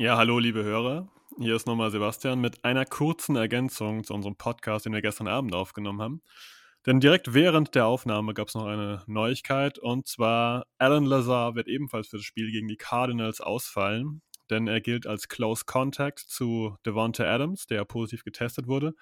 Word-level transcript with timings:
Ja, 0.00 0.16
hallo 0.16 0.38
liebe 0.38 0.62
Hörer. 0.62 1.08
Hier 1.38 1.56
ist 1.56 1.66
nochmal 1.66 1.90
Sebastian 1.90 2.40
mit 2.40 2.64
einer 2.64 2.84
kurzen 2.84 3.34
Ergänzung 3.34 4.04
zu 4.04 4.14
unserem 4.14 4.36
Podcast, 4.36 4.86
den 4.86 4.92
wir 4.92 5.02
gestern 5.02 5.26
Abend 5.26 5.56
aufgenommen 5.56 6.00
haben. 6.00 6.22
Denn 6.86 7.00
direkt 7.00 7.34
während 7.34 7.74
der 7.74 7.86
Aufnahme 7.86 8.32
gab 8.32 8.46
es 8.46 8.54
noch 8.54 8.66
eine 8.66 9.02
Neuigkeit 9.08 9.76
und 9.80 10.06
zwar 10.06 10.66
Alan 10.78 11.04
Lazar 11.04 11.56
wird 11.56 11.66
ebenfalls 11.66 12.06
für 12.06 12.18
das 12.18 12.24
Spiel 12.24 12.52
gegen 12.52 12.68
die 12.68 12.76
Cardinals 12.76 13.40
ausfallen, 13.40 14.22
denn 14.50 14.68
er 14.68 14.80
gilt 14.80 15.08
als 15.08 15.26
Close 15.26 15.64
Contact 15.66 16.20
zu 16.20 16.76
Devonta 16.86 17.24
Adams, 17.24 17.66
der 17.66 17.84
positiv 17.84 18.22
getestet 18.22 18.68
wurde. 18.68 18.94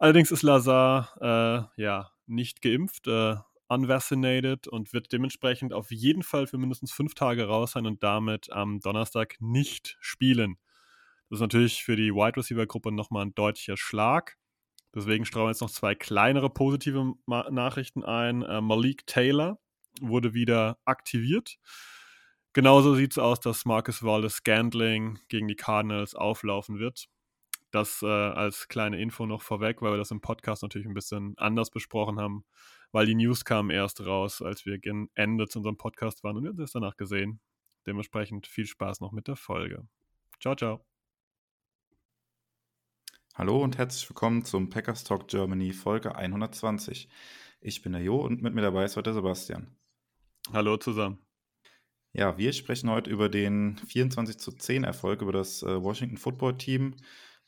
Allerdings 0.00 0.32
ist 0.32 0.42
Lazar 0.42 1.70
äh, 1.76 1.80
ja 1.80 2.10
nicht 2.26 2.62
geimpft, 2.62 3.06
äh, 3.06 3.36
unvaccinated 3.72 4.68
und 4.68 4.92
wird 4.92 5.12
dementsprechend 5.12 5.72
auf 5.72 5.90
jeden 5.90 6.22
Fall 6.22 6.46
für 6.46 6.58
mindestens 6.58 6.92
fünf 6.92 7.14
Tage 7.14 7.46
raus 7.46 7.72
sein 7.72 7.86
und 7.86 8.02
damit 8.02 8.52
am 8.52 8.80
Donnerstag 8.80 9.36
nicht 9.40 9.96
spielen. 10.00 10.58
Das 11.28 11.38
ist 11.38 11.42
natürlich 11.42 11.82
für 11.82 11.96
die 11.96 12.12
Wide 12.12 12.36
Receiver 12.36 12.66
Gruppe 12.66 12.92
nochmal 12.92 13.24
ein 13.24 13.34
deutlicher 13.34 13.76
Schlag. 13.76 14.36
Deswegen 14.94 15.24
streuen 15.24 15.46
wir 15.46 15.50
jetzt 15.50 15.62
noch 15.62 15.70
zwei 15.70 15.94
kleinere 15.94 16.50
positive 16.50 17.14
Ma 17.24 17.48
Nachrichten 17.50 18.04
ein. 18.04 18.42
Äh, 18.42 18.60
Malik 18.60 19.06
Taylor 19.06 19.58
wurde 20.00 20.34
wieder 20.34 20.78
aktiviert. 20.84 21.56
Genauso 22.52 22.94
sieht 22.94 23.12
es 23.12 23.18
aus, 23.18 23.40
dass 23.40 23.64
Marcus 23.64 24.02
Wallace 24.02 24.34
Scandling 24.34 25.18
gegen 25.28 25.48
die 25.48 25.56
Cardinals 25.56 26.14
auflaufen 26.14 26.78
wird. 26.78 27.08
Das 27.70 28.02
äh, 28.02 28.06
als 28.06 28.68
kleine 28.68 29.00
Info 29.00 29.24
noch 29.24 29.40
vorweg, 29.40 29.80
weil 29.80 29.92
wir 29.92 29.96
das 29.96 30.10
im 30.10 30.20
Podcast 30.20 30.62
natürlich 30.62 30.86
ein 30.86 30.92
bisschen 30.92 31.32
anders 31.38 31.70
besprochen 31.70 32.20
haben, 32.20 32.44
weil 32.92 33.06
die 33.06 33.14
News 33.14 33.44
kamen 33.44 33.70
erst 33.70 34.04
raus, 34.04 34.42
als 34.42 34.66
wir 34.66 34.78
gegen 34.78 35.10
Ende 35.14 35.48
zu 35.48 35.58
unserem 35.58 35.78
Podcast 35.78 36.22
waren 36.22 36.36
und 36.36 36.44
wir 36.44 36.50
haben 36.50 36.62
es 36.62 36.72
danach 36.72 36.96
gesehen. 36.96 37.40
Dementsprechend 37.86 38.46
viel 38.46 38.66
Spaß 38.66 39.00
noch 39.00 39.12
mit 39.12 39.26
der 39.26 39.36
Folge. 39.36 39.88
Ciao, 40.40 40.54
ciao. 40.54 40.84
Hallo 43.34 43.62
und 43.62 43.78
herzlich 43.78 44.08
willkommen 44.10 44.44
zum 44.44 44.68
Packers 44.68 45.04
Talk 45.04 45.26
Germany 45.26 45.72
Folge 45.72 46.14
120. 46.14 47.08
Ich 47.62 47.80
bin 47.80 47.92
der 47.92 48.02
Jo 48.02 48.16
und 48.16 48.42
mit 48.42 48.54
mir 48.54 48.60
dabei 48.60 48.84
ist 48.84 48.96
heute 48.96 49.04
der 49.04 49.14
Sebastian. 49.14 49.74
Hallo 50.52 50.76
zusammen. 50.76 51.18
Ja, 52.12 52.36
wir 52.36 52.52
sprechen 52.52 52.90
heute 52.90 53.08
über 53.08 53.30
den 53.30 53.78
24 53.78 54.38
zu 54.38 54.52
10 54.52 54.84
Erfolg 54.84 55.22
über 55.22 55.32
das 55.32 55.62
äh, 55.62 55.82
Washington 55.82 56.18
Football 56.18 56.58
Team, 56.58 56.94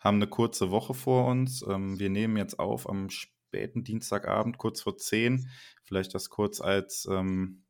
haben 0.01 0.17
eine 0.17 0.27
kurze 0.27 0.71
Woche 0.71 0.95
vor 0.95 1.27
uns. 1.27 1.63
Ähm, 1.69 1.99
wir 1.99 2.09
nehmen 2.09 2.39
jetzt 2.39 2.59
auf 2.59 2.89
am 2.89 3.11
späten 3.55 3.85
Dienstagabend, 3.85 4.59
kurz 4.59 4.83
vor 4.83 4.97
10. 4.97 5.49
Vielleicht 5.85 6.13
das 6.15 6.29
kurz 6.29 6.61
als 6.61 7.07
ähm, 7.11 7.63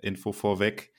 Info 0.00 0.32
vorweg. 0.32 0.92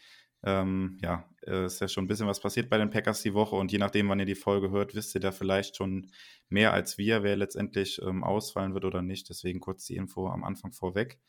Ähm, 0.43 0.97
ja, 1.03 1.29
äh, 1.45 1.67
ist 1.67 1.79
ja 1.79 1.87
schon 1.87 2.05
ein 2.05 2.07
bisschen 2.07 2.25
was 2.25 2.39
passiert 2.39 2.71
bei 2.71 2.79
den 2.79 2.89
Packers 2.89 3.21
die 3.21 3.35
Woche 3.35 3.55
und 3.55 3.71
je 3.71 3.77
nachdem, 3.77 4.09
wann 4.09 4.19
ihr 4.19 4.25
die 4.25 4.33
Folge 4.33 4.71
hört, 4.71 4.95
wisst 4.95 5.13
ihr 5.13 5.21
da 5.21 5.31
vielleicht 5.31 5.75
schon 5.75 6.09
mehr 6.49 6.73
als 6.73 6.97
wir, 6.97 7.21
wer 7.21 7.35
letztendlich 7.35 8.01
ähm, 8.01 8.23
ausfallen 8.23 8.73
wird 8.73 8.85
oder 8.85 9.03
nicht. 9.03 9.29
Deswegen 9.29 9.59
kurz 9.59 9.85
die 9.85 9.95
Info 9.95 10.27
am 10.27 10.43
Anfang 10.43 10.71
vorweg. 10.71 11.19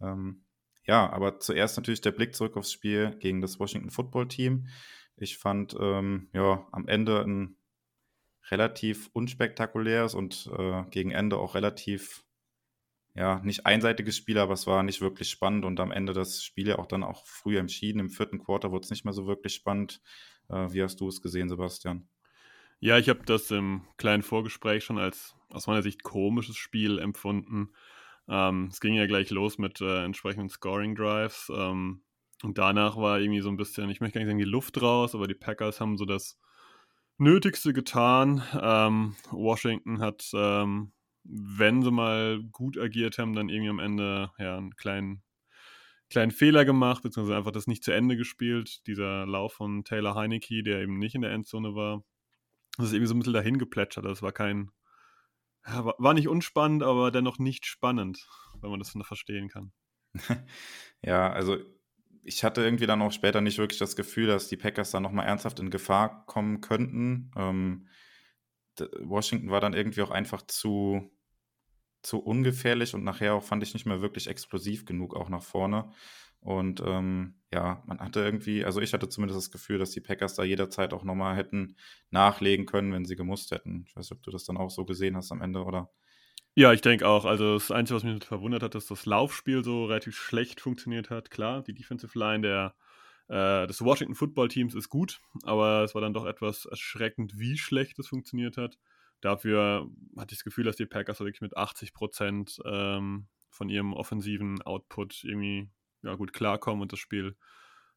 Ähm, 0.00 0.42
ja, 0.84 1.08
aber 1.08 1.38
zuerst 1.38 1.76
natürlich 1.76 2.00
der 2.00 2.10
Blick 2.10 2.34
zurück 2.34 2.56
aufs 2.56 2.72
Spiel 2.72 3.16
gegen 3.20 3.40
das 3.40 3.60
Washington 3.60 3.90
Football 3.90 4.26
Team. 4.26 4.66
Ich 5.16 5.38
fand 5.38 5.76
ähm, 5.80 6.28
ja 6.32 6.66
am 6.72 6.88
Ende 6.88 7.22
ein 7.22 7.56
relativ 8.50 9.10
unspektakuläres 9.12 10.14
und 10.14 10.50
äh, 10.58 10.82
gegen 10.90 11.12
Ende 11.12 11.38
auch 11.38 11.54
relativ 11.54 12.24
ja, 13.14 13.40
nicht 13.40 13.66
einseitiges 13.66 14.16
Spiel, 14.16 14.38
aber 14.38 14.54
es 14.54 14.66
war 14.66 14.82
nicht 14.82 15.00
wirklich 15.00 15.28
spannend 15.28 15.64
und 15.64 15.80
am 15.80 15.90
Ende 15.90 16.12
das 16.12 16.44
Spiel 16.44 16.68
ja 16.68 16.78
auch 16.78 16.86
dann 16.86 17.02
auch 17.02 17.26
früh 17.26 17.58
entschieden. 17.58 17.98
Im 17.98 18.10
vierten 18.10 18.38
Quarter 18.38 18.70
wurde 18.70 18.84
es 18.84 18.90
nicht 18.90 19.04
mehr 19.04 19.14
so 19.14 19.26
wirklich 19.26 19.54
spannend. 19.54 20.00
Äh, 20.48 20.72
wie 20.72 20.82
hast 20.82 21.00
du 21.00 21.08
es 21.08 21.20
gesehen, 21.20 21.48
Sebastian? 21.48 22.08
Ja, 22.78 22.98
ich 22.98 23.08
habe 23.08 23.20
das 23.26 23.50
im 23.50 23.82
kleinen 23.98 24.22
Vorgespräch 24.22 24.84
schon 24.84 24.98
als 24.98 25.34
aus 25.50 25.66
meiner 25.66 25.82
Sicht 25.82 26.02
komisches 26.02 26.56
Spiel 26.56 26.98
empfunden. 26.98 27.74
Ähm, 28.28 28.68
es 28.70 28.80
ging 28.80 28.94
ja 28.94 29.06
gleich 29.06 29.30
los 29.30 29.58
mit 29.58 29.80
äh, 29.80 30.04
entsprechenden 30.04 30.48
Scoring-Drives. 30.48 31.50
Ähm, 31.54 32.02
und 32.42 32.56
danach 32.56 32.96
war 32.96 33.20
irgendwie 33.20 33.40
so 33.42 33.50
ein 33.50 33.56
bisschen, 33.56 33.90
ich 33.90 34.00
möchte 34.00 34.14
gar 34.14 34.20
nicht 34.20 34.30
sagen, 34.30 34.38
die 34.38 34.44
Luft 34.44 34.80
raus, 34.80 35.14
aber 35.14 35.26
die 35.26 35.34
Packers 35.34 35.80
haben 35.80 35.98
so 35.98 36.06
das 36.06 36.38
Nötigste 37.18 37.74
getan. 37.74 38.42
Ähm, 38.58 39.16
Washington 39.30 40.00
hat 40.00 40.30
ähm, 40.32 40.92
wenn 41.24 41.82
sie 41.82 41.90
mal 41.90 42.42
gut 42.52 42.78
agiert 42.78 43.18
haben, 43.18 43.34
dann 43.34 43.48
irgendwie 43.48 43.70
am 43.70 43.78
Ende 43.78 44.30
ja 44.38 44.56
einen 44.56 44.74
kleinen, 44.76 45.22
kleinen 46.08 46.30
Fehler 46.30 46.64
gemacht, 46.64 47.02
beziehungsweise 47.02 47.36
einfach 47.36 47.52
das 47.52 47.66
nicht 47.66 47.84
zu 47.84 47.92
Ende 47.92 48.16
gespielt. 48.16 48.86
Dieser 48.86 49.26
Lauf 49.26 49.54
von 49.54 49.84
Taylor 49.84 50.14
Heineke, 50.14 50.62
der 50.62 50.80
eben 50.80 50.98
nicht 50.98 51.14
in 51.14 51.22
der 51.22 51.32
Endzone 51.32 51.74
war. 51.74 52.02
Das 52.76 52.86
ist 52.86 52.92
irgendwie 52.92 53.08
so 53.08 53.14
ein 53.14 53.18
bisschen 53.18 53.34
dahin 53.34 53.58
geplätschert. 53.58 54.04
Das 54.04 54.22
war 54.22 54.32
kein, 54.32 54.70
war 55.64 56.14
nicht 56.14 56.28
unspannend, 56.28 56.82
aber 56.82 57.10
dennoch 57.10 57.38
nicht 57.38 57.66
spannend, 57.66 58.26
wenn 58.60 58.70
man 58.70 58.78
das 58.78 58.94
noch 58.94 59.06
verstehen 59.06 59.48
kann. 59.48 59.72
ja, 61.02 61.30
also 61.32 61.58
ich 62.22 62.44
hatte 62.44 62.62
irgendwie 62.62 62.86
dann 62.86 63.02
auch 63.02 63.12
später 63.12 63.40
nicht 63.40 63.58
wirklich 63.58 63.78
das 63.78 63.96
Gefühl, 63.96 64.26
dass 64.26 64.48
die 64.48 64.56
Packers 64.56 64.90
dann 64.90 65.02
nochmal 65.02 65.26
ernsthaft 65.26 65.58
in 65.60 65.70
Gefahr 65.70 66.24
kommen 66.26 66.60
könnten. 66.60 67.30
Ähm, 67.36 67.88
Washington 69.00 69.50
war 69.50 69.60
dann 69.60 69.74
irgendwie 69.74 70.02
auch 70.02 70.10
einfach 70.10 70.42
zu, 70.42 71.10
zu 72.02 72.18
ungefährlich 72.18 72.94
und 72.94 73.04
nachher 73.04 73.34
auch 73.34 73.42
fand 73.42 73.62
ich 73.62 73.74
nicht 73.74 73.86
mehr 73.86 74.02
wirklich 74.02 74.26
explosiv 74.26 74.84
genug 74.84 75.14
auch 75.14 75.28
nach 75.28 75.42
vorne. 75.42 75.92
Und 76.40 76.82
ähm, 76.86 77.34
ja, 77.52 77.82
man 77.86 78.00
hatte 78.00 78.20
irgendwie, 78.20 78.64
also 78.64 78.80
ich 78.80 78.94
hatte 78.94 79.08
zumindest 79.08 79.38
das 79.38 79.50
Gefühl, 79.50 79.78
dass 79.78 79.90
die 79.90 80.00
Packers 80.00 80.34
da 80.34 80.42
jederzeit 80.42 80.94
auch 80.94 81.04
nochmal 81.04 81.36
hätten 81.36 81.76
nachlegen 82.10 82.64
können, 82.64 82.92
wenn 82.92 83.04
sie 83.04 83.16
gemusst 83.16 83.50
hätten. 83.50 83.84
Ich 83.86 83.94
weiß 83.94 84.10
nicht, 84.10 84.18
ob 84.18 84.22
du 84.22 84.30
das 84.30 84.44
dann 84.44 84.56
auch 84.56 84.70
so 84.70 84.86
gesehen 84.86 85.16
hast 85.16 85.32
am 85.32 85.42
Ende, 85.42 85.64
oder? 85.64 85.90
Ja, 86.54 86.72
ich 86.72 86.80
denke 86.80 87.06
auch. 87.06 87.26
Also 87.26 87.54
das 87.54 87.70
Einzige, 87.70 87.96
was 87.96 88.04
mich 88.04 88.24
verwundert 88.24 88.62
hat, 88.62 88.74
dass 88.74 88.86
das 88.86 89.06
Laufspiel 89.06 89.62
so 89.62 89.84
relativ 89.84 90.16
schlecht 90.16 90.60
funktioniert 90.60 91.10
hat. 91.10 91.30
Klar, 91.30 91.62
die 91.62 91.74
Defensive 91.74 92.18
Line 92.18 92.42
der 92.42 92.74
äh, 93.30 93.68
des 93.68 93.80
Washington 93.80 94.16
Football 94.16 94.48
Teams 94.48 94.74
ist 94.74 94.88
gut, 94.88 95.20
aber 95.44 95.84
es 95.84 95.94
war 95.94 96.02
dann 96.02 96.12
doch 96.12 96.26
etwas 96.26 96.66
erschreckend, 96.66 97.38
wie 97.38 97.56
schlecht 97.56 97.96
es 98.00 98.08
funktioniert 98.08 98.56
hat. 98.56 98.76
Dafür 99.20 99.88
hatte 100.16 100.32
ich 100.32 100.38
das 100.38 100.44
Gefühl, 100.44 100.64
dass 100.64 100.74
die 100.74 100.86
Packers 100.86 101.20
wirklich 101.20 101.40
mit 101.40 101.56
80 101.56 101.94
Prozent 101.94 102.58
ähm, 102.64 103.28
von 103.48 103.68
ihrem 103.68 103.92
offensiven 103.92 104.60
Output 104.62 105.22
irgendwie 105.22 105.70
ja, 106.02 106.16
gut 106.16 106.32
klarkommen 106.32 106.82
und 106.82 106.92
das 106.92 106.98
Spiel 106.98 107.36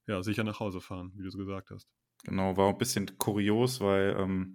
ja, 0.05 0.21
sicher 0.21 0.43
nach 0.43 0.59
Hause 0.59 0.81
fahren, 0.81 1.11
wie 1.15 1.23
du 1.23 1.31
so 1.31 1.39
gesagt 1.39 1.71
hast. 1.71 1.89
Genau, 2.25 2.55
war 2.55 2.69
ein 2.69 2.77
bisschen 2.77 3.17
kurios, 3.17 3.81
weil 3.81 4.15
ähm, 4.19 4.53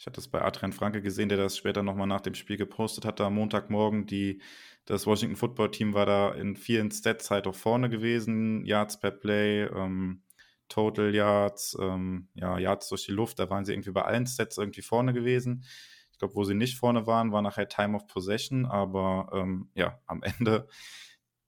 ich 0.00 0.06
hatte 0.06 0.16
das 0.16 0.28
bei 0.28 0.40
Adrian 0.40 0.72
Franke 0.72 1.02
gesehen, 1.02 1.28
der 1.28 1.36
das 1.36 1.58
später 1.58 1.82
nochmal 1.82 2.06
nach 2.06 2.22
dem 2.22 2.34
Spiel 2.34 2.56
gepostet 2.56 3.04
hat, 3.04 3.20
am 3.20 3.34
Montagmorgen. 3.34 4.06
Die, 4.06 4.40
das 4.86 5.06
Washington 5.06 5.36
Football 5.36 5.72
Team 5.72 5.92
war 5.92 6.06
da 6.06 6.32
in 6.32 6.56
vielen 6.56 6.90
Stats 6.90 7.30
halt 7.30 7.46
auch 7.46 7.54
vorne 7.54 7.90
gewesen. 7.90 8.64
Yards 8.64 8.98
per 8.98 9.10
Play, 9.10 9.64
ähm, 9.64 10.22
Total 10.70 11.14
Yards, 11.14 11.76
ähm, 11.78 12.28
ja, 12.32 12.58
Yards 12.58 12.88
durch 12.88 13.04
die 13.04 13.12
Luft, 13.12 13.38
da 13.40 13.50
waren 13.50 13.66
sie 13.66 13.74
irgendwie 13.74 13.90
bei 13.90 14.00
allen 14.00 14.26
Stats 14.26 14.56
irgendwie 14.56 14.80
vorne 14.80 15.12
gewesen. 15.12 15.66
Ich 16.12 16.18
glaube, 16.18 16.34
wo 16.34 16.44
sie 16.44 16.54
nicht 16.54 16.78
vorne 16.78 17.06
waren, 17.06 17.30
war 17.30 17.42
nachher 17.42 17.68
Time 17.68 17.94
of 17.94 18.06
Possession, 18.06 18.64
aber 18.64 19.28
ähm, 19.34 19.68
ja, 19.74 20.00
am 20.06 20.22
Ende 20.38 20.66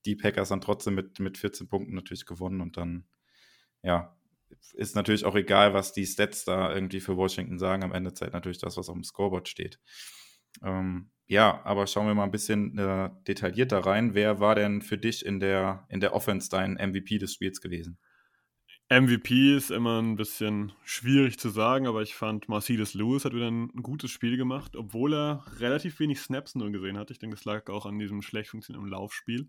die 0.05 0.15
Packers 0.15 0.51
dann 0.51 0.61
trotzdem 0.61 0.95
mit, 0.95 1.21
mit 1.21 1.39
14 1.39 1.69
Punkten 1.69 1.95
natürlich 1.95 2.27
gewonnen 2.27 2.61
und 2.61 2.77
dann, 2.77 3.07
ja, 3.83 4.15
ist 4.75 4.97
natürlich 4.97 5.25
auch 5.25 5.35
egal, 5.35 5.75
was 5.75 5.93
die 5.93 6.07
Stats 6.07 6.45
da 6.45 6.75
irgendwie 6.75 7.01
für 7.01 7.17
Washington 7.17 7.59
sagen. 7.59 7.85
Am 7.85 7.93
Ende 7.93 8.15
zählt 8.15 8.33
natürlich 8.33 8.59
das, 8.59 8.77
was 8.77 8.89
auf 8.89 8.95
dem 8.95 9.05
Scoreboard 9.05 9.49
steht. 9.49 9.79
Ähm, 10.63 11.11
ja, 11.27 11.65
aber 11.65 11.87
schauen 11.87 12.07
wir 12.07 12.15
mal 12.15 12.25
ein 12.25 12.31
bisschen 12.31 12.77
äh, 12.79 13.11
detaillierter 13.27 13.79
rein. 13.79 14.15
Wer 14.15 14.41
war 14.41 14.55
denn 14.55 14.83
für 14.83 14.99
dich 14.99 15.25
in 15.25 15.41
der, 15.41 15.87
in 15.89 16.01
der 16.01 16.15
Offense 16.15 16.51
dein 16.51 16.75
MVP 16.75 17.19
des 17.19 17.33
Spiels 17.33 17.61
gewesen? 17.61 17.99
MVP 19.01 19.57
ist 19.57 19.71
immer 19.71 20.03
ein 20.03 20.17
bisschen 20.17 20.73
schwierig 20.85 21.39
zu 21.39 21.49
sagen, 21.49 21.87
aber 21.87 22.03
ich 22.03 22.15
fand, 22.15 22.51
Marcellus 22.51 22.93
Lewis 22.93 23.25
hat 23.25 23.33
wieder 23.33 23.51
ein 23.51 23.69
gutes 23.69 24.11
Spiel 24.11 24.37
gemacht, 24.37 24.77
obwohl 24.77 25.15
er 25.15 25.45
relativ 25.61 25.99
wenig 25.99 26.21
Snaps 26.21 26.55
nur 26.55 26.71
gesehen 26.71 26.99
hat. 26.99 27.11
Ich 27.11 27.19
denke, 27.19 27.37
das 27.37 27.47
lag 27.47 27.71
auch 27.71 27.87
an 27.87 27.99
diesem 27.99 28.21
schlecht 28.21 28.51
funktionierenden 28.51 28.93
Laufspiel. 28.93 29.49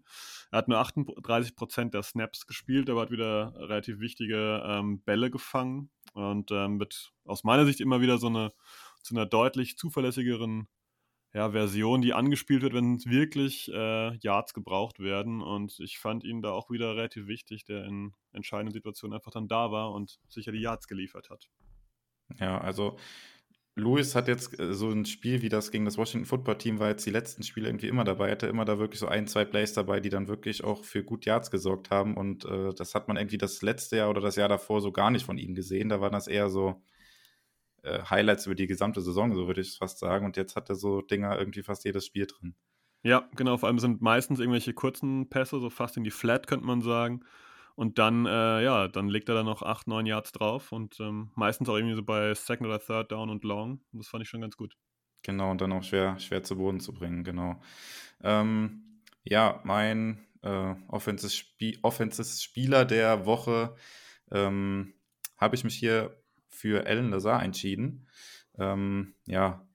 Er 0.50 0.60
hat 0.60 0.69
nur 0.69 0.80
38% 0.80 1.90
der 1.90 2.04
Snaps 2.04 2.48
gespielt, 2.48 2.90
aber 2.90 3.01
hat 3.01 3.12
wieder 3.12 3.54
relativ 3.57 4.00
wichtige 4.00 4.63
ähm, 4.66 5.01
Bälle 5.01 5.30
gefangen. 5.30 5.89
und 6.13 6.50
ähm, 6.51 6.78
mit 6.78 7.12
aus 7.25 7.44
meiner 7.44 7.66
Sicht 7.66 7.81
immer 7.81 8.00
wieder 8.00 8.19
so 8.19 8.28
eine 8.28 8.54
zu 9.01 9.13
einer 9.13 9.25
deutlich 9.25 9.78
zuverlässigeren 9.78 10.69
ja, 11.33 11.51
Version, 11.51 12.01
die 12.01 12.13
angespielt 12.13 12.62
wird, 12.62 12.74
wenn 12.74 13.03
wirklich 13.06 13.71
äh, 13.74 14.15
Yards 14.18 14.53
gebraucht 14.53 15.00
werden. 15.00 15.41
Und 15.41 15.80
ich 15.80 15.97
fand 15.97 16.24
ihn 16.24 16.41
da 16.41 16.51
auch 16.51 16.69
wieder 16.69 16.95
relativ 16.95 17.27
wichtig, 17.27 17.65
der 17.65 17.85
in 17.85 18.13
entscheidenden 18.31 18.74
Situationen 18.74 19.15
einfach 19.15 19.31
dann 19.31 19.47
da 19.47 19.71
war 19.71 19.91
und 19.91 20.19
sicher 20.30 20.51
die 20.51 20.62
Yards 20.62 20.88
geliefert 20.88 21.31
hat. 21.31 21.50
Ja, 22.39 22.59
also 22.59 22.97
Lewis 23.75 24.13
hat 24.13 24.27
jetzt 24.27 24.59
äh, 24.59 24.74
so 24.74 24.91
ein 24.91 25.06
Spiel 25.06 25.41
wie 25.41 25.50
das 25.50 25.71
gegen 25.71 25.85
das 25.85 25.97
Washington 25.97 26.27
Football 26.27 26.59
Team, 26.59 26.77
war 26.77 26.89
jetzt 26.89 27.06
die 27.06 27.12
letzten 27.12 27.41
Spiele 27.41 27.68
irgendwie 27.68 27.88
immer 27.88 28.03
dabei, 28.03 28.29
hatte 28.31 28.45
immer 28.45 28.65
da 28.65 28.77
wirklich 28.77 29.00
so 29.00 29.07
ein, 29.07 29.25
zwei 29.25 29.45
Plays 29.45 29.74
dabei, 29.74 30.00
die 30.00 30.09
dann 30.09 30.27
wirklich 30.27 30.63
auch 30.63 30.83
für 30.83 31.03
gut 31.03 31.25
Yards 31.25 31.50
gesorgt 31.50 31.89
haben. 31.89 32.15
Und 32.15 32.45
äh, 32.45 32.74
das 32.75 32.94
hat 32.94 33.07
man 33.07 33.18
irgendwie 33.18 33.39
das 33.39 33.63
letzte 33.63 33.97
Jahr 33.97 34.12
oder 34.12 34.21
das 34.21 34.36
Jahr 34.36 34.50
davor 34.50 34.81
so 34.81 34.91
gar 34.91 35.09
nicht 35.09 35.25
von 35.25 35.39
ihm 35.39 35.56
gesehen. 35.56 35.89
Da 35.89 36.00
waren 36.00 36.13
das 36.13 36.27
eher 36.27 36.50
so 36.50 36.83
äh, 37.83 38.03
Highlights 38.03 38.45
über 38.45 38.56
die 38.56 38.68
gesamte 38.68 39.01
Saison, 39.01 39.33
so 39.33 39.47
würde 39.47 39.62
ich 39.62 39.77
fast 39.77 40.00
sagen. 40.00 40.25
Und 40.25 40.38
jetzt 40.38 40.56
hat 40.56 40.69
er 40.69 40.75
so 40.75 41.01
Dinger 41.01 41.38
irgendwie 41.38 41.63
fast 41.63 41.85
jedes 41.85 42.06
Spiel 42.06 42.25
drin. 42.25 42.56
Ja, 43.03 43.30
genau. 43.35 43.57
Vor 43.57 43.68
allem 43.68 43.80
sind 43.80 44.01
meistens 44.01 44.39
irgendwelche 44.39 44.74
kurzen 44.74 45.30
Pässe, 45.30 45.59
so 45.59 45.69
fast 45.69 45.97
in 45.97 46.03
die 46.03 46.12
Flat, 46.12 46.47
könnte 46.47 46.65
man 46.65 46.81
sagen. 46.81 47.24
Und 47.75 47.97
dann, 47.97 48.25
äh, 48.25 48.63
ja, 48.63 48.88
dann 48.88 49.09
legt 49.09 49.30
er 49.30 49.35
da 49.35 49.44
noch 49.44 49.62
8, 49.62 49.88
9 49.88 50.06
Yards 50.06 50.31
drauf 50.31 50.71
und 50.71 51.00
ähm, 51.00 51.31
meistens 51.35 51.68
auch 51.69 51.75
irgendwie 51.75 51.95
so 51.95 52.03
bei 52.03 52.33
Second 52.33 52.68
oder 52.68 52.80
Third 52.80 53.12
Down 53.12 53.30
und 53.30 53.44
Long. 53.44 53.81
Das 53.91 54.07
fand 54.07 54.24
ich 54.24 54.29
schon 54.29 54.41
ganz 54.41 54.56
gut. 54.56 54.77
Genau, 55.24 55.51
und 55.51 55.59
dann 55.62 55.71
auch 55.71 55.83
schwer, 55.83 56.19
schwer 56.19 56.44
zu 56.44 56.57
Boden 56.57 56.79
zu 56.79 56.94
bringen, 56.94 57.24
genau. 57.24 57.59
Ähm, 58.21 59.01
ja, 59.24 59.59
mein 59.63 60.27
äh, 60.41 60.75
Offensive-Spieler 60.88 62.86
der 62.86 63.25
Woche 63.25 63.75
ähm, 64.31 64.94
habe 65.38 65.56
ich 65.56 65.63
mich 65.63 65.75
hier 65.75 66.23
für 66.53 66.85
Alan 66.85 67.09
Lazar 67.09 67.44
entschieden. 67.44 68.07
Ähm, 68.57 69.15
ja, 69.25 69.67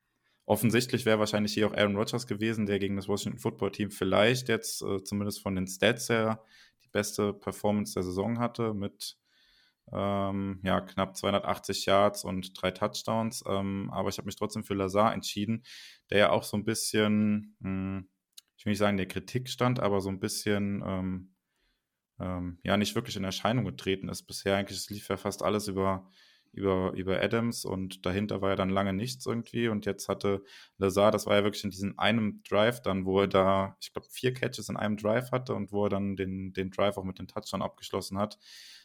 offensichtlich 0.46 1.04
wäre 1.04 1.18
wahrscheinlich 1.18 1.52
hier 1.52 1.66
auch 1.66 1.74
Aaron 1.74 1.96
Rodgers 1.96 2.26
gewesen, 2.26 2.66
der 2.66 2.78
gegen 2.78 2.96
das 2.96 3.08
Washington 3.08 3.38
Football 3.38 3.72
Team 3.72 3.90
vielleicht 3.90 4.48
jetzt 4.48 4.82
äh, 4.82 5.02
zumindest 5.02 5.42
von 5.42 5.54
den 5.54 5.66
Stats 5.66 6.08
her 6.08 6.42
die 6.84 6.88
beste 6.88 7.32
Performance 7.32 7.94
der 7.94 8.02
Saison 8.02 8.38
hatte 8.38 8.72
mit 8.72 9.18
ähm, 9.92 10.60
ja, 10.62 10.80
knapp 10.80 11.16
280 11.16 11.86
Yards 11.86 12.24
und 12.24 12.60
drei 12.60 12.70
Touchdowns. 12.70 13.42
Ähm, 13.46 13.90
aber 13.92 14.08
ich 14.08 14.18
habe 14.18 14.26
mich 14.26 14.36
trotzdem 14.36 14.64
für 14.64 14.74
Lazar 14.74 15.12
entschieden, 15.12 15.64
der 16.10 16.18
ja 16.18 16.30
auch 16.30 16.42
so 16.42 16.56
ein 16.56 16.64
bisschen, 16.64 17.56
mh, 17.60 17.68
hm, 17.68 18.08
ich 18.56 18.66
will 18.66 18.72
nicht 18.72 18.78
sagen, 18.78 18.96
der 18.96 19.06
Kritik 19.06 19.48
stand, 19.48 19.80
aber 19.80 20.00
so 20.00 20.08
ein 20.08 20.20
bisschen 20.20 20.82
ähm, 20.84 21.34
ähm, 22.20 22.58
ja 22.64 22.76
nicht 22.76 22.94
wirklich 22.94 23.16
in 23.16 23.24
Erscheinung 23.24 23.64
getreten 23.64 24.08
ist. 24.08 24.24
Bisher 24.24 24.56
eigentlich 24.56 24.88
lief 24.90 25.08
ja 25.08 25.16
fast 25.16 25.42
alles 25.42 25.68
über 25.68 26.10
über, 26.52 26.92
über 26.94 27.22
Adams 27.22 27.64
und 27.64 28.04
dahinter 28.06 28.40
war 28.40 28.50
ja 28.50 28.56
dann 28.56 28.70
lange 28.70 28.92
nichts 28.92 29.26
irgendwie 29.26 29.68
und 29.68 29.86
jetzt 29.86 30.08
hatte 30.08 30.42
Lazar, 30.76 31.10
das 31.10 31.26
war 31.26 31.36
ja 31.36 31.44
wirklich 31.44 31.64
in 31.64 31.70
diesem 31.70 31.98
einem 31.98 32.42
Drive 32.48 32.80
dann, 32.82 33.04
wo 33.04 33.20
er 33.20 33.28
da, 33.28 33.76
ich 33.80 33.92
glaube, 33.92 34.08
vier 34.10 34.32
Catches 34.32 34.68
in 34.68 34.76
einem 34.76 34.96
Drive 34.96 35.30
hatte 35.30 35.54
und 35.54 35.72
wo 35.72 35.84
er 35.84 35.90
dann 35.90 36.16
den, 36.16 36.52
den 36.52 36.70
Drive 36.70 36.96
auch 36.96 37.04
mit 37.04 37.18
dem 37.18 37.28
Touchdown 37.28 37.62
abgeschlossen 37.62 38.18
hat. 38.18 38.38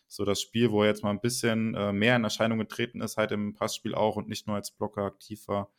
So 0.08 0.26
das 0.26 0.42
Spiel, 0.42 0.72
wo 0.72 0.84
er 0.84 0.90
jetzt 0.90 1.04
mal 1.04 1.10
ein 1.10 1.22
bisschen 1.22 1.74
äh, 1.74 1.92
mehr 1.92 2.16
in 2.16 2.24
Erscheinung 2.24 2.60
getreten 2.60 3.02
ist, 3.02 3.18
halt 3.18 3.32
im 3.32 3.54
Passspiel 3.54 3.96
auch 3.96 4.16
und 4.16 4.28
nicht 4.28 4.46
nur 4.48 4.56
als 4.56 4.72
Blocker 4.72 5.04
aktiv 5.04 5.48
war. 5.48 5.72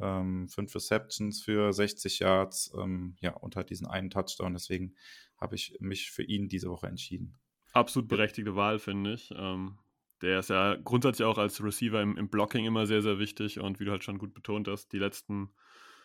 Ähm, 0.00 0.48
fünf 0.48 0.74
Receptions 0.74 1.42
für 1.42 1.72
60 1.72 2.20
Yards, 2.20 2.72
ähm, 2.78 3.16
ja, 3.20 3.32
und 3.32 3.56
halt 3.56 3.70
diesen 3.70 3.86
einen 3.86 4.10
Touchdown. 4.10 4.52
Deswegen 4.52 4.94
habe 5.38 5.54
ich 5.54 5.76
mich 5.80 6.10
für 6.10 6.22
ihn 6.22 6.48
diese 6.48 6.68
Woche 6.70 6.86
entschieden. 6.86 7.38
Absolut 7.72 8.08
berechtigte 8.08 8.56
Wahl, 8.56 8.78
finde 8.78 9.14
ich. 9.14 9.32
Ähm, 9.36 9.78
der 10.22 10.40
ist 10.40 10.50
ja 10.50 10.76
grundsätzlich 10.76 11.26
auch 11.26 11.38
als 11.38 11.62
Receiver 11.62 12.00
im, 12.00 12.16
im, 12.16 12.28
Blocking 12.28 12.64
immer 12.64 12.86
sehr, 12.86 13.02
sehr 13.02 13.18
wichtig 13.18 13.60
und 13.60 13.80
wie 13.80 13.84
du 13.84 13.90
halt 13.90 14.04
schon 14.04 14.18
gut 14.18 14.34
betont 14.34 14.68
hast, 14.68 14.92
die 14.92 14.98
letzten 14.98 15.50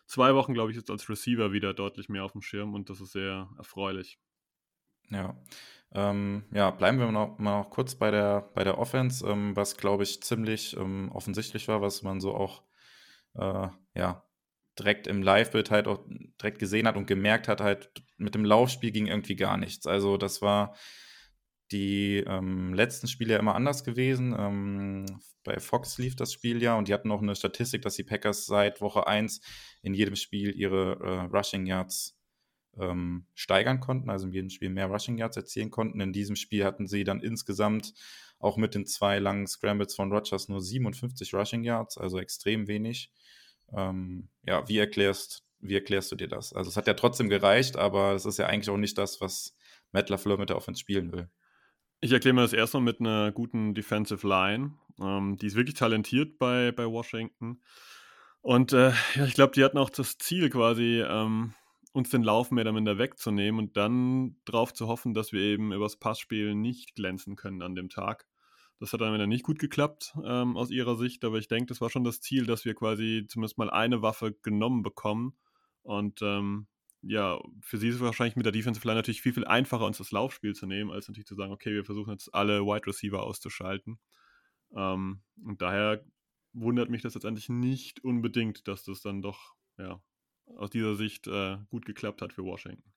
zwei 0.06 0.36
Wochen, 0.36 0.54
glaube 0.54 0.72
ich, 0.72 0.78
ist 0.78 0.90
als 0.90 1.10
Receiver 1.10 1.52
wieder 1.52 1.74
deutlich 1.74 2.10
mehr 2.10 2.24
auf 2.24 2.32
dem 2.32 2.42
Schirm 2.42 2.74
und 2.74 2.90
das 2.90 3.02
ist 3.02 3.12
sehr 3.12 3.50
erfreulich. 3.58 4.20
Ja. 5.10 5.36
Ähm, 5.94 6.44
ja, 6.52 6.72
bleiben 6.72 7.00
wir 7.00 7.12
noch, 7.12 7.38
mal 7.38 7.62
noch 7.62 7.70
kurz 7.70 7.96
bei 7.96 8.12
der, 8.12 8.50
bei 8.54 8.64
der 8.64 8.78
Offense, 8.78 9.26
ähm, 9.28 9.56
was 9.56 9.78
glaube 9.78 10.04
ich 10.04 10.22
ziemlich 10.24 10.76
ähm, 10.78 11.12
offensichtlich 11.14 11.68
war, 11.68 11.82
was 11.82 12.04
man 12.04 12.20
so 12.20 12.36
auch 12.36 12.64
äh, 13.36 13.68
ja, 13.94 14.24
direkt 14.78 15.08
im 15.08 15.22
Live-Bild 15.22 15.72
halt 15.72 15.88
auch 15.88 16.06
direkt 16.42 16.60
gesehen 16.60 16.88
hat 16.88 16.98
und 16.98 17.08
gemerkt 17.08 17.48
hat, 17.48 17.62
halt 17.62 17.92
mit 18.18 18.36
dem 18.36 18.46
Laufspiel 18.46 18.92
ging 18.92 19.08
irgendwie 19.08 19.36
gar 19.36 19.58
nichts. 19.58 19.88
Also 19.88 20.18
das 20.18 20.42
war 20.42 20.76
die 21.72 22.24
ähm, 22.28 22.74
letzten 22.74 23.08
Spiele 23.08 23.34
ja 23.34 23.40
immer 23.40 23.56
anders 23.56 23.84
gewesen. 23.84 24.36
Ähm, 24.38 25.06
bei 25.44 25.60
Fox 25.60 25.98
lief 25.98 26.16
das 26.16 26.32
Spiel 26.34 26.62
ja 26.62 26.78
und 26.78 26.88
die 26.88 26.94
hatten 26.94 27.12
auch 27.12 27.22
eine 27.22 27.36
Statistik, 27.36 27.82
dass 27.82 27.96
die 27.96 28.04
Packers 28.04 28.46
seit 28.46 28.82
Woche 28.82 29.08
1 29.08 29.42
in 29.82 29.94
jedem 29.94 30.16
Spiel 30.16 30.56
ihre 30.56 31.00
äh, 31.02 31.36
Rushing 31.36 31.66
Yards 31.66 32.18
ähm, 32.78 33.26
steigern 33.34 33.80
konnten, 33.80 34.10
also 34.10 34.28
in 34.28 34.34
jedem 34.34 34.50
Spiel 34.50 34.70
mehr 34.70 34.88
Rushing 34.88 35.18
Yards 35.18 35.38
erzielen 35.38 35.72
konnten. 35.72 36.02
In 36.02 36.14
diesem 36.14 36.36
Spiel 36.36 36.66
hatten 36.66 36.88
sie 36.88 37.04
dann 37.04 37.22
insgesamt 37.22 37.94
auch 38.40 38.58
mit 38.58 38.76
den 38.76 38.86
zwei 38.86 39.20
langen 39.20 39.48
Scrambles 39.48 39.96
von 39.96 40.12
Rogers 40.12 40.50
nur 40.50 40.62
57 40.62 41.34
Rushing 41.34 41.64
Yards, 41.64 41.98
also 41.98 42.20
extrem 42.20 42.68
wenig. 42.68 43.12
Ähm, 43.74 44.30
ja, 44.46 44.68
wie 44.68 44.78
erklärst, 44.78 45.44
wie 45.60 45.76
erklärst 45.76 46.12
du 46.12 46.16
dir 46.16 46.28
das? 46.28 46.54
Also 46.54 46.70
es 46.70 46.78
hat 46.78 46.88
ja 46.88 46.94
trotzdem 46.94 47.30
gereicht, 47.30 47.78
aber 47.78 48.14
es 48.14 48.26
ist 48.26 48.38
ja 48.38 48.48
eigentlich 48.48 48.70
auch 48.70 48.78
nicht 48.78 48.98
das, 48.98 49.22
was 49.22 49.56
Matt 49.92 50.10
LaFleur 50.10 50.38
mit 50.38 50.50
der 50.50 50.58
Offense 50.58 50.80
spielen 50.80 51.12
will. 51.12 51.30
Ich 52.06 52.12
erkläre 52.12 52.36
mir 52.36 52.42
das 52.42 52.54
erstmal 52.54 52.84
mit 52.84 53.00
einer 53.00 53.32
guten 53.32 53.74
Defensive 53.74 54.28
Line. 54.28 54.76
Ähm, 55.02 55.38
die 55.38 55.48
ist 55.48 55.56
wirklich 55.56 55.74
talentiert 55.74 56.38
bei, 56.38 56.72
bei 56.72 56.86
Washington. 56.86 57.64
Und 58.42 58.74
äh, 58.74 58.92
ja, 59.16 59.26
ich 59.26 59.34
glaube, 59.34 59.54
die 59.56 59.64
hatten 59.64 59.80
auch 59.80 59.90
das 59.90 60.20
Ziel 60.20 60.52
quasi, 60.52 61.02
ähm, 61.02 61.56
uns 61.94 62.12
den 62.12 62.22
Lauf 62.22 62.52
mehr 62.52 62.62
oder 62.62 62.74
minder 62.74 63.00
wegzunehmen 63.00 63.60
und 63.60 63.76
dann 63.76 64.36
darauf 64.46 64.72
zu 64.72 64.86
hoffen, 64.86 65.16
dass 65.16 65.32
wir 65.32 65.42
eben 65.42 65.74
übers 65.74 65.96
Passspiel 65.96 66.54
nicht 66.54 66.94
glänzen 66.94 67.36
können 67.36 67.64
an 67.64 67.74
dem 67.74 67.90
Tag. 67.90 68.28
Das 68.80 68.94
hat 68.94 69.02
dann 69.02 69.16
wieder 69.16 69.26
nicht 69.26 69.44
gut 69.44 69.58
geklappt 69.58 70.14
ähm, 70.24 70.58
aus 70.58 70.70
ihrer 70.70 70.98
Sicht, 70.98 71.26
aber 71.26 71.40
ich 71.40 71.48
denke, 71.48 71.70
das 71.70 71.82
war 71.82 71.90
schon 71.90 72.04
das 72.04 72.22
Ziel, 72.22 72.46
dass 72.46 72.66
wir 72.66 72.76
quasi 72.76 73.26
zumindest 73.28 73.58
mal 73.58 73.72
eine 73.72 74.04
Waffe 74.04 74.32
genommen 74.44 74.84
bekommen. 74.84 75.34
Und 75.82 76.22
ähm, 76.22 76.68
ja, 77.08 77.40
für 77.62 77.78
sie 77.78 77.90
ist 77.90 77.96
es 77.96 78.02
wahrscheinlich 78.02 78.36
mit 78.36 78.46
der 78.46 78.52
Defensive 78.52 78.88
Line 78.88 78.98
natürlich 78.98 79.22
viel, 79.22 79.34
viel 79.34 79.46
einfacher, 79.46 79.86
uns 79.86 80.00
das 80.00 80.12
Laufspiel 80.12 80.56
zu 80.56 80.66
nehmen, 80.66 80.92
als 80.92 81.08
natürlich 81.08 81.28
zu 81.28 81.36
sagen, 81.36 81.54
okay, 81.54 81.72
wir 81.72 81.86
versuchen 81.86 82.12
jetzt 82.12 82.34
alle 82.34 82.62
Wide 82.62 82.88
Receiver 82.88 83.22
auszuschalten. 83.22 84.00
Ähm, 84.76 85.22
und 85.44 85.62
daher 85.62 86.04
wundert 86.54 86.90
mich 86.90 87.04
das 87.04 87.14
letztendlich 87.14 87.50
nicht 87.50 88.04
unbedingt, 88.04 88.68
dass 88.68 88.84
das 88.84 89.02
dann 89.02 89.22
doch, 89.22 89.56
ja, 89.78 90.02
aus 90.58 90.70
dieser 90.72 90.96
Sicht 90.96 91.28
äh, 91.28 91.58
gut 91.70 91.86
geklappt 91.86 92.22
hat 92.22 92.34
für 92.34 92.44
Washington. 92.44 92.92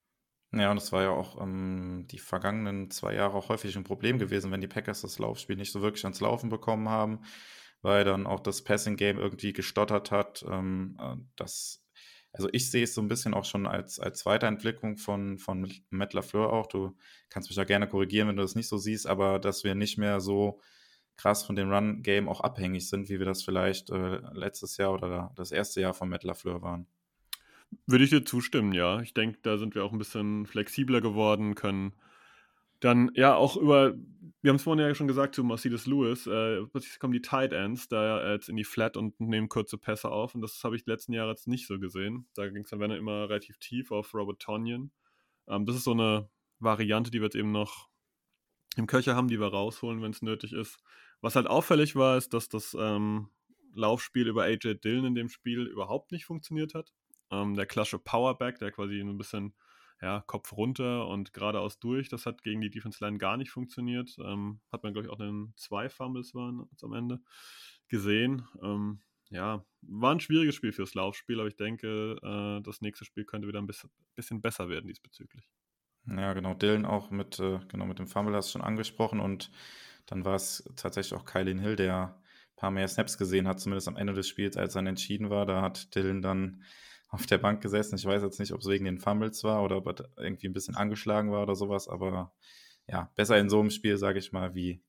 Ja, 0.53 0.71
und 0.71 0.77
das 0.77 0.93
war 0.93 1.03
ja 1.03 1.11
auch 1.11 1.41
ähm, 1.43 2.07
die 2.11 2.19
vergangenen 2.19 2.91
zwei 2.91 3.15
Jahre 3.15 3.37
auch 3.37 3.51
häufig 3.51 3.77
ein 3.77 3.85
Problem 3.85 4.19
gewesen, 4.19 4.51
wenn 4.51 4.63
die 4.63 4.69
Packers 4.69 5.03
das 5.03 5.19
Laufspiel 5.19 5.57
nicht 5.57 5.73
so 5.73 5.83
wirklich 5.83 6.05
ans 6.05 6.21
Laufen 6.21 6.49
bekommen 6.49 6.89
haben, 6.89 7.21
weil 7.83 8.05
dann 8.05 8.27
auch 8.27 8.41
das 8.41 8.65
Passing 8.65 8.97
Game 8.97 9.19
irgendwie 9.19 9.53
gestottert 9.53 10.11
hat. 10.11 10.43
Ähm, 10.49 10.97
äh, 10.99 11.17
das 11.37 11.85
also 12.33 12.49
ich 12.53 12.71
sehe 12.71 12.85
es 12.85 12.95
so 12.95 13.01
ein 13.01 13.09
bisschen 13.09 13.35
auch 13.35 13.45
schon 13.45 13.67
als, 13.67 13.99
als 13.99 14.27
Weiterentwicklung 14.27 14.97
von, 14.97 15.39
von 15.39 15.71
Matt 15.91 16.13
LaFleur 16.13 16.53
auch. 16.53 16.67
Du 16.67 16.97
kannst 17.31 17.49
mich 17.49 17.57
da 17.57 17.65
gerne 17.65 17.89
korrigieren, 17.89 18.29
wenn 18.29 18.37
du 18.37 18.43
das 18.43 18.55
nicht 18.55 18.69
so 18.69 18.77
siehst, 18.77 19.07
aber 19.07 19.39
dass 19.39 19.65
wir 19.65 19.75
nicht 19.75 19.99
mehr 19.99 20.21
so 20.21 20.61
krass 21.17 21.45
von 21.45 21.57
dem 21.57 21.73
Run-Game 21.73 22.29
auch 22.29 22.41
abhängig 22.41 22.89
sind, 22.89 23.09
wie 23.09 23.19
wir 23.19 23.27
das 23.27 23.43
vielleicht 23.43 23.91
äh, 23.91 24.21
letztes 24.33 24.77
Jahr 24.77 24.93
oder 24.93 25.33
das 25.37 25.51
erste 25.51 25.81
Jahr 25.81 25.95
von 25.95 26.09
Matt 26.09 26.25
LaFleur 26.25 26.63
waren. 26.63 26.87
Würde 27.87 28.05
ich 28.05 28.11
dir 28.11 28.25
zustimmen, 28.25 28.73
ja. 28.73 29.01
Ich 29.01 29.15
denke, 29.15 29.39
da 29.43 29.59
sind 29.59 29.75
wir 29.75 29.85
auch 29.85 29.93
ein 29.93 29.99
bisschen 29.99 30.47
flexibler 30.47 31.01
geworden, 31.01 31.55
können 31.55 31.93
dann 32.81 33.11
ja 33.15 33.35
auch 33.35 33.57
über, 33.57 33.95
wir 34.43 34.51
haben 34.51 34.57
es 34.57 34.63
vorhin 34.63 34.85
ja 34.85 34.95
schon 34.95 35.09
gesagt 35.09 35.35
zu 35.35 35.45
Mercedes 35.45 35.87
Lewis, 35.87 36.27
äh, 36.27 36.65
plötzlich 36.67 36.99
kommen 36.99 37.13
die 37.13 37.23
Tight 37.23 37.53
Ends 37.53 37.89
da 37.89 38.33
jetzt 38.33 38.49
in 38.49 38.57
die 38.57 38.65
Flat 38.65 38.97
und 38.97 39.19
nehmen 39.21 39.49
kurze 39.49 39.79
Pässe 39.79 40.11
auf 40.11 40.35
und 40.35 40.43
das 40.43 40.63
habe 40.65 40.77
ich 40.77 40.87
letzten 40.87 41.13
Jahre 41.13 41.31
jetzt 41.31 41.49
nicht 41.49 41.67
so 41.67 41.79
gesehen. 41.79 42.29
Da 42.35 42.49
ging 42.49 42.63
es 42.63 42.71
dann 42.71 42.81
wenn 42.81 42.91
er 42.91 42.99
immer 42.99 43.29
relativ 43.29 43.59
tief 43.59 43.91
auf 43.91 44.15
Robert 44.15 44.41
Tonyan. 44.41 44.91
Ähm, 45.49 45.67
das 45.67 45.77
ist 45.77 45.85
so 45.85 45.93
eine 45.93 46.29
Variante, 46.61 47.11
die 47.11 47.19
wir 47.21 47.27
jetzt 47.27 47.37
eben 47.37 47.53
noch 47.53 47.89
im 48.77 48.87
Köcher 48.87 49.17
haben, 49.17 49.29
die 49.29 49.41
wir 49.41 49.49
rausholen, 49.49 50.03
wenn 50.03 50.13
es 50.13 50.23
nötig 50.23 50.53
ist. 50.53 50.79
Was 51.21 51.35
halt 51.35 51.49
auffällig 51.49 51.97
war, 51.97 52.17
ist, 52.17 52.33
dass 52.33 52.49
das 52.49 52.77
ähm, 52.79 53.29
Laufspiel 53.75 54.29
über 54.29 54.45
AJ 54.45 54.77
Dillon 54.77 55.07
in 55.07 55.15
dem 55.15 55.29
Spiel 55.29 55.67
überhaupt 55.67 56.13
nicht 56.13 56.25
funktioniert 56.25 56.75
hat. 56.75 56.93
Ähm, 57.31 57.55
der 57.55 57.67
klassische 57.67 57.99
Powerback, 57.99 58.59
der 58.59 58.71
quasi 58.71 59.01
ein 59.01 59.19
bisschen 59.19 59.55
ja, 60.01 60.23
Kopf 60.27 60.53
runter 60.53 61.09
und 61.09 61.33
geradeaus 61.33 61.79
durch. 61.79 62.09
Das 62.09 62.27
hat 62.27 62.43
gegen 62.43 62.61
die 62.61 62.71
Defense 62.71 63.05
Line 63.05 63.19
gar 63.19 63.37
nicht 63.37 63.51
funktioniert. 63.51 64.17
Ähm, 64.19 64.61
hat 64.71 64.83
man, 64.83 64.93
glaube 64.93 65.07
ich, 65.07 65.13
auch 65.13 65.21
in 65.21 65.53
zwei 65.57 65.89
Fumbles 65.89 66.35
waren 66.35 66.69
am 66.83 66.93
Ende 66.93 67.21
gesehen. 67.89 68.47
Ähm, 68.63 69.01
ja, 69.31 69.65
war 69.83 70.15
ein 70.15 70.21
schwieriges 70.21 70.55
Spiel 70.55 70.73
fürs 70.73 70.95
Laufspiel, 70.95 71.39
aber 71.39 71.49
ich 71.49 71.57
denke, 71.57 72.17
äh, 72.23 72.63
das 72.63 72.81
nächste 72.81 73.05
Spiel 73.05 73.25
könnte 73.25 73.49
wieder 73.49 73.61
ein 73.61 73.67
bisschen, 73.67 73.91
bisschen 74.15 74.41
besser 74.41 74.69
werden 74.69 74.87
diesbezüglich. 74.87 75.49
Ja, 76.07 76.33
genau. 76.33 76.55
Dylan 76.55 76.87
auch 76.87 77.11
mit, 77.11 77.39
äh, 77.39 77.59
genau, 77.69 77.85
mit 77.85 77.99
dem 77.99 78.07
Fumble 78.07 78.35
hast 78.35 78.49
du 78.49 78.53
schon 78.53 78.67
angesprochen 78.67 79.21
und 79.21 79.51
dann 80.07 80.25
war 80.25 80.37
es 80.37 80.65
tatsächlich 80.77 81.19
auch 81.19 81.27
Kylin 81.27 81.59
Hill, 81.59 81.77
der 81.77 82.15
ein 82.17 82.57
paar 82.57 82.71
mehr 82.71 82.89
Snaps 82.89 83.19
gesehen 83.19 83.47
hat, 83.47 83.61
zumindest 83.61 83.89
am 83.89 83.97
Ende 83.97 84.15
des 84.15 84.29
Spiels, 84.29 84.57
als 84.57 84.73
dann 84.73 84.87
entschieden 84.87 85.29
war. 85.29 85.45
Da 85.45 85.61
hat 85.61 85.95
Dylan 85.95 86.23
dann 86.23 86.63
auf 87.09 87.27
der 87.27 87.39
Bank 87.39 87.63
gesessen. 87.63 87.97
Ich 87.97 88.05
weiß 88.05 88.23
jetzt 88.23 88.39
nicht, 88.39 88.53
ob 88.53 88.61
es 88.61 88.69
wegen 88.69 88.85
den 88.85 88.99
Fumbles 88.99 89.43
war 89.45 89.63
oder 89.63 89.79
ob 89.79 89.87
er 89.87 90.09
irgendwie 90.17 90.49
ein 90.49 90.53
bisschen 90.53 90.77
angeschlagen 90.77 91.33
war 91.33 91.43
oder 91.43 91.57
sowas, 91.57 91.89
aber 91.89 92.33
ja, 92.87 93.11
besser 93.17 93.39
in 93.39 93.51
so 93.51 93.61
einem 93.61 93.71
Spiel, 93.71 93.99
sage 93.99 94.19
ich 94.19 94.33
mal, 94.33 94.55
wie 94.55 94.83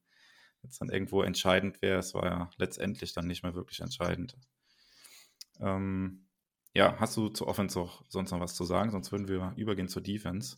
jetzt 0.63 0.81
dann 0.81 0.89
irgendwo 0.89 1.21
entscheidend 1.21 1.81
wäre. 1.81 1.99
Es 1.99 2.13
war 2.13 2.25
ja 2.25 2.49
letztendlich 2.57 3.13
dann 3.13 3.27
nicht 3.27 3.43
mehr 3.43 3.55
wirklich 3.55 3.79
entscheidend. 3.79 4.37
Ähm, 5.59 6.25
ja, 6.73 6.97
hast 6.99 7.17
du 7.17 7.29
zur 7.29 7.47
Offense 7.47 7.79
auch 7.79 8.03
sonst 8.09 8.31
noch 8.31 8.39
was 8.39 8.55
zu 8.55 8.63
sagen? 8.63 8.91
Sonst 8.91 9.11
würden 9.11 9.27
wir 9.27 9.53
übergehen 9.55 9.87
zur 9.87 10.01
Defense. 10.01 10.57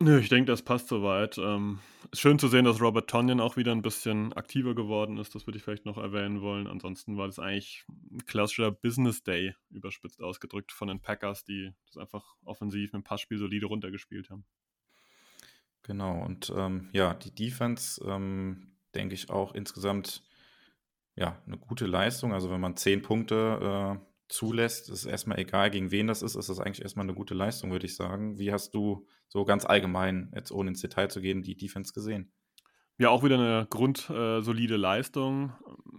Nö, 0.00 0.18
ich 0.18 0.28
denke, 0.28 0.50
das 0.50 0.62
passt 0.62 0.88
soweit. 0.88 1.38
Ähm, 1.38 1.78
ist 2.10 2.20
schön 2.20 2.38
zu 2.38 2.48
sehen, 2.48 2.64
dass 2.64 2.80
Robert 2.80 3.08
Tonyan 3.08 3.40
auch 3.40 3.56
wieder 3.56 3.72
ein 3.72 3.82
bisschen 3.82 4.32
aktiver 4.32 4.74
geworden 4.74 5.18
ist. 5.18 5.34
Das 5.34 5.46
würde 5.46 5.56
ich 5.56 5.64
vielleicht 5.64 5.86
noch 5.86 5.98
erwähnen 5.98 6.40
wollen. 6.42 6.66
Ansonsten 6.66 7.16
war 7.16 7.26
das 7.26 7.38
eigentlich 7.38 7.84
ein 8.10 8.24
klassischer 8.26 8.72
Business 8.72 9.22
Day, 9.22 9.54
überspitzt 9.70 10.20
ausgedrückt, 10.20 10.72
von 10.72 10.88
den 10.88 11.00
Packers, 11.00 11.44
die 11.44 11.72
das 11.86 11.96
einfach 11.96 12.36
offensiv 12.44 12.92
mit 12.92 13.02
dem 13.02 13.04
Passspiel 13.04 13.38
solide 13.38 13.66
runtergespielt 13.66 14.30
haben. 14.30 14.44
Genau, 15.84 16.24
und 16.24 16.52
ähm, 16.56 16.88
ja, 16.92 17.14
die 17.14 17.34
Defense, 17.34 18.02
ähm, 18.04 18.74
denke 18.94 19.14
ich 19.14 19.30
auch 19.30 19.54
insgesamt 19.54 20.22
ja, 21.16 21.40
eine 21.46 21.58
gute 21.58 21.86
Leistung. 21.86 22.32
Also 22.32 22.50
wenn 22.50 22.60
man 22.60 22.76
zehn 22.76 23.02
Punkte 23.02 23.98
äh, 24.00 24.13
zulässt, 24.34 24.90
ist 24.90 25.06
erstmal 25.06 25.38
egal, 25.38 25.70
gegen 25.70 25.90
wen 25.90 26.06
das 26.06 26.22
ist, 26.22 26.34
ist 26.34 26.48
das 26.48 26.60
eigentlich 26.60 26.82
erstmal 26.82 27.04
eine 27.04 27.14
gute 27.14 27.34
Leistung, 27.34 27.70
würde 27.70 27.86
ich 27.86 27.96
sagen. 27.96 28.38
Wie 28.38 28.52
hast 28.52 28.74
du 28.74 29.06
so 29.28 29.44
ganz 29.44 29.64
allgemein, 29.64 30.32
jetzt 30.34 30.52
ohne 30.52 30.70
ins 30.70 30.80
Detail 30.80 31.08
zu 31.08 31.20
gehen, 31.20 31.42
die 31.42 31.56
Defense 31.56 31.92
gesehen? 31.92 32.32
Ja, 32.96 33.10
auch 33.10 33.24
wieder 33.24 33.38
eine 33.38 33.66
grundsolide 33.68 34.74
äh, 34.74 34.78
Leistung. 34.78 35.52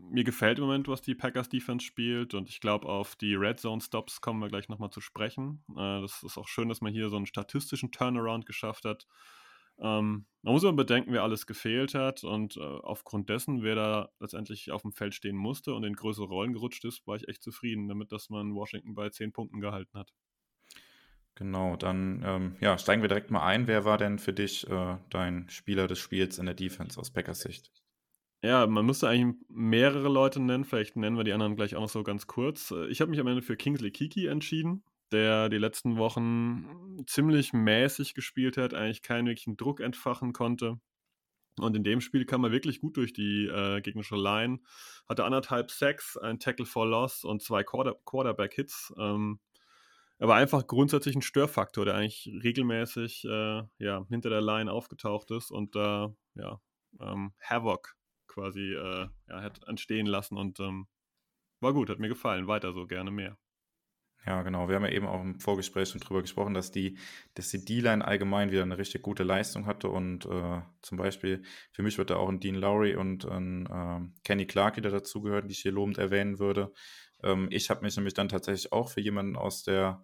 Mir 0.09 0.23
gefällt 0.23 0.59
im 0.59 0.65
Moment, 0.65 0.87
was 0.87 1.01
die 1.01 1.13
Packers 1.13 1.49
Defense 1.49 1.85
spielt 1.85 2.33
und 2.33 2.47
ich 2.47 2.61
glaube, 2.61 2.87
auf 2.87 3.17
die 3.17 3.35
Red 3.35 3.59
Zone 3.59 3.81
Stops 3.81 4.21
kommen 4.21 4.39
wir 4.39 4.47
gleich 4.47 4.69
nochmal 4.69 4.91
zu 4.91 5.01
sprechen. 5.01 5.63
Äh, 5.71 6.01
das 6.01 6.23
ist 6.23 6.37
auch 6.37 6.47
schön, 6.47 6.69
dass 6.69 6.79
man 6.79 6.93
hier 6.93 7.09
so 7.09 7.17
einen 7.17 7.25
statistischen 7.25 7.91
Turnaround 7.91 8.45
geschafft 8.45 8.85
hat. 8.85 9.07
Ähm, 9.79 10.25
man 10.41 10.53
muss 10.53 10.63
aber 10.63 10.77
bedenken, 10.77 11.11
wer 11.11 11.23
alles 11.23 11.47
gefehlt 11.47 11.95
hat 11.95 12.23
und 12.23 12.57
äh, 12.57 12.59
aufgrund 12.61 13.29
dessen, 13.29 13.63
wer 13.63 13.75
da 13.75 14.09
letztendlich 14.19 14.71
auf 14.71 14.83
dem 14.83 14.93
Feld 14.93 15.13
stehen 15.13 15.35
musste 15.35 15.73
und 15.73 15.83
in 15.83 15.95
größere 15.95 16.27
Rollen 16.27 16.53
gerutscht 16.53 16.85
ist, 16.85 17.05
war 17.07 17.15
ich 17.15 17.27
echt 17.27 17.43
zufrieden 17.43 17.87
damit, 17.87 18.11
dass 18.11 18.29
man 18.29 18.53
Washington 18.53 18.93
bei 18.93 19.09
10 19.09 19.33
Punkten 19.33 19.59
gehalten 19.59 19.97
hat. 19.97 20.13
Genau, 21.33 21.75
dann 21.75 22.21
ähm, 22.23 22.55
ja, 22.61 22.77
steigen 22.77 23.01
wir 23.01 23.09
direkt 23.09 23.31
mal 23.31 23.45
ein. 23.45 23.67
Wer 23.67 23.83
war 23.83 23.97
denn 23.97 24.19
für 24.19 24.31
dich 24.31 24.69
äh, 24.69 24.97
dein 25.09 25.49
Spieler 25.49 25.87
des 25.87 25.99
Spiels 25.99 26.37
in 26.37 26.45
der 26.45 26.55
Defense 26.55 26.97
aus 26.99 27.11
Packers 27.11 27.41
Sicht? 27.41 27.71
Ja, 28.41 28.67
man 28.67 28.85
müsste 28.85 29.09
eigentlich 29.09 29.35
mehrere 29.49 30.07
Leute 30.07 30.39
nennen. 30.39 30.63
Vielleicht 30.63 30.95
nennen 30.95 31.17
wir 31.17 31.23
die 31.23 31.33
anderen 31.33 31.55
gleich 31.55 31.75
auch 31.75 31.81
noch 31.81 31.89
so 31.89 32.03
ganz 32.03 32.27
kurz. 32.27 32.71
Äh, 32.71 32.87
ich 32.87 33.01
habe 33.01 33.11
mich 33.11 33.19
am 33.19 33.27
Ende 33.27 33.41
für 33.41 33.57
Kingsley 33.57 33.91
Kiki 33.91 34.27
entschieden 34.27 34.83
der 35.11 35.49
die 35.49 35.57
letzten 35.57 35.97
Wochen 35.97 37.03
ziemlich 37.07 37.53
mäßig 37.53 38.13
gespielt 38.13 38.57
hat, 38.57 38.73
eigentlich 38.73 39.01
keinen 39.01 39.27
wirklichen 39.27 39.57
Druck 39.57 39.79
entfachen 39.79 40.33
konnte. 40.33 40.79
Und 41.57 41.75
in 41.75 41.83
dem 41.83 42.01
Spiel 42.01 42.25
kam 42.25 42.43
er 42.43 42.51
wirklich 42.51 42.81
gut 42.81 42.97
durch 42.97 43.13
die 43.13 43.45
äh, 43.45 43.79
gegnerische 43.81 44.17
Line, 44.17 44.59
hatte 45.07 45.23
anderthalb 45.23 45.71
Sacks, 45.71 46.17
ein 46.17 46.39
Tackle 46.39 46.65
for 46.65 46.85
Loss 46.85 47.23
und 47.23 47.41
zwei 47.41 47.63
Quarter 47.63 47.95
Quarterback-Hits. 48.05 48.93
Ähm, 48.97 49.39
er 50.17 50.27
war 50.27 50.35
einfach 50.37 50.67
grundsätzlich 50.67 51.15
ein 51.15 51.21
Störfaktor, 51.21 51.85
der 51.85 51.95
eigentlich 51.95 52.29
regelmäßig 52.43 53.25
äh, 53.25 53.63
ja, 53.79 54.05
hinter 54.09 54.29
der 54.29 54.41
Line 54.41 54.71
aufgetaucht 54.71 55.31
ist 55.31 55.51
und 55.51 55.75
da 55.75 56.13
äh, 56.35 56.41
ja, 56.41 56.61
ähm, 56.99 57.33
Havoc 57.41 57.95
quasi 58.27 58.73
äh, 58.73 59.07
ja, 59.29 59.41
hat 59.41 59.65
entstehen 59.67 60.07
lassen 60.07 60.37
und 60.37 60.59
ähm, 60.59 60.87
war 61.61 61.73
gut, 61.73 61.89
hat 61.89 61.99
mir 61.99 62.09
gefallen. 62.09 62.47
Weiter 62.47 62.73
so, 62.73 62.85
gerne 62.85 63.11
mehr. 63.11 63.37
Ja, 64.25 64.41
genau. 64.41 64.67
Wir 64.67 64.75
haben 64.75 64.85
ja 64.85 64.91
eben 64.91 65.05
auch 65.05 65.21
im 65.21 65.39
Vorgespräch 65.39 65.89
schon 65.89 66.01
drüber 66.01 66.21
gesprochen, 66.21 66.55
dass 66.55 66.71
die, 66.71 66.97
dass 67.35 67.49
die 67.49 67.63
D-Line 67.63 68.03
allgemein 68.03 68.49
wieder 68.51 68.63
eine 68.63 68.77
richtig 68.79 69.03
gute 69.03 69.23
Leistung 69.23 69.67
hatte 69.67 69.89
und 69.89 70.25
äh, 70.25 70.61
zum 70.81 70.97
Beispiel 70.97 71.43
für 71.71 71.83
mich 71.83 71.99
wird 71.99 72.09
da 72.09 72.15
auch 72.15 72.29
ein 72.29 72.39
Dean 72.39 72.55
Lowry 72.55 72.95
und 72.95 73.25
ein 73.25 73.67
äh, 73.67 73.99
Kenny 74.23 74.47
Clark 74.47 74.77
wieder 74.77 74.89
dazugehören, 74.89 75.47
die 75.47 75.51
ich 75.53 75.59
hier 75.59 75.71
lobend 75.71 75.99
erwähnen 75.99 76.39
würde. 76.39 76.73
Ähm, 77.23 77.49
ich 77.51 77.69
habe 77.69 77.81
mich 77.81 77.95
nämlich 77.97 78.15
dann 78.15 78.27
tatsächlich 78.27 78.71
auch 78.71 78.89
für 78.89 79.01
jemanden 79.01 79.35
aus 79.35 79.61
der, 79.63 80.03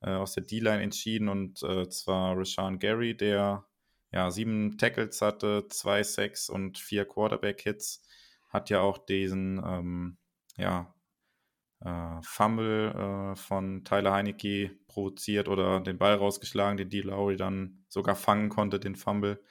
äh, 0.00 0.10
aus 0.10 0.32
der 0.34 0.42
D-Line 0.42 0.82
entschieden 0.82 1.28
und 1.28 1.62
äh, 1.62 1.88
zwar 1.88 2.36
Rashawn 2.36 2.80
Gary, 2.80 3.16
der 3.16 3.64
ja 4.10 4.30
sieben 4.32 4.76
Tackles 4.76 5.22
hatte, 5.22 5.66
zwei 5.68 6.02
Sacks 6.02 6.50
und 6.50 6.78
vier 6.78 7.04
Quarterback-Hits, 7.04 8.02
hat 8.48 8.70
ja 8.70 8.80
auch 8.80 8.98
diesen, 8.98 9.62
ähm, 9.64 10.18
ja, 10.56 10.92
Fumble 12.22 13.32
äh, 13.32 13.36
von 13.36 13.84
Tyler 13.84 14.12
Heinecke 14.12 14.70
provoziert 14.86 15.48
oder 15.48 15.80
den 15.80 15.98
Ball 15.98 16.14
rausgeschlagen, 16.14 16.76
den 16.76 16.90
D. 16.90 17.00
Lowry 17.00 17.36
dann 17.36 17.84
sogar 17.88 18.14
fangen 18.14 18.48
konnte, 18.48 18.78
den 18.78 18.96
Fumble. 18.96 19.42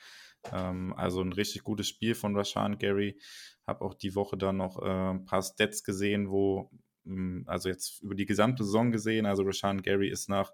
Ähm, 0.52 0.94
also 0.96 1.22
ein 1.22 1.34
richtig 1.34 1.64
gutes 1.64 1.88
Spiel 1.88 2.16
von 2.16 2.36
Rashan 2.36 2.78
Gary. 2.78 3.20
Habe 3.68 3.84
auch 3.86 3.94
die 3.94 4.16
Woche 4.16 4.38
dann 4.38 4.58
noch 4.58 4.82
äh, 4.82 5.12
ein 5.12 5.26
paar 5.26 5.42
Stats 5.42 5.84
gesehen, 5.84 6.30
wo, 6.30 6.72
mh, 7.04 7.16
hm, 7.16 7.44
also 7.48 7.70
jetzt 7.70 8.02
über 8.02 8.16
die 8.16 8.26
gesamte 8.26 8.64
Saison 8.64 8.92
gesehen, 8.92 9.26
also 9.26 9.44
Rashan 9.44 9.82
Gary 9.82 10.10
ist 10.10 10.30
nach 10.30 10.52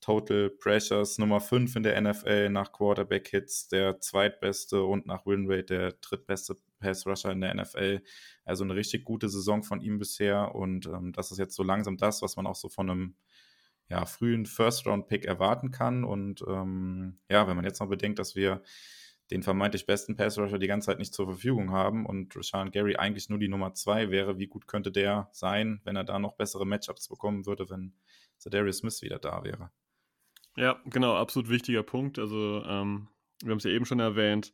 Total 0.00 0.50
Pressures 0.50 1.18
Nummer 1.18 1.40
5 1.40 1.76
in 1.76 1.82
der 1.82 2.00
NFL, 2.00 2.48
nach 2.50 2.72
Quarterback 2.72 3.28
Hits 3.28 3.68
der 3.68 4.00
zweitbeste 4.00 4.82
und 4.82 5.06
nach 5.06 5.26
Winrate 5.26 5.64
der 5.64 5.92
drittbeste 6.00 6.56
Pass 6.78 7.06
Rusher 7.06 7.30
in 7.30 7.40
der 7.40 7.54
NFL. 7.54 8.02
Also 8.44 8.64
eine 8.64 8.74
richtig 8.74 9.04
gute 9.04 9.28
Saison 9.28 9.62
von 9.62 9.80
ihm 9.80 9.98
bisher 9.98 10.54
und 10.54 10.86
ähm, 10.86 11.12
das 11.12 11.30
ist 11.30 11.38
jetzt 11.38 11.54
so 11.54 11.62
langsam 11.62 11.96
das, 11.96 12.22
was 12.22 12.36
man 12.36 12.46
auch 12.46 12.54
so 12.54 12.68
von 12.68 12.90
einem 12.90 13.14
ja, 13.90 14.06
frühen 14.06 14.46
First-Round-Pick 14.46 15.26
erwarten 15.26 15.72
kann. 15.72 16.04
Und 16.04 16.42
ähm, 16.48 17.18
ja, 17.28 17.46
wenn 17.46 17.56
man 17.56 17.64
jetzt 17.64 17.80
noch 17.80 17.88
bedenkt, 17.88 18.18
dass 18.18 18.36
wir 18.36 18.62
den 19.30 19.42
vermeintlich 19.42 19.86
besten 19.86 20.16
Pass-Rusher 20.16 20.58
die 20.58 20.66
ganze 20.66 20.86
Zeit 20.86 20.98
nicht 20.98 21.12
zur 21.12 21.26
Verfügung 21.26 21.70
haben 21.70 22.06
und 22.06 22.34
Rashawn 22.34 22.70
Gary 22.70 22.96
eigentlich 22.96 23.28
nur 23.28 23.38
die 23.38 23.48
Nummer 23.48 23.74
zwei 23.74 24.10
wäre, 24.10 24.38
wie 24.38 24.46
gut 24.46 24.66
könnte 24.66 24.90
der 24.90 25.28
sein, 25.32 25.80
wenn 25.84 25.96
er 25.96 26.04
da 26.04 26.18
noch 26.18 26.34
bessere 26.34 26.66
Matchups 26.66 27.08
bekommen 27.08 27.46
würde, 27.46 27.68
wenn 27.68 27.92
Darius 28.44 28.78
Smith 28.78 29.02
wieder 29.02 29.18
da 29.18 29.44
wäre? 29.44 29.70
Ja, 30.56 30.80
genau, 30.86 31.16
absolut 31.16 31.48
wichtiger 31.48 31.82
Punkt. 31.82 32.18
Also, 32.18 32.62
ähm, 32.66 33.08
wir 33.42 33.50
haben 33.50 33.58
es 33.58 33.64
ja 33.64 33.70
eben 33.70 33.86
schon 33.86 34.00
erwähnt, 34.00 34.52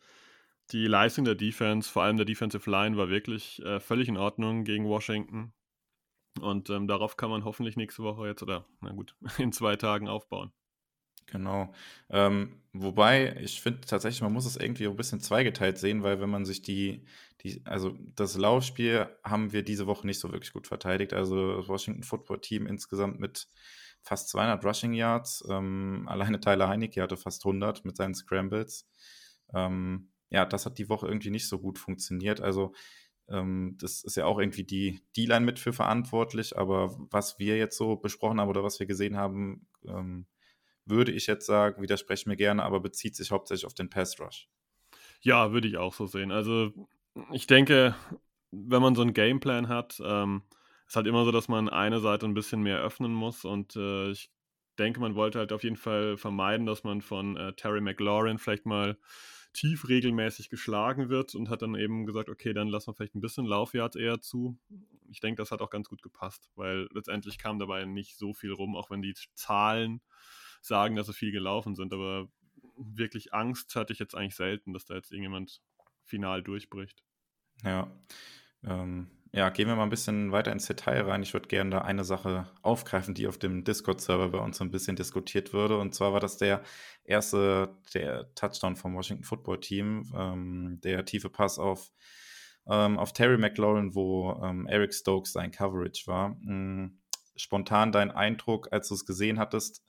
die 0.73 0.87
Leistung 0.87 1.25
der 1.25 1.35
Defense, 1.35 1.91
vor 1.91 2.03
allem 2.03 2.17
der 2.17 2.27
Defensive 2.27 2.69
Line, 2.71 2.97
war 2.97 3.09
wirklich 3.09 3.63
äh, 3.65 3.81
völlig 3.81 4.09
in 4.09 4.17
Ordnung 4.17 4.65
gegen 4.65 4.87
Washington. 4.87 5.53
Und 6.41 6.71
ähm, 6.71 6.87
darauf 6.87 7.17
kann 7.17 7.31
man 7.31 7.45
hoffentlich 7.45 7.77
nächste 7.77 8.03
Woche 8.03 8.27
jetzt 8.27 8.43
oder, 8.43 8.67
na 8.81 8.93
gut, 8.93 9.17
in 9.39 9.53
zwei 9.53 9.77
Tagen 9.77 10.09
aufbauen. 10.09 10.53
Genau. 11.27 11.73
Ähm, 12.09 12.63
wobei, 12.73 13.37
ich 13.41 13.61
finde 13.61 13.81
tatsächlich, 13.81 14.23
man 14.23 14.33
muss 14.33 14.47
es 14.47 14.57
irgendwie 14.57 14.87
ein 14.87 14.97
bisschen 14.97 15.21
zweigeteilt 15.21 15.77
sehen, 15.79 16.03
weil 16.03 16.21
wenn 16.21 16.31
man 16.31 16.45
sich 16.45 16.63
die, 16.63 17.05
die, 17.43 17.63
also 17.65 17.97
das 18.15 18.37
Laufspiel 18.37 19.09
haben 19.25 19.53
wir 19.53 19.63
diese 19.63 19.87
Woche 19.87 20.07
nicht 20.07 20.21
so 20.21 20.31
wirklich 20.31 20.53
gut 20.53 20.69
verteidigt. 20.69 21.13
Also 21.13 21.57
das 21.57 21.69
Washington 21.69 22.05
Football 22.05 22.41
Team 22.41 22.67
insgesamt 22.67 23.19
mit 23.19 23.49
fast 24.07 24.29
200 24.31 24.65
Rushing 24.65 24.95
Yards. 24.95 25.45
Ähm, 25.51 26.05
alleine 26.09 26.41
Tyler 26.41 26.69
Heinecke 26.69 27.03
hatte 27.03 27.17
fast 27.17 27.45
100 27.45 27.85
mit 27.85 27.97
seinen 27.97 28.15
Scrambles. 28.15 28.89
Ähm, 29.53 30.11
ja, 30.31 30.45
das 30.45 30.67
hat 30.67 30.79
die 30.79 30.89
Woche 30.89 31.07
irgendwie 31.07 31.31
nicht 31.31 31.49
so 31.49 31.59
gut 31.59 31.79
funktioniert. 31.79 32.41
Also 32.41 32.73
ähm, 33.29 33.77
das 33.81 34.05
ist 34.05 34.17
ja 34.17 34.25
auch 34.27 34.39
irgendwie 34.39 34.65
die 34.65 35.01
D-Line 35.17 35.45
mit 35.45 35.59
für 35.59 35.73
verantwortlich, 35.73 36.57
aber 36.57 36.97
was 37.11 37.39
wir 37.39 37.57
jetzt 37.57 37.77
so 37.77 37.97
besprochen 37.97 38.41
haben 38.41 38.49
oder 38.49 38.63
was 38.63 38.79
wir 38.79 38.87
gesehen 38.87 39.17
haben, 39.17 39.67
ähm, 39.87 40.27
würde 40.85 41.11
ich 41.13 41.27
jetzt 41.27 41.47
sagen, 41.47 41.83
widerspreche 41.83 42.29
mir 42.29 42.37
gerne, 42.37 42.63
aber 42.63 42.81
bezieht 42.81 43.17
sich 43.17 43.33
hauptsächlich 43.33 43.67
auf 43.67 43.75
den 43.75 43.91
Pass 43.91 44.21
Rush. 44.21 44.49
Ja, 45.21 45.53
würde 45.53 45.67
ich 45.67 45.77
auch 45.77 45.95
so 45.95 46.07
sehen. 46.07 46.31
Also 46.31 46.71
ich 47.33 47.49
denke, 47.49 47.97
wenn 48.53 48.83
man 48.83 48.95
so 48.95 49.03
einen 49.03 49.15
Gameplan 49.15 49.69
hat, 49.69 50.01
ähm, 50.05 50.43
ist 50.87 50.97
halt 50.97 51.07
immer 51.07 51.25
so, 51.25 51.33
dass 51.33 51.49
man 51.49 51.69
eine 51.69 52.01
Seite 52.01 52.27
ein 52.27 52.35
bisschen 52.35 52.63
mehr 52.63 52.81
öffnen 52.81 53.13
muss 53.13 53.45
und 53.45 53.77
äh, 53.77 54.11
ich 54.11 54.31
denke, 54.79 55.01
man 55.01 55.15
wollte 55.15 55.39
halt 55.39 55.53
auf 55.53 55.65
jeden 55.65 55.77
Fall 55.77 56.17
vermeiden, 56.17 56.67
dass 56.67 56.85
man 56.85 57.01
von 57.01 57.37
äh, 57.37 57.53
Terry 57.55 57.81
McLaurin 57.81 58.39
vielleicht 58.39 58.67
mal 58.67 58.99
tief 59.57 59.89
regelmäßig 59.89 60.51
geschlagen 60.51 61.09
wird 61.09 61.35
und 61.35 61.49
hat 61.49 61.63
dann 61.63 61.75
eben 61.77 62.05
gesagt, 62.05 62.29
okay, 62.29 62.53
dann 62.53 62.69
lassen 62.69 62.89
wir 62.89 62.95
vielleicht 62.95 63.15
ein 63.15 63.23
bisschen 63.23 63.47
Laufyard 63.47 63.97
eher 63.97 64.21
zu. 64.21 64.59
Ich 65.09 65.21
denke, 65.21 65.41
das 65.41 65.51
hat 65.51 65.63
auch 65.63 65.71
ganz 65.71 65.89
gut 65.89 66.03
gepasst, 66.03 66.51
weil 66.57 66.89
letztendlich 66.93 67.39
kam 67.39 67.59
dabei 67.59 67.87
nicht 67.87 68.19
so 68.19 68.35
viel 68.35 68.53
rum, 68.53 68.77
auch 68.77 68.91
wenn 68.91 69.01
die 69.01 69.15
Zahlen 69.35 70.03
sagen, 70.61 70.95
dass 70.95 71.09
es 71.09 71.17
viel 71.17 71.33
gelaufen 71.33 71.75
sind. 71.75 71.95
Aber 71.95 72.29
wirklich 72.77 73.33
Angst 73.33 73.75
hatte 73.77 73.95
ich 73.95 73.99
jetzt 73.99 74.15
eigentlich 74.15 74.37
selten, 74.37 74.75
dass 74.75 74.85
da 74.85 74.95
jetzt 74.95 75.11
irgendjemand 75.11 75.63
final 76.05 76.43
durchbricht. 76.43 77.03
Ja. 77.65 77.91
Ähm, 78.63 79.11
ja, 79.37 79.51
gehen 79.51 79.69
wir 79.69 79.77
mal 79.77 79.83
ein 79.83 79.91
bisschen 79.91 80.33
weiter 80.33 80.51
ins 80.51 80.65
Detail 80.65 81.03
rein. 81.03 81.23
Ich 81.23 81.35
würde 81.35 81.47
gerne 81.47 81.69
da 81.69 81.83
eine 81.83 82.05
Sache 82.05 82.49
aufgreifen, 82.63 83.13
die 83.13 83.29
auf 83.29 83.37
dem 83.37 83.65
Discord-Server 83.65 84.31
bei 84.31 84.39
uns 84.39 84.57
so 84.57 84.65
ein 84.65 84.71
bisschen 84.71 84.97
diskutiert 84.97 85.53
würde. 85.53 85.77
Und 85.77 85.95
zwar 85.95 86.15
war 86.15 86.21
das 86.21 86.39
der 86.39 86.63
erste, 87.05 87.77
der 87.93 88.35
Touchdown 88.35 88.77
vom 88.77 88.95
Washington 88.95 89.25
Football 89.25 89.61
Team, 89.61 90.11
ähm, 90.17 90.81
der 90.83 91.05
tiefe 91.05 91.29
Pass 91.29 91.59
auf, 91.59 91.93
ähm, 92.67 92.99
auf 92.99 93.13
Terry 93.13 93.37
McLaurin, 93.37 93.95
wo 93.95 94.41
ähm, 94.43 94.67
Eric 94.69 94.95
Stokes 94.95 95.35
sein 95.35 95.51
Coverage 95.51 96.07
war. 96.07 96.31
Mhm. 96.41 96.99
Spontan 97.37 97.93
dein 97.93 98.11
Eindruck, 98.11 98.73
als 98.73 98.89
du 98.89 98.95
es 98.95 99.05
gesehen 99.05 99.39
hattest, 99.39 99.86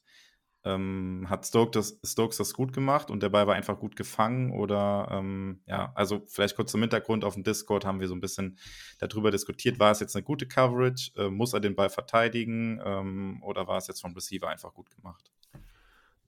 ähm, 0.63 1.25
hat 1.29 1.45
Stokes 1.45 1.99
das, 2.01 2.11
Stokes 2.11 2.37
das 2.37 2.53
gut 2.53 2.73
gemacht 2.73 3.09
und 3.11 3.23
der 3.23 3.29
Ball 3.29 3.47
war 3.47 3.55
einfach 3.55 3.79
gut 3.79 3.95
gefangen? 3.95 4.51
Oder 4.51 5.09
ähm, 5.11 5.61
ja, 5.65 5.91
also 5.95 6.23
vielleicht 6.27 6.55
kurz 6.55 6.71
zum 6.71 6.81
Hintergrund, 6.81 7.23
auf 7.23 7.35
dem 7.35 7.43
Discord 7.43 7.85
haben 7.85 7.99
wir 7.99 8.07
so 8.07 8.15
ein 8.15 8.21
bisschen 8.21 8.57
darüber 8.99 9.31
diskutiert, 9.31 9.79
war 9.79 9.91
es 9.91 9.99
jetzt 9.99 10.15
eine 10.15 10.23
gute 10.23 10.47
Coverage? 10.47 11.11
Äh, 11.15 11.29
muss 11.29 11.53
er 11.53 11.59
den 11.59 11.75
Ball 11.75 11.89
verteidigen 11.89 12.79
ähm, 12.83 13.41
oder 13.43 13.67
war 13.67 13.77
es 13.77 13.87
jetzt 13.87 14.01
vom 14.01 14.13
Receiver 14.13 14.47
einfach 14.47 14.73
gut 14.73 14.89
gemacht? 14.91 15.31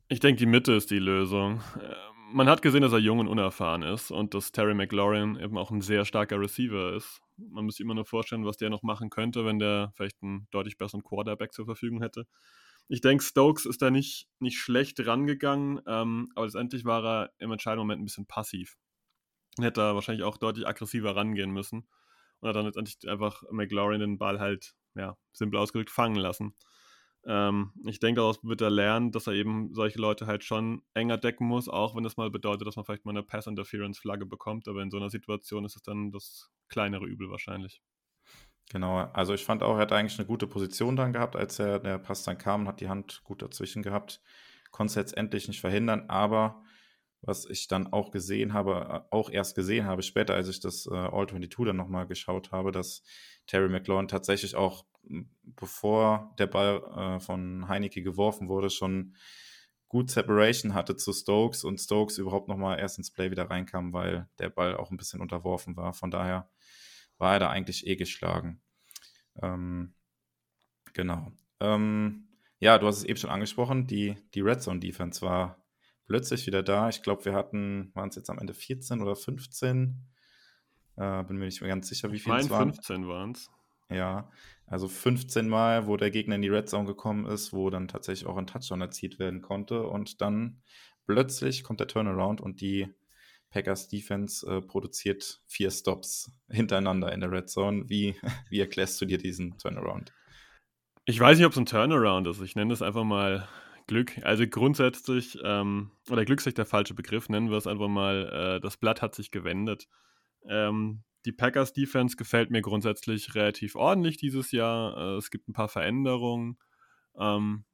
Ich 0.07 0.19
denke, 0.19 0.39
die 0.39 0.45
Mitte 0.45 0.73
ist 0.73 0.89
die 0.89 0.99
Lösung. 0.99 1.61
Äh, 1.79 1.93
man 2.31 2.47
hat 2.47 2.61
gesehen, 2.61 2.81
dass 2.81 2.93
er 2.93 2.99
jung 2.99 3.19
und 3.19 3.27
unerfahren 3.27 3.81
ist 3.81 4.11
und 4.11 4.33
dass 4.33 4.51
Terry 4.51 4.73
McLaurin 4.73 5.37
eben 5.39 5.57
auch 5.57 5.71
ein 5.71 5.81
sehr 5.81 6.05
starker 6.05 6.39
Receiver 6.39 6.93
ist. 6.93 7.21
Man 7.37 7.65
muss 7.65 7.75
sich 7.75 7.83
immer 7.83 7.95
nur 7.95 8.05
vorstellen, 8.05 8.45
was 8.45 8.57
der 8.57 8.69
noch 8.69 8.83
machen 8.83 9.09
könnte, 9.09 9.45
wenn 9.45 9.59
der 9.59 9.91
vielleicht 9.95 10.21
einen 10.21 10.47
deutlich 10.51 10.77
besseren 10.77 11.03
Quarterback 11.03 11.53
zur 11.53 11.65
Verfügung 11.65 12.01
hätte. 12.01 12.25
Ich 12.91 13.01
denke, 13.01 13.23
Stokes 13.23 13.67
ist 13.67 13.83
da 13.83 13.91
nicht, 13.91 14.27
nicht 14.39 14.57
schlecht 14.57 15.05
rangegangen, 15.05 15.79
ähm, 15.85 16.27
aber 16.35 16.47
letztendlich 16.47 16.85
war 16.85 17.05
er 17.05 17.33
im 17.37 17.51
entscheidenden 17.51 17.85
Moment 17.85 18.01
ein 18.01 18.05
bisschen 18.05 18.25
passiv. 18.25 18.77
Und 19.57 19.63
hätte 19.63 19.81
da 19.81 19.93
wahrscheinlich 19.93 20.23
auch 20.23 20.37
deutlich 20.37 20.67
aggressiver 20.67 21.15
rangehen 21.15 21.51
müssen. 21.51 21.87
Und 22.39 22.49
hat 22.49 22.55
dann 22.55 22.65
letztendlich 22.65 22.97
einfach 23.07 23.43
McLaurin 23.51 23.99
den 23.99 24.17
Ball 24.17 24.39
halt, 24.39 24.73
ja, 24.95 25.15
simpel 25.33 25.59
ausgedrückt, 25.59 25.91
fangen 25.91 26.15
lassen. 26.15 26.55
Ähm, 27.25 27.73
ich 27.85 27.99
denke, 27.99 28.21
daraus 28.21 28.43
wird 28.43 28.61
er 28.61 28.71
lernen, 28.71 29.11
dass 29.11 29.27
er 29.27 29.33
eben 29.33 29.71
solche 29.73 29.99
Leute 29.99 30.25
halt 30.25 30.43
schon 30.43 30.81
enger 30.95 31.17
decken 31.17 31.45
muss, 31.45 31.69
auch 31.69 31.95
wenn 31.95 32.03
das 32.03 32.17
mal 32.17 32.31
bedeutet, 32.31 32.65
dass 32.65 32.75
man 32.75 32.85
vielleicht 32.85 33.05
mal 33.05 33.11
eine 33.11 33.23
Pass-Interference-Flagge 33.23 34.25
bekommt. 34.25 34.67
Aber 34.67 34.81
in 34.81 34.89
so 34.89 34.97
einer 34.97 35.11
Situation 35.11 35.63
ist 35.63 35.75
es 35.75 35.83
dann 35.83 36.11
das 36.11 36.49
kleinere 36.69 37.05
Übel 37.05 37.29
wahrscheinlich. 37.29 37.83
Genau, 38.69 38.97
also 39.13 39.33
ich 39.33 39.43
fand 39.43 39.63
auch, 39.63 39.75
er 39.75 39.81
hat 39.81 39.91
eigentlich 39.91 40.19
eine 40.19 40.27
gute 40.27 40.45
Position 40.45 40.95
dann 40.95 41.11
gehabt, 41.11 41.35
als 41.35 41.57
er 41.57 41.79
der 41.79 41.97
Pass 41.97 42.23
dann 42.23 42.37
kam 42.37 42.61
und 42.61 42.67
hat 42.67 42.81
die 42.81 42.89
Hand 42.89 43.21
gut 43.23 43.41
dazwischen 43.41 43.81
gehabt. 43.81 44.21
Konnte 44.71 44.91
es 44.91 44.95
letztendlich 44.95 45.47
nicht 45.47 45.59
verhindern, 45.59 46.05
aber 46.07 46.61
was 47.21 47.45
ich 47.45 47.67
dann 47.67 47.91
auch 47.91 48.11
gesehen 48.11 48.53
habe, 48.53 49.05
äh, 49.11 49.15
auch 49.15 49.29
erst 49.31 49.55
gesehen 49.55 49.85
habe, 49.87 50.03
später, 50.03 50.35
als 50.35 50.47
ich 50.47 50.59
das 50.59 50.85
äh, 50.85 50.93
All-22 50.93 51.65
dann 51.65 51.75
nochmal 51.77 52.05
geschaut 52.07 52.51
habe, 52.51 52.71
dass 52.71 53.03
Terry 53.47 53.69
McLaurin 53.69 54.07
tatsächlich 54.07 54.55
auch, 54.55 54.85
bevor 55.43 56.33
der 56.37 56.47
Ball 56.47 56.83
äh, 56.95 57.19
von 57.19 57.67
Heineke 57.67 58.03
geworfen 58.03 58.47
wurde, 58.49 58.69
schon 58.69 59.15
gut 59.87 60.11
Separation 60.11 60.75
hatte 60.75 60.95
zu 60.95 61.11
Stokes 61.11 61.63
und 61.63 61.79
Stokes 61.79 62.19
überhaupt 62.19 62.47
nochmal 62.47 62.79
erst 62.79 62.99
ins 62.99 63.11
Play 63.11 63.31
wieder 63.31 63.49
reinkam, 63.49 63.91
weil 63.91 64.29
der 64.37 64.49
Ball 64.49 64.77
auch 64.77 64.91
ein 64.91 64.97
bisschen 64.97 65.19
unterworfen 65.19 65.75
war. 65.75 65.93
Von 65.93 66.11
daher 66.11 66.47
war 67.19 67.33
er 67.33 67.39
da 67.39 67.49
eigentlich 67.49 67.85
eh 67.85 67.95
geschlagen. 67.95 68.61
Ähm, 69.41 69.93
genau. 70.93 71.31
Ähm, 71.59 72.27
ja, 72.59 72.77
du 72.77 72.87
hast 72.87 72.97
es 72.97 73.03
eben 73.03 73.17
schon 73.17 73.29
angesprochen, 73.29 73.87
die, 73.87 74.15
die 74.33 74.41
Red 74.41 74.61
Zone 74.61 74.79
Defense 74.79 75.21
war 75.21 75.63
plötzlich 76.05 76.47
wieder 76.47 76.63
da. 76.63 76.89
Ich 76.89 77.03
glaube, 77.03 77.25
wir 77.25 77.33
hatten, 77.33 77.91
waren 77.93 78.09
es 78.09 78.15
jetzt 78.15 78.29
am 78.29 78.39
Ende 78.39 78.53
14 78.53 79.01
oder 79.01 79.15
15? 79.15 80.07
Äh, 80.97 81.23
bin 81.23 81.37
mir 81.37 81.45
nicht 81.45 81.61
mehr 81.61 81.69
ganz 81.69 81.87
sicher, 81.87 82.11
wie 82.11 82.19
viele 82.19 82.39
es 82.39 82.49
waren. 82.49 82.73
15 82.73 83.07
waren 83.07 83.31
es. 83.31 83.49
Ja, 83.89 84.29
also 84.67 84.87
15 84.87 85.47
Mal, 85.47 85.87
wo 85.87 85.97
der 85.97 86.11
Gegner 86.11 86.35
in 86.35 86.41
die 86.41 86.49
Red 86.49 86.69
Zone 86.69 86.85
gekommen 86.85 87.25
ist, 87.25 87.53
wo 87.53 87.69
dann 87.69 87.87
tatsächlich 87.87 88.27
auch 88.27 88.37
ein 88.37 88.47
Touchdown 88.47 88.81
erzielt 88.81 89.19
werden 89.19 89.41
konnte. 89.41 89.87
Und 89.87 90.21
dann 90.21 90.61
plötzlich 91.05 91.63
kommt 91.63 91.79
der 91.79 91.87
Turnaround 91.87 92.41
und 92.41 92.61
die 92.61 92.93
Packers 93.49 93.87
Defense 93.87 94.45
äh, 94.45 94.61
produziert 94.61 95.41
vier 95.47 95.71
Stops 95.71 96.31
hintereinander 96.49 97.11
in 97.11 97.21
der 97.21 97.31
Red 97.31 97.49
Zone. 97.49 97.89
Wie, 97.89 98.15
wie 98.49 98.59
erklärst 98.59 98.99
du 99.01 99.05
dir 99.05 99.17
diesen 99.17 99.57
Turnaround? 99.57 100.13
Ich 101.05 101.19
weiß 101.19 101.37
nicht, 101.37 101.45
ob 101.45 101.53
es 101.53 101.57
ein 101.57 101.65
Turnaround 101.65 102.27
ist. 102.27 102.41
Ich 102.41 102.55
nenne 102.55 102.73
es 102.73 102.81
einfach 102.81 103.03
mal 103.03 103.47
Glück. 103.87 104.19
Also 104.23 104.45
grundsätzlich, 104.47 105.39
ähm, 105.43 105.91
oder 106.11 106.23
Glück 106.23 106.39
ist 106.39 106.45
nicht 106.45 106.59
der 106.59 106.67
falsche 106.67 106.93
Begriff, 106.93 107.27
nennen 107.27 107.49
wir 107.49 107.57
es 107.57 107.65
einfach 107.65 107.87
mal, 107.87 108.57
äh, 108.57 108.61
das 108.61 108.77
Blatt 108.77 109.01
hat 109.01 109.15
sich 109.15 109.31
gewendet. 109.31 109.87
Ähm, 110.47 111.03
die 111.25 111.31
Packers 111.31 111.73
Defense 111.73 112.15
gefällt 112.15 112.51
mir 112.51 112.61
grundsätzlich 112.61 113.33
relativ 113.33 113.75
ordentlich 113.75 114.17
dieses 114.17 114.51
Jahr. 114.51 114.95
Äh, 114.95 115.17
es 115.17 115.31
gibt 115.31 115.49
ein 115.49 115.53
paar 115.53 115.67
Veränderungen. 115.67 116.59
Ähm, 117.17 117.65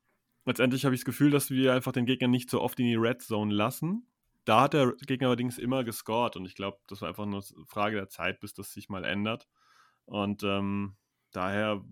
letztendlich 0.45 0.85
habe 0.85 0.95
ich 0.95 1.01
das 1.01 1.05
Gefühl, 1.05 1.31
dass 1.31 1.51
wir 1.51 1.73
einfach 1.73 1.91
den 1.91 2.05
Gegner 2.05 2.29
nicht 2.29 2.49
so 2.49 2.61
oft 2.61 2.79
in 2.79 2.85
die 2.85 2.95
Red 2.95 3.21
Zone 3.21 3.53
lassen. 3.53 4.07
Da 4.45 4.62
hat 4.62 4.73
der 4.73 4.93
Gegner 5.05 5.27
allerdings 5.27 5.58
immer 5.58 5.84
gescored 5.84 6.36
und 6.36 6.45
ich 6.45 6.55
glaube, 6.55 6.77
das 6.88 7.01
war 7.01 7.10
einfach 7.10 7.25
nur 7.25 7.43
eine 7.43 7.65
Frage 7.65 7.95
der 7.97 8.10
Zeit, 8.10 8.39
bis 8.39 8.53
das 8.53 8.71
sich 8.71 8.89
mal 8.89 9.03
ändert. 9.03 9.47
Und 10.05 10.43
ähm, 10.43 10.95
daher, 11.31 11.84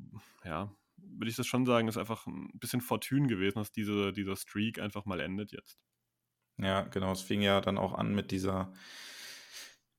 ja, 0.46 0.72
würde 0.98 1.30
ich 1.30 1.36
das 1.36 1.48
schon 1.48 1.66
sagen, 1.66 1.88
ist 1.88 1.98
einfach 1.98 2.28
ein 2.28 2.52
bisschen 2.54 2.82
Fortune 2.82 3.28
gewesen, 3.28 3.58
dass 3.58 3.72
diese, 3.72 4.14
dieser 4.14 4.36
Streak 4.36 4.80
einfach 4.80 5.06
mal 5.06 5.20
endet 5.20 5.52
jetzt. 5.52 5.80
Ja, 6.58 6.82
genau. 6.82 7.12
Es 7.12 7.22
fing 7.22 7.42
ja 7.42 7.60
dann 7.62 7.78
auch 7.78 7.94
an 7.94 8.14
mit 8.14 8.32
dieser 8.32 8.72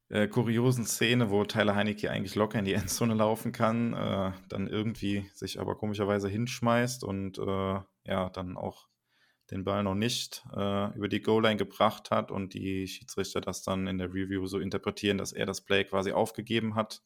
äh, 0.08 0.28
kuriosen 0.28 0.86
Szene, 0.86 1.30
wo 1.30 1.44
Tyler 1.44 1.74
Heinecke 1.74 2.10
eigentlich 2.10 2.36
locker 2.36 2.58
in 2.58 2.64
die 2.64 2.74
Endzone 2.74 3.14
laufen 3.14 3.52
kann, 3.52 3.94
äh, 3.94 4.32
dann 4.48 4.68
irgendwie 4.68 5.28
sich 5.34 5.60
aber 5.60 5.76
komischerweise 5.76 6.28
hinschmeißt 6.28 7.04
und 7.04 7.38
äh, 7.38 7.80
ja, 8.06 8.30
dann 8.30 8.56
auch 8.56 8.88
den 9.50 9.64
Ball 9.64 9.82
noch 9.82 9.94
nicht 9.94 10.44
äh, 10.54 10.96
über 10.96 11.08
die 11.08 11.20
Goal-Line 11.20 11.56
gebracht 11.56 12.10
hat 12.10 12.30
und 12.30 12.54
die 12.54 12.86
Schiedsrichter 12.86 13.40
das 13.40 13.62
dann 13.62 13.86
in 13.86 13.98
der 13.98 14.08
Review 14.08 14.46
so 14.46 14.58
interpretieren, 14.58 15.18
dass 15.18 15.32
er 15.32 15.46
das 15.46 15.60
Play 15.60 15.84
quasi 15.84 16.12
aufgegeben 16.12 16.74
hat. 16.74 17.02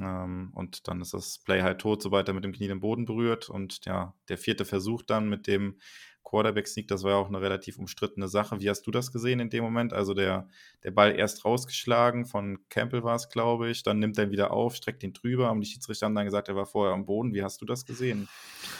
Ähm, 0.00 0.52
und 0.54 0.88
dann 0.88 1.00
ist 1.00 1.14
das 1.14 1.38
Play 1.38 1.62
halt 1.62 1.80
tot, 1.80 2.02
sobald 2.02 2.28
er 2.28 2.34
mit 2.34 2.44
dem 2.44 2.52
Knie 2.52 2.68
den 2.68 2.80
Boden 2.80 3.04
berührt. 3.04 3.48
Und 3.48 3.84
ja, 3.84 4.14
der 4.28 4.38
vierte 4.38 4.64
Versuch 4.64 5.02
dann 5.02 5.28
mit 5.28 5.46
dem 5.46 5.78
Quarterback-Sneak, 6.24 6.88
das 6.88 7.02
war 7.02 7.10
ja 7.12 7.16
auch 7.16 7.28
eine 7.28 7.40
relativ 7.40 7.78
umstrittene 7.78 8.28
Sache. 8.28 8.60
Wie 8.60 8.70
hast 8.70 8.86
du 8.86 8.90
das 8.90 9.12
gesehen 9.12 9.40
in 9.40 9.50
dem 9.50 9.64
Moment? 9.64 9.92
Also 9.92 10.14
der, 10.14 10.48
der 10.82 10.90
Ball 10.90 11.14
erst 11.18 11.44
rausgeschlagen, 11.44 12.24
von 12.24 12.58
Campbell 12.68 13.02
war 13.02 13.16
es, 13.16 13.28
glaube 13.28 13.70
ich, 13.70 13.82
dann 13.82 13.98
nimmt 13.98 14.16
er 14.18 14.24
ihn 14.24 14.30
wieder 14.30 14.50
auf, 14.50 14.76
streckt 14.76 15.02
ihn 15.02 15.12
drüber, 15.12 15.50
und 15.50 15.60
die 15.60 15.66
Schiedsrichter 15.66 16.06
haben 16.06 16.14
dann 16.14 16.24
gesagt, 16.24 16.48
er 16.48 16.56
war 16.56 16.66
vorher 16.66 16.94
am 16.94 17.04
Boden. 17.04 17.34
Wie 17.34 17.42
hast 17.42 17.60
du 17.60 17.66
das 17.66 17.84
gesehen? 17.84 18.28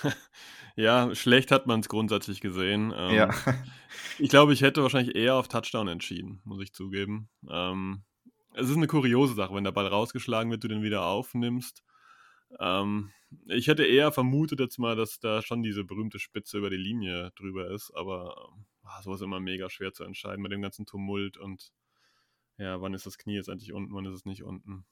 Ja, 0.76 1.14
schlecht 1.14 1.50
hat 1.50 1.66
man 1.66 1.80
es 1.80 1.88
grundsätzlich 1.88 2.40
gesehen. 2.40 2.92
Ähm, 2.96 3.14
ja. 3.14 3.30
Ich 4.18 4.30
glaube, 4.30 4.52
ich 4.52 4.62
hätte 4.62 4.82
wahrscheinlich 4.82 5.14
eher 5.16 5.36
auf 5.36 5.48
Touchdown 5.48 5.88
entschieden, 5.88 6.40
muss 6.44 6.62
ich 6.62 6.72
zugeben. 6.72 7.28
Ähm, 7.48 8.04
es 8.54 8.68
ist 8.68 8.76
eine 8.76 8.86
kuriose 8.86 9.34
Sache, 9.34 9.54
wenn 9.54 9.64
der 9.64 9.72
Ball 9.72 9.86
rausgeschlagen 9.86 10.50
wird, 10.50 10.64
du 10.64 10.68
den 10.68 10.82
wieder 10.82 11.06
aufnimmst. 11.06 11.82
Ähm, 12.58 13.10
ich 13.46 13.68
hätte 13.68 13.84
eher 13.84 14.12
vermutet 14.12 14.60
jetzt 14.60 14.78
mal, 14.78 14.96
dass 14.96 15.18
da 15.18 15.42
schon 15.42 15.62
diese 15.62 15.84
berühmte 15.84 16.18
Spitze 16.18 16.58
über 16.58 16.70
die 16.70 16.76
Linie 16.76 17.32
drüber 17.36 17.70
ist, 17.70 17.90
aber 17.94 18.52
äh, 18.84 19.02
sowas 19.02 19.20
ist 19.20 19.24
immer 19.24 19.40
mega 19.40 19.70
schwer 19.70 19.92
zu 19.92 20.04
entscheiden 20.04 20.42
mit 20.42 20.52
dem 20.52 20.62
ganzen 20.62 20.86
Tumult 20.86 21.38
und 21.38 21.72
ja, 22.58 22.80
wann 22.80 22.94
ist 22.94 23.06
das 23.06 23.18
Knie 23.18 23.34
jetzt 23.34 23.48
endlich 23.48 23.72
unten, 23.72 23.94
wann 23.94 24.04
ist 24.04 24.14
es 24.14 24.24
nicht 24.26 24.42
unten 24.42 24.84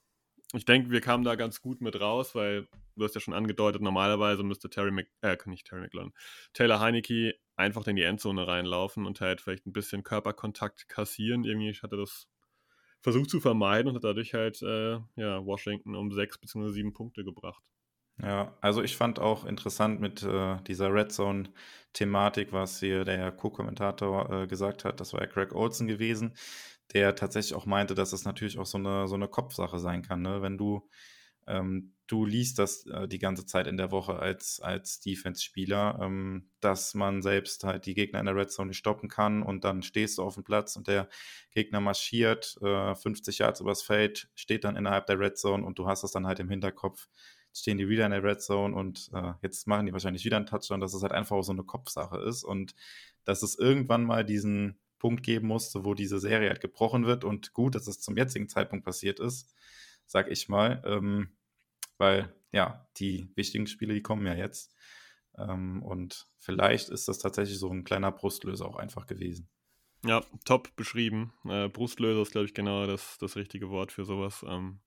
ich 0.53 0.65
denke, 0.65 0.91
wir 0.91 1.01
kamen 1.01 1.25
da 1.25 1.37
ganz 1.37 1.61
gut 1.61 1.81
mit 1.81 2.01
raus, 2.01 2.35
weil 2.35 2.69
du 2.97 3.05
hast 3.05 3.15
ja 3.15 3.21
schon 3.21 3.35
angedeutet, 3.35 3.83
normalerweise 3.83 4.43
müsste 4.43 4.69
Terry 4.69 4.91
Mc, 4.91 5.09
äh, 5.23 5.37
nicht 5.47 5.67
Terry 5.67 5.83
McLaren, 5.83 6.13
Taylor 6.53 6.81
Heinecke 6.81 7.35
einfach 7.57 7.87
in 7.87 7.97
die 7.97 8.03
Endzone 8.03 8.47
reinlaufen 8.47 9.07
und 9.07 9.21
halt 9.21 9.41
vielleicht 9.41 9.67
ein 9.67 9.73
bisschen 9.73 10.03
Körperkontakt 10.03 10.89
kassieren. 10.89 11.45
Irgendwie 11.45 11.73
hatte 11.73 11.97
das 11.97 12.27
versucht 13.01 13.31
zu 13.31 13.41
vermeiden 13.41 13.89
und 13.89 13.97
hat 13.97 14.05
dadurch 14.05 14.35
halt 14.35 14.61
äh, 14.63 14.99
ja, 15.17 15.45
Washington 15.45 15.95
um 15.95 16.11
sechs 16.13 16.39
bzw. 16.39 16.71
sieben 16.71 16.93
Punkte 16.93 17.25
gebracht. 17.25 17.63
Ja, 18.23 18.55
also 18.61 18.83
ich 18.83 18.97
fand 18.97 19.19
auch 19.19 19.47
interessant 19.47 20.01
mit 20.01 20.23
äh, 20.23 20.57
dieser 20.67 20.93
Red 20.93 21.11
Zone-Thematik, 21.11 22.53
was 22.53 22.79
hier 22.81 23.05
der 23.05 23.33
Co-Kommentator 23.33 24.43
äh, 24.43 24.47
gesagt 24.47 24.85
hat, 24.85 25.01
das 25.01 25.15
war 25.15 25.23
ja 25.23 25.27
Craig 25.27 25.55
Olsen 25.55 25.87
gewesen, 25.87 26.35
der 26.95 27.15
tatsächlich 27.15 27.55
auch 27.55 27.67
meinte, 27.67 27.95
dass 27.95 28.13
es 28.13 28.25
natürlich 28.25 28.59
auch 28.59 28.67
so 28.67 28.79
eine, 28.79 29.09
so 29.09 29.15
eine 29.15 29.29
Kopfsache 29.29 29.79
sein 29.79 30.03
kann, 30.03 30.23
ne? 30.23 30.43
wenn 30.43 30.59
du 30.59 30.89
ähm, 31.47 31.95
du 32.07 32.25
liest 32.25 32.59
das 32.59 32.87
äh, 32.87 33.09
die 33.09 33.19
ganze 33.19 33.47
Zeit 33.47 33.67
in 33.67 33.77
der 33.77 33.91
Woche 33.91 34.19
als, 34.19 34.61
als 34.61 35.01
Defense-Spieler, 35.01 35.99
ähm, 36.01 36.51
dass 36.61 36.95
man 36.95 37.23
selbst 37.23 37.65
halt 37.65 37.87
die 37.87 37.95
Gegner 37.95 38.21
in 38.21 38.27
der 38.27 38.37
Red 38.37 38.51
Zone 38.51 38.69
nicht 38.69 38.79
stoppen 38.79 39.09
kann 39.09 39.43
und 39.43 39.65
dann 39.65 39.83
stehst 39.83 40.19
du 40.19 40.23
auf 40.23 40.35
dem 40.35 40.45
Platz 40.45 40.77
und 40.77 40.89
der 40.89 41.09
Gegner 41.53 41.81
marschiert 41.81 42.57
äh, 42.63 42.95
50 42.95 43.39
Yards 43.39 43.61
übers 43.61 43.83
Feld, 43.83 44.29
steht 44.35 44.65
dann 44.65 44.77
innerhalb 44.77 45.07
der 45.07 45.19
Red 45.19 45.39
Zone 45.39 45.65
und 45.65 45.79
du 45.79 45.87
hast 45.87 46.03
das 46.03 46.13
dann 46.13 46.27
halt 46.27 46.41
im 46.41 46.49
Hinterkopf, 46.49 47.09
stehen 47.53 47.79
die 47.79 47.89
wieder 47.89 48.07
in 48.07 48.13
der 48.13 48.23
Red 48.25 48.43
Zone 48.43 48.75
und 48.75 49.11
äh, 49.13 49.33
jetzt 49.43 49.67
machen 49.67 49.87
die 49.87 49.93
wahrscheinlich 49.93 50.25
wieder 50.25 50.37
einen 50.37 50.47
Touchdown, 50.47 50.81
dass 50.81 50.95
es 50.95 51.03
halt 51.03 51.13
einfach 51.13 51.37
auch 51.37 51.43
so 51.43 51.53
eine 51.53 51.65
Kopfsache 51.65 52.19
ist 52.19 52.45
und 52.45 52.75
dass 53.25 53.43
es 53.43 53.59
irgendwann 53.59 54.05
mal 54.05 54.25
diesen 54.25 54.79
Punkt 55.01 55.25
geben 55.25 55.49
musste, 55.49 55.85
wo 55.85 55.95
diese 55.95 56.21
Serie 56.21 56.51
halt 56.51 56.61
gebrochen 56.61 57.07
wird 57.07 57.25
und 57.25 57.53
gut, 57.53 57.75
dass 57.75 57.89
es 57.89 58.01
zum 58.01 58.17
jetzigen 58.17 58.49
Zeitpunkt 58.49 58.85
passiert 58.85 59.19
ist, 59.19 59.53
sag 60.07 60.31
ich 60.31 60.49
mal. 60.49 60.81
Ähm, 60.87 61.31
weil 61.99 62.33
ja, 62.53 62.89
die 62.99 63.33
wichtigen 63.35 63.67
Spiele, 63.67 63.95
die 63.95 64.03
kommen 64.03 64.25
ja 64.25 64.35
jetzt. 64.35 64.77
Ähm, 65.37 65.83
und 65.83 66.29
vielleicht 66.39 66.89
ist 66.91 67.09
das 67.09 67.19
tatsächlich 67.19 67.59
so 67.59 67.71
ein 67.71 67.85
kleiner 67.85 68.13
Brustlöser 68.13 68.67
auch 68.67 68.77
einfach 68.77 69.07
gewesen. 69.07 69.49
Ja, 70.05 70.23
top 70.45 70.75
beschrieben. 70.77 71.33
Äh, 71.45 71.69
Brustlöser 71.69 72.23
ist, 72.23 72.33
glaube 72.33 72.47
ich, 72.47 72.55
genau 72.55 72.87
das, 72.87 73.19
das 73.19 73.37
richtige 73.37 73.71
Wort 73.71 73.93
für 73.93 74.05
sowas. 74.05 74.45
Ähm, 74.49 74.81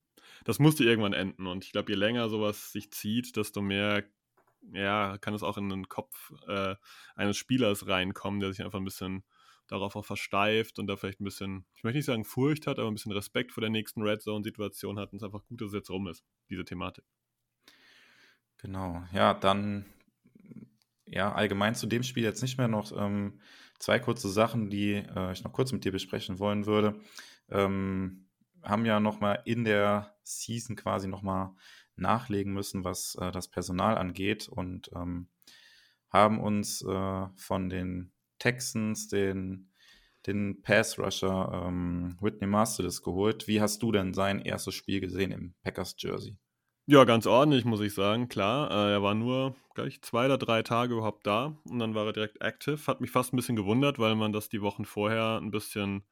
das 0.45 0.59
musste 0.59 0.83
irgendwann 0.83 1.13
enden. 1.13 1.47
Und 1.47 1.65
ich 1.65 1.71
glaube, 1.71 1.91
je 1.91 1.97
länger 1.97 2.29
sowas 2.29 2.71
sich 2.71 2.91
zieht, 2.91 3.35
desto 3.35 3.61
mehr 3.61 4.03
ja, 4.71 5.17
kann 5.17 5.33
es 5.33 5.43
auch 5.43 5.57
in 5.57 5.69
den 5.69 5.89
Kopf 5.89 6.31
äh, 6.47 6.75
eines 7.15 7.37
Spielers 7.37 7.87
reinkommen, 7.87 8.39
der 8.39 8.51
sich 8.51 8.63
einfach 8.63 8.79
ein 8.79 8.85
bisschen 8.85 9.23
darauf 9.67 9.95
auch 9.95 10.05
versteift 10.05 10.79
und 10.79 10.87
da 10.87 10.95
vielleicht 10.95 11.21
ein 11.21 11.25
bisschen, 11.25 11.65
ich 11.75 11.83
möchte 11.83 11.97
nicht 11.97 12.05
sagen 12.05 12.25
Furcht 12.25 12.67
hat, 12.67 12.79
aber 12.79 12.89
ein 12.89 12.93
bisschen 12.93 13.11
Respekt 13.11 13.51
vor 13.51 13.61
der 13.61 13.69
nächsten 13.69 14.01
Red 14.01 14.21
Zone-Situation 14.21 14.99
hat 14.99 15.11
und 15.11 15.17
es 15.17 15.23
einfach 15.23 15.45
gut, 15.45 15.61
dass 15.61 15.69
es 15.69 15.73
jetzt 15.73 15.89
rum 15.89 16.07
ist, 16.07 16.23
diese 16.49 16.65
Thematik. 16.65 17.05
Genau, 18.57 19.03
ja, 19.13 19.33
dann 19.33 19.85
ja, 21.05 21.33
allgemein 21.33 21.75
zu 21.75 21.85
dem 21.85 22.03
Spiel 22.03 22.23
jetzt 22.23 22.41
nicht 22.41 22.57
mehr 22.57 22.67
noch 22.67 22.91
ähm, 22.97 23.39
zwei 23.77 23.99
kurze 23.99 24.29
Sachen, 24.29 24.69
die 24.69 24.93
äh, 24.93 25.31
ich 25.33 25.43
noch 25.43 25.51
kurz 25.51 25.71
mit 25.71 25.83
dir 25.85 25.91
besprechen 25.91 26.39
wollen 26.39 26.65
würde. 26.65 26.99
Ähm, 27.49 28.29
haben 28.63 28.85
ja 28.85 28.99
nochmal 28.99 29.41
in 29.45 29.65
der 29.65 30.15
Season 30.23 30.75
quasi 30.75 31.07
nochmal 31.07 31.51
nachlegen 31.95 32.53
müssen, 32.53 32.83
was 32.83 33.15
äh, 33.15 33.31
das 33.31 33.49
Personal 33.49 33.97
angeht 33.97 34.47
und 34.47 34.89
ähm, 34.95 35.27
haben 36.09 36.39
uns 36.39 36.81
äh, 36.81 37.27
von 37.35 37.69
den 37.69 38.12
Texans 38.43 39.07
den, 39.07 39.69
den 40.27 40.61
Pass-Rusher 40.61 41.65
ähm, 41.65 42.17
Whitney 42.19 42.47
Marsalis 42.47 43.01
geholt. 43.01 43.47
Wie 43.47 43.61
hast 43.61 43.81
du 43.81 43.93
denn 43.93 44.13
sein 44.13 44.41
erstes 44.41 44.75
Spiel 44.75 44.99
gesehen 44.99 45.31
im 45.31 45.53
Packers-Jersey? 45.63 46.35
Ja, 46.85 47.05
ganz 47.05 47.25
ordentlich, 47.25 47.63
muss 47.63 47.79
ich 47.79 47.93
sagen. 47.93 48.27
Klar, 48.27 48.69
äh, 48.69 48.91
er 48.91 49.01
war 49.01 49.15
nur, 49.15 49.55
gleich 49.75 50.01
zwei 50.01 50.25
oder 50.25 50.37
drei 50.37 50.61
Tage 50.61 50.95
überhaupt 50.95 51.25
da 51.25 51.57
und 51.63 51.79
dann 51.79 51.95
war 51.95 52.05
er 52.05 52.11
direkt 52.11 52.41
active. 52.41 52.85
Hat 52.87 52.99
mich 52.99 53.11
fast 53.11 53.31
ein 53.31 53.37
bisschen 53.37 53.55
gewundert, 53.55 53.97
weil 53.97 54.15
man 54.15 54.33
das 54.33 54.49
die 54.49 54.61
Wochen 54.61 54.83
vorher 54.83 55.39
ein 55.41 55.49
bisschen 55.49 56.03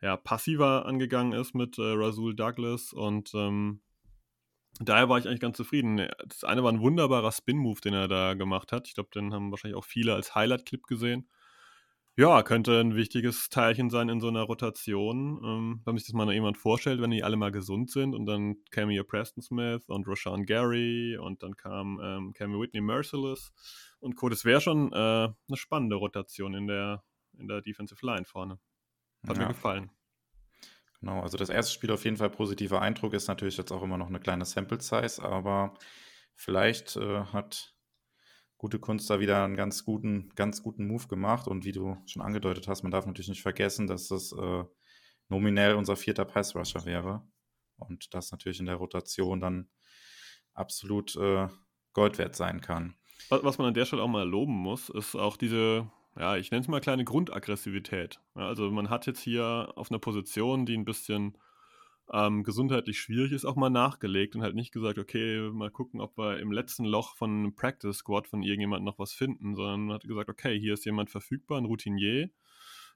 ja, 0.00 0.16
passiver 0.16 0.86
angegangen 0.86 1.32
ist 1.32 1.56
mit 1.56 1.78
äh, 1.78 1.82
Rasul 1.82 2.36
Douglas 2.36 2.92
und 2.92 3.32
ähm, 3.34 3.80
daher 4.78 5.08
war 5.08 5.18
ich 5.18 5.26
eigentlich 5.26 5.40
ganz 5.40 5.56
zufrieden. 5.56 6.08
Das 6.28 6.44
eine 6.44 6.62
war 6.62 6.70
ein 6.70 6.80
wunderbarer 6.80 7.32
Spin-Move, 7.32 7.80
den 7.80 7.94
er 7.94 8.06
da 8.06 8.34
gemacht 8.34 8.70
hat. 8.70 8.86
Ich 8.86 8.94
glaube, 8.94 9.10
den 9.12 9.34
haben 9.34 9.50
wahrscheinlich 9.50 9.76
auch 9.76 9.84
viele 9.84 10.14
als 10.14 10.36
Highlight-Clip 10.36 10.84
gesehen. 10.84 11.28
Ja, 12.14 12.42
könnte 12.42 12.78
ein 12.78 12.94
wichtiges 12.94 13.48
Teilchen 13.48 13.88
sein 13.88 14.10
in 14.10 14.20
so 14.20 14.28
einer 14.28 14.42
Rotation. 14.42 15.40
Ähm, 15.42 15.80
wenn 15.84 15.94
man 15.94 15.98
sich 15.98 16.08
das 16.08 16.12
mal 16.12 16.30
jemand 16.30 16.58
vorstellt, 16.58 17.00
wenn 17.00 17.10
die 17.10 17.24
alle 17.24 17.36
mal 17.36 17.50
gesund 17.50 17.90
sind 17.90 18.14
und 18.14 18.26
dann 18.26 18.56
käme 18.70 18.92
hier 18.92 19.04
Preston 19.04 19.42
Smith 19.42 19.88
und 19.88 20.06
Rashawn 20.06 20.44
Gary 20.44 21.16
und 21.16 21.42
dann 21.42 21.56
kam 21.56 21.98
ähm, 22.02 22.34
käme 22.34 22.60
Whitney 22.60 22.82
Merciless 22.82 23.52
und 24.00 24.16
Co. 24.16 24.28
Das 24.28 24.44
wäre 24.44 24.60
schon 24.60 24.92
äh, 24.92 24.96
eine 24.96 25.34
spannende 25.54 25.96
Rotation 25.96 26.52
in 26.52 26.66
der, 26.66 27.02
in 27.38 27.48
der 27.48 27.62
Defensive 27.62 28.04
Line 28.04 28.26
vorne. 28.26 28.58
Hat 29.26 29.38
ja. 29.38 29.44
mir 29.44 29.48
gefallen. 29.48 29.90
Genau, 31.00 31.20
also 31.20 31.38
das 31.38 31.48
erste 31.48 31.72
Spiel 31.72 31.90
auf 31.92 32.04
jeden 32.04 32.18
Fall 32.18 32.30
positiver 32.30 32.82
Eindruck 32.82 33.14
ist 33.14 33.26
natürlich 33.26 33.56
jetzt 33.56 33.72
auch 33.72 33.82
immer 33.82 33.96
noch 33.96 34.08
eine 34.08 34.20
kleine 34.20 34.44
Sample 34.44 34.80
Size, 34.80 35.22
aber 35.22 35.74
vielleicht 36.34 36.96
äh, 36.96 37.24
hat 37.24 37.71
gute 38.62 38.78
Kunst 38.78 39.10
da 39.10 39.18
wieder 39.18 39.44
einen 39.44 39.56
ganz 39.56 39.84
guten, 39.84 40.30
ganz 40.36 40.62
guten 40.62 40.86
Move 40.86 41.08
gemacht. 41.08 41.48
Und 41.48 41.64
wie 41.64 41.72
du 41.72 41.96
schon 42.06 42.22
angedeutet 42.22 42.68
hast, 42.68 42.84
man 42.84 42.92
darf 42.92 43.06
natürlich 43.06 43.28
nicht 43.28 43.42
vergessen, 43.42 43.88
dass 43.88 44.06
das 44.06 44.30
äh, 44.32 44.64
nominell 45.28 45.74
unser 45.74 45.96
vierter 45.96 46.24
Pass-Rusher 46.24 46.86
wäre. 46.86 47.26
Und 47.76 48.14
das 48.14 48.30
natürlich 48.30 48.60
in 48.60 48.66
der 48.66 48.76
Rotation 48.76 49.40
dann 49.40 49.68
absolut 50.54 51.16
äh, 51.16 51.48
Gold 51.92 52.18
wert 52.18 52.36
sein 52.36 52.60
kann. 52.60 52.94
Was 53.30 53.58
man 53.58 53.66
an 53.66 53.74
der 53.74 53.84
Stelle 53.84 54.02
auch 54.02 54.08
mal 54.08 54.28
loben 54.28 54.54
muss, 54.54 54.90
ist 54.90 55.16
auch 55.16 55.36
diese, 55.36 55.90
ja, 56.16 56.36
ich 56.36 56.52
nenne 56.52 56.62
es 56.62 56.68
mal 56.68 56.80
kleine 56.80 57.04
Grundaggressivität. 57.04 58.20
Also 58.34 58.70
man 58.70 58.90
hat 58.90 59.06
jetzt 59.06 59.20
hier 59.20 59.72
auf 59.74 59.90
einer 59.90 59.98
Position, 59.98 60.66
die 60.66 60.76
ein 60.76 60.84
bisschen 60.84 61.36
ähm, 62.12 62.44
gesundheitlich 62.44 63.00
schwierig 63.00 63.32
ist, 63.32 63.44
auch 63.44 63.56
mal 63.56 63.70
nachgelegt 63.70 64.36
und 64.36 64.42
halt 64.42 64.54
nicht 64.54 64.72
gesagt, 64.72 64.98
okay, 64.98 65.50
mal 65.50 65.70
gucken, 65.70 66.00
ob 66.00 66.16
wir 66.18 66.38
im 66.38 66.52
letzten 66.52 66.84
Loch 66.84 67.16
von 67.16 67.54
Practice 67.54 67.98
Squad 67.98 68.28
von 68.28 68.42
irgendjemand 68.42 68.84
noch 68.84 68.98
was 68.98 69.12
finden, 69.12 69.54
sondern 69.54 69.94
hat 69.94 70.04
gesagt, 70.04 70.28
okay, 70.28 70.58
hier 70.58 70.74
ist 70.74 70.84
jemand 70.84 71.10
verfügbar, 71.10 71.58
ein 71.58 71.64
Routinier 71.64 72.28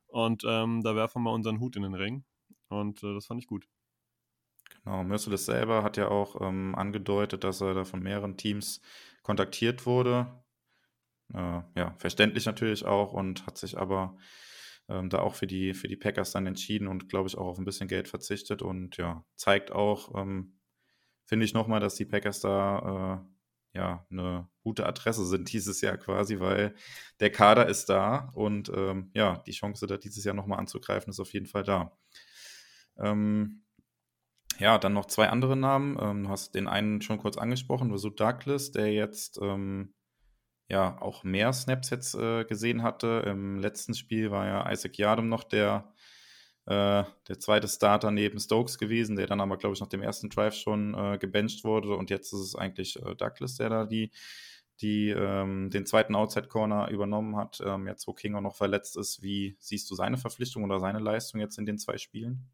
und 0.06 0.44
ähm, 0.46 0.82
da 0.82 0.94
werfen 0.94 1.22
wir 1.22 1.32
unseren 1.32 1.60
Hut 1.60 1.76
in 1.76 1.82
den 1.82 1.94
Ring 1.94 2.24
und 2.68 3.02
äh, 3.02 3.14
das 3.14 3.26
fand 3.26 3.40
ich 3.40 3.46
gut. 3.46 3.66
Genau, 4.84 5.02
Merciless 5.02 5.46
selber 5.46 5.82
hat 5.82 5.96
ja 5.96 6.08
auch 6.08 6.40
ähm, 6.40 6.74
angedeutet, 6.74 7.42
dass 7.42 7.60
er 7.60 7.74
da 7.74 7.84
von 7.84 8.02
mehreren 8.02 8.36
Teams 8.36 8.82
kontaktiert 9.22 9.86
wurde. 9.86 10.26
Äh, 11.32 11.62
ja, 11.74 11.94
verständlich 11.98 12.46
natürlich 12.46 12.84
auch 12.84 13.12
und 13.12 13.46
hat 13.46 13.56
sich 13.56 13.78
aber 13.78 14.16
ähm, 14.88 15.10
da 15.10 15.20
auch 15.20 15.34
für 15.34 15.46
die, 15.46 15.74
für 15.74 15.88
die 15.88 15.96
Packers 15.96 16.32
dann 16.32 16.46
entschieden 16.46 16.88
und 16.88 17.08
glaube 17.08 17.28
ich 17.28 17.36
auch 17.36 17.46
auf 17.46 17.58
ein 17.58 17.64
bisschen 17.64 17.88
Geld 17.88 18.08
verzichtet 18.08 18.62
und 18.62 18.96
ja, 18.96 19.24
zeigt 19.36 19.72
auch, 19.72 20.14
ähm, 20.20 20.58
finde 21.24 21.44
ich 21.44 21.54
nochmal, 21.54 21.80
dass 21.80 21.96
die 21.96 22.04
Packers 22.04 22.40
da 22.40 23.24
äh, 23.74 23.78
ja 23.78 24.06
eine 24.10 24.48
gute 24.62 24.86
Adresse 24.86 25.26
sind 25.26 25.52
dieses 25.52 25.80
Jahr 25.80 25.96
quasi, 25.96 26.40
weil 26.40 26.74
der 27.20 27.30
Kader 27.30 27.68
ist 27.68 27.88
da 27.88 28.30
und 28.34 28.70
ähm, 28.74 29.10
ja, 29.14 29.38
die 29.46 29.52
Chance, 29.52 29.86
da 29.86 29.96
dieses 29.96 30.24
Jahr 30.24 30.34
nochmal 30.34 30.58
anzugreifen, 30.58 31.10
ist 31.10 31.20
auf 31.20 31.32
jeden 31.32 31.46
Fall 31.46 31.64
da. 31.64 31.96
Ähm, 32.98 33.62
ja, 34.58 34.78
dann 34.78 34.94
noch 34.94 35.06
zwei 35.06 35.28
andere 35.28 35.56
Namen. 35.56 35.98
Ähm, 36.00 36.24
du 36.24 36.30
hast 36.30 36.54
den 36.54 36.68
einen 36.68 37.02
schon 37.02 37.18
kurz 37.18 37.36
angesprochen, 37.36 37.92
Vasu 37.92 38.10
Douglas, 38.10 38.70
der 38.70 38.92
jetzt 38.92 39.38
ähm, 39.42 39.94
ja 40.68 41.00
auch 41.00 41.24
mehr 41.24 41.52
Snaps 41.52 41.90
jetzt 41.90 42.14
äh, 42.14 42.44
gesehen 42.44 42.82
hatte. 42.82 43.22
Im 43.26 43.58
letzten 43.58 43.94
Spiel 43.94 44.30
war 44.30 44.46
ja 44.46 44.70
Isaac 44.70 44.98
Yadam 44.98 45.28
noch 45.28 45.44
der, 45.44 45.92
äh, 46.66 47.04
der 47.28 47.38
zweite 47.38 47.68
Starter 47.68 48.10
neben 48.10 48.38
Stokes 48.40 48.78
gewesen, 48.78 49.16
der 49.16 49.26
dann 49.26 49.40
aber, 49.40 49.56
glaube 49.56 49.74
ich, 49.74 49.80
nach 49.80 49.88
dem 49.88 50.02
ersten 50.02 50.28
Drive 50.28 50.54
schon 50.54 50.94
äh, 50.94 51.18
gebencht 51.18 51.64
wurde. 51.64 51.94
Und 51.96 52.10
jetzt 52.10 52.32
ist 52.32 52.40
es 52.40 52.56
eigentlich 52.56 52.96
äh, 52.96 53.14
Douglas, 53.14 53.56
der 53.56 53.68
da 53.68 53.84
die, 53.84 54.10
die 54.80 55.10
ähm, 55.10 55.70
den 55.70 55.86
zweiten 55.86 56.16
Outside 56.16 56.48
Corner 56.48 56.88
übernommen 56.90 57.36
hat. 57.36 57.62
Ähm, 57.64 57.86
jetzt, 57.86 58.06
wo 58.08 58.12
King 58.12 58.34
auch 58.34 58.40
noch 58.40 58.56
verletzt 58.56 58.96
ist, 58.96 59.22
wie 59.22 59.56
siehst 59.60 59.90
du 59.90 59.94
seine 59.94 60.18
Verpflichtung 60.18 60.64
oder 60.64 60.80
seine 60.80 60.98
Leistung 60.98 61.40
jetzt 61.40 61.58
in 61.58 61.66
den 61.66 61.78
zwei 61.78 61.96
Spielen? 61.96 62.50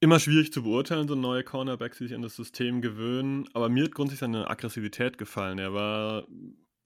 Immer 0.00 0.20
schwierig 0.20 0.52
zu 0.52 0.64
beurteilen, 0.64 1.08
so 1.08 1.14
neue 1.14 1.44
Cornerbacks, 1.44 1.96
die 1.96 2.08
sich 2.08 2.14
an 2.14 2.20
das 2.20 2.36
System 2.36 2.82
gewöhnen. 2.82 3.48
Aber 3.54 3.70
mir 3.70 3.84
hat 3.84 3.94
grundsätzlich 3.94 4.20
seine 4.20 4.50
Aggressivität 4.50 5.16
gefallen. 5.16 5.58
Er 5.58 5.72
war 5.72 6.26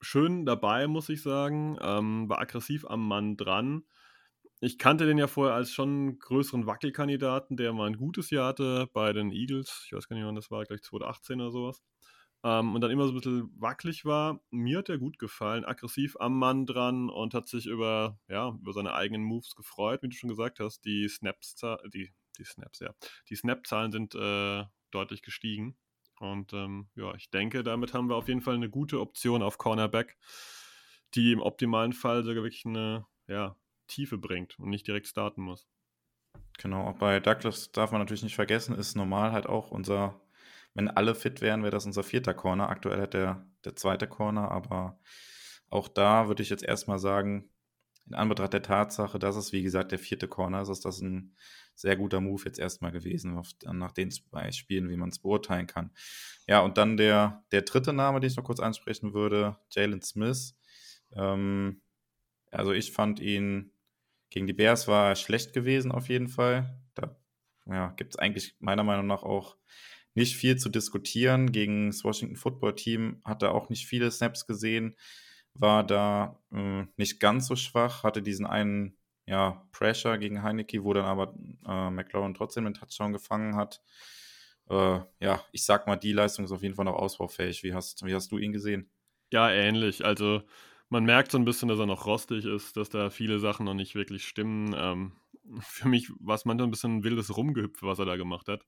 schön 0.00 0.46
dabei, 0.46 0.86
muss 0.86 1.08
ich 1.08 1.22
sagen. 1.22 1.76
Ähm, 1.80 2.28
war 2.28 2.40
aggressiv 2.40 2.84
am 2.86 3.06
Mann 3.06 3.36
dran. 3.36 3.84
Ich 4.60 4.78
kannte 4.78 5.06
den 5.06 5.18
ja 5.18 5.28
vorher 5.28 5.54
als 5.54 5.72
schon 5.72 6.18
größeren 6.18 6.66
Wackelkandidaten, 6.66 7.56
der 7.56 7.72
mal 7.72 7.86
ein 7.86 7.96
gutes 7.96 8.30
Jahr 8.30 8.48
hatte 8.48 8.88
bei 8.92 9.12
den 9.12 9.30
Eagles. 9.30 9.84
Ich 9.86 9.92
weiß 9.92 10.08
gar 10.08 10.16
nicht, 10.16 10.26
wann 10.26 10.34
das 10.34 10.50
war, 10.50 10.64
gleich 10.64 10.82
2018 10.82 11.40
oder 11.40 11.50
sowas. 11.52 11.82
Ähm, 12.44 12.74
und 12.74 12.80
dann 12.80 12.90
immer 12.90 13.04
so 13.06 13.12
ein 13.12 13.16
bisschen 13.16 13.50
wackelig 13.60 14.04
war. 14.04 14.40
Mir 14.50 14.78
hat 14.78 14.88
er 14.88 14.98
gut 14.98 15.18
gefallen, 15.18 15.64
aggressiv 15.64 16.16
am 16.20 16.38
Mann 16.38 16.66
dran 16.66 17.10
und 17.10 17.34
hat 17.34 17.48
sich 17.48 17.66
über, 17.66 18.18
ja, 18.28 18.50
über 18.60 18.72
seine 18.72 18.94
eigenen 18.94 19.22
Moves 19.22 19.54
gefreut, 19.54 20.02
wie 20.02 20.08
du 20.08 20.16
schon 20.16 20.30
gesagt 20.30 20.60
hast. 20.60 20.84
Die 20.84 21.08
Snaps, 21.08 21.56
die, 21.92 22.12
die 22.38 22.44
Snaps, 22.44 22.80
ja. 22.80 22.94
Die 23.28 23.36
Snap-Zahlen 23.36 23.92
sind 23.92 24.14
äh, 24.14 24.64
deutlich 24.90 25.22
gestiegen. 25.22 25.76
Und 26.20 26.52
ähm, 26.52 26.88
ja, 26.94 27.14
ich 27.14 27.30
denke, 27.30 27.62
damit 27.62 27.94
haben 27.94 28.08
wir 28.08 28.16
auf 28.16 28.28
jeden 28.28 28.40
Fall 28.40 28.54
eine 28.54 28.70
gute 28.70 29.00
Option 29.00 29.42
auf 29.42 29.58
Cornerback, 29.58 30.16
die 31.14 31.32
im 31.32 31.40
optimalen 31.40 31.92
Fall 31.92 32.24
sogar 32.24 32.42
wirklich 32.42 32.66
eine 32.66 33.06
ja, 33.26 33.56
Tiefe 33.86 34.18
bringt 34.18 34.58
und 34.58 34.70
nicht 34.70 34.86
direkt 34.86 35.06
starten 35.06 35.42
muss. 35.42 35.68
Genau, 36.58 36.88
auch 36.88 36.96
bei 36.96 37.20
Douglas 37.20 37.70
darf 37.70 37.92
man 37.92 38.00
natürlich 38.00 38.24
nicht 38.24 38.34
vergessen, 38.34 38.74
ist 38.74 38.96
normal 38.96 39.32
halt 39.32 39.46
auch 39.46 39.70
unser, 39.70 40.20
wenn 40.74 40.88
alle 40.88 41.14
fit 41.14 41.40
wären, 41.40 41.62
wäre 41.62 41.70
das 41.70 41.86
unser 41.86 42.02
vierter 42.02 42.34
Corner. 42.34 42.68
Aktuell 42.68 43.00
hat 43.00 43.14
der, 43.14 43.46
der 43.64 43.76
zweite 43.76 44.08
Corner, 44.08 44.50
aber 44.50 44.98
auch 45.70 45.88
da 45.88 46.28
würde 46.28 46.42
ich 46.42 46.50
jetzt 46.50 46.64
erstmal 46.64 46.98
sagen, 46.98 47.48
in 48.08 48.14
Anbetracht 48.14 48.52
der 48.52 48.62
Tatsache, 48.62 49.18
dass 49.18 49.36
es, 49.36 49.52
wie 49.52 49.62
gesagt, 49.62 49.92
der 49.92 49.98
vierte 49.98 50.28
Corner 50.28 50.62
ist, 50.62 50.68
ist 50.68 50.84
das 50.84 51.00
ein 51.00 51.34
sehr 51.74 51.96
guter 51.96 52.20
Move 52.20 52.42
jetzt 52.44 52.58
erstmal 52.58 52.90
gewesen, 52.90 53.40
nach 53.72 53.92
den 53.92 54.10
zwei 54.10 54.50
Spielen, 54.50 54.88
wie 54.88 54.96
man 54.96 55.10
es 55.10 55.20
beurteilen 55.20 55.66
kann. 55.66 55.90
Ja, 56.46 56.60
und 56.60 56.78
dann 56.78 56.96
der, 56.96 57.44
der 57.52 57.62
dritte 57.62 57.92
Name, 57.92 58.20
den 58.20 58.30
ich 58.30 58.36
noch 58.36 58.44
kurz 58.44 58.60
ansprechen 58.60 59.14
würde, 59.14 59.58
Jalen 59.70 60.02
Smith. 60.02 60.58
Ähm, 61.12 61.82
also 62.50 62.72
ich 62.72 62.92
fand 62.92 63.20
ihn 63.20 63.72
gegen 64.30 64.46
die 64.46 64.52
Bears 64.52 64.88
war 64.88 65.14
schlecht 65.16 65.52
gewesen 65.52 65.92
auf 65.92 66.08
jeden 66.08 66.28
Fall. 66.28 66.82
Da 66.94 67.16
ja, 67.66 67.90
gibt 67.92 68.14
es 68.14 68.18
eigentlich 68.18 68.56
meiner 68.58 68.84
Meinung 68.84 69.06
nach 69.06 69.22
auch 69.22 69.56
nicht 70.14 70.36
viel 70.36 70.56
zu 70.56 70.68
diskutieren. 70.68 71.52
Gegen 71.52 71.88
das 71.88 72.04
Washington 72.04 72.36
Football 72.36 72.74
Team 72.74 73.20
hat 73.24 73.42
er 73.42 73.54
auch 73.54 73.68
nicht 73.68 73.86
viele 73.86 74.10
Snaps 74.10 74.46
gesehen 74.46 74.96
war 75.54 75.84
da 75.84 76.38
äh, 76.52 76.84
nicht 76.96 77.20
ganz 77.20 77.46
so 77.46 77.56
schwach, 77.56 78.02
hatte 78.04 78.22
diesen 78.22 78.46
einen 78.46 78.96
ja, 79.26 79.66
Pressure 79.72 80.18
gegen 80.18 80.42
Heineke, 80.42 80.84
wo 80.84 80.92
dann 80.94 81.04
aber 81.04 81.34
äh, 81.66 81.90
McLaurin 81.90 82.34
trotzdem 82.34 82.64
den 82.64 82.74
Touchdown 82.74 83.12
gefangen 83.12 83.56
hat. 83.56 83.82
äh, 84.70 85.00
ja, 85.20 85.44
ich 85.52 85.64
sag 85.64 85.86
mal, 85.86 85.96
die 85.96 86.12
Leistung 86.12 86.44
ist 86.44 86.52
auf 86.52 86.62
jeden 86.62 86.74
Fall 86.74 86.84
noch 86.86 86.94
ausbaufähig. 86.96 87.62
Wie 87.64 87.74
hast, 87.74 88.04
wie 88.06 88.14
hast 88.14 88.30
du 88.32 88.38
ihn 88.38 88.52
gesehen? 88.52 88.90
Ja, 89.32 89.50
ähnlich. 89.50 90.04
Also 90.04 90.42
man 90.88 91.04
merkt 91.04 91.30
so 91.32 91.38
ein 91.38 91.44
bisschen, 91.44 91.68
dass 91.68 91.78
er 91.78 91.86
noch 91.86 92.06
rostig 92.06 92.44
ist, 92.46 92.76
dass 92.76 92.88
da 92.88 93.10
viele 93.10 93.38
Sachen 93.38 93.66
noch 93.66 93.74
nicht 93.74 93.94
wirklich 93.94 94.26
stimmen. 94.26 94.74
Ähm, 94.76 95.12
für 95.60 95.88
mich 95.88 96.10
war 96.20 96.34
es 96.34 96.44
manchmal 96.44 96.66
ein 96.68 96.70
bisschen 96.70 96.98
ein 96.98 97.04
wildes 97.04 97.36
Rumgehüpfe, 97.36 97.86
was 97.86 97.98
er 97.98 98.06
da 98.06 98.16
gemacht 98.16 98.48
hat. 98.48 98.64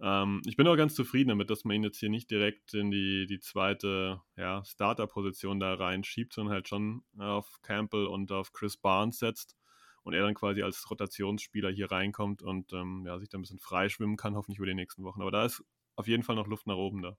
Ähm, 0.00 0.42
ich 0.46 0.56
bin 0.56 0.66
auch 0.68 0.76
ganz 0.76 0.94
zufrieden 0.94 1.30
damit, 1.30 1.50
dass 1.50 1.64
man 1.64 1.76
ihn 1.76 1.84
jetzt 1.84 1.98
hier 1.98 2.10
nicht 2.10 2.30
direkt 2.30 2.74
in 2.74 2.90
die, 2.90 3.26
die 3.26 3.40
zweite 3.40 4.20
ja, 4.36 4.64
Starter-Position 4.64 5.60
da 5.60 5.74
reinschiebt, 5.74 6.32
sondern 6.32 6.54
halt 6.54 6.68
schon 6.68 7.02
auf 7.18 7.60
Campbell 7.62 8.06
und 8.06 8.30
auf 8.32 8.52
Chris 8.52 8.76
Barnes 8.76 9.18
setzt 9.18 9.56
und 10.02 10.14
er 10.14 10.22
dann 10.22 10.34
quasi 10.34 10.62
als 10.62 10.88
Rotationsspieler 10.90 11.70
hier 11.70 11.90
reinkommt 11.90 12.42
und 12.42 12.72
ähm, 12.72 13.04
ja, 13.06 13.18
sich 13.18 13.28
da 13.28 13.38
ein 13.38 13.42
bisschen 13.42 13.58
freischwimmen 13.58 14.16
kann, 14.16 14.36
hoffentlich 14.36 14.58
über 14.58 14.66
die 14.66 14.74
nächsten 14.74 15.02
Wochen. 15.02 15.22
Aber 15.22 15.30
da 15.30 15.44
ist 15.44 15.64
auf 15.96 16.06
jeden 16.06 16.22
Fall 16.22 16.36
noch 16.36 16.46
Luft 16.46 16.66
nach 16.66 16.76
oben 16.76 17.02
da. 17.02 17.16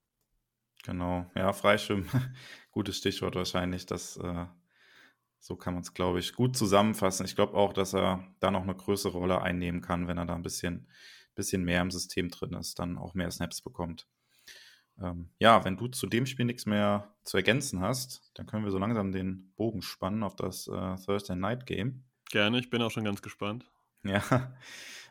Genau, 0.84 1.30
ja, 1.36 1.52
freischwimmen, 1.52 2.08
gutes 2.72 2.98
Stichwort 2.98 3.36
wahrscheinlich. 3.36 3.88
Das, 3.88 4.18
äh, 4.18 4.46
so 5.40 5.56
kann 5.56 5.74
man 5.74 5.84
es, 5.84 5.94
glaube 5.94 6.20
ich, 6.20 6.34
gut 6.34 6.56
zusammenfassen. 6.56 7.26
Ich 7.26 7.36
glaube 7.36 7.56
auch, 7.56 7.74
dass 7.74 7.94
er 7.94 8.24
da 8.40 8.52
noch 8.52 8.64
eine 8.64 8.76
größere 8.76 9.18
Rolle 9.18 9.42
einnehmen 9.42 9.82
kann, 9.82 10.08
wenn 10.08 10.18
er 10.18 10.26
da 10.26 10.36
ein 10.36 10.44
bisschen 10.44 10.88
bisschen 11.38 11.64
mehr 11.64 11.82
im 11.82 11.92
System 11.92 12.30
drin 12.30 12.54
ist, 12.54 12.80
dann 12.80 12.98
auch 12.98 13.14
mehr 13.14 13.32
Snaps 13.32 13.62
bekommt. 13.62 14.08
Ähm, 15.02 15.30
ja, 15.40 15.64
wenn 15.64 15.78
du 15.78 15.88
zu 15.88 16.08
dem 16.08 16.26
Spiel 16.26 16.46
nichts 16.46 16.66
mehr 16.66 17.16
zu 17.24 17.38
ergänzen 17.38 17.82
hast, 17.82 18.32
dann 18.34 18.48
können 18.48 18.66
wir 18.66 18.72
so 18.72 18.80
langsam 18.80 19.12
den 19.12 19.54
Bogen 19.56 19.82
spannen 19.82 20.24
auf 20.24 20.36
das 20.36 20.68
äh, 20.68 20.96
Thursday 20.96 21.36
Night 21.36 21.66
Game. 21.66 22.04
Gerne, 22.30 22.60
ich 22.60 22.70
bin 22.70 22.82
auch 22.82 22.92
schon 22.92 23.06
ganz 23.06 23.22
gespannt. 23.22 23.66
Ja, 24.04 24.56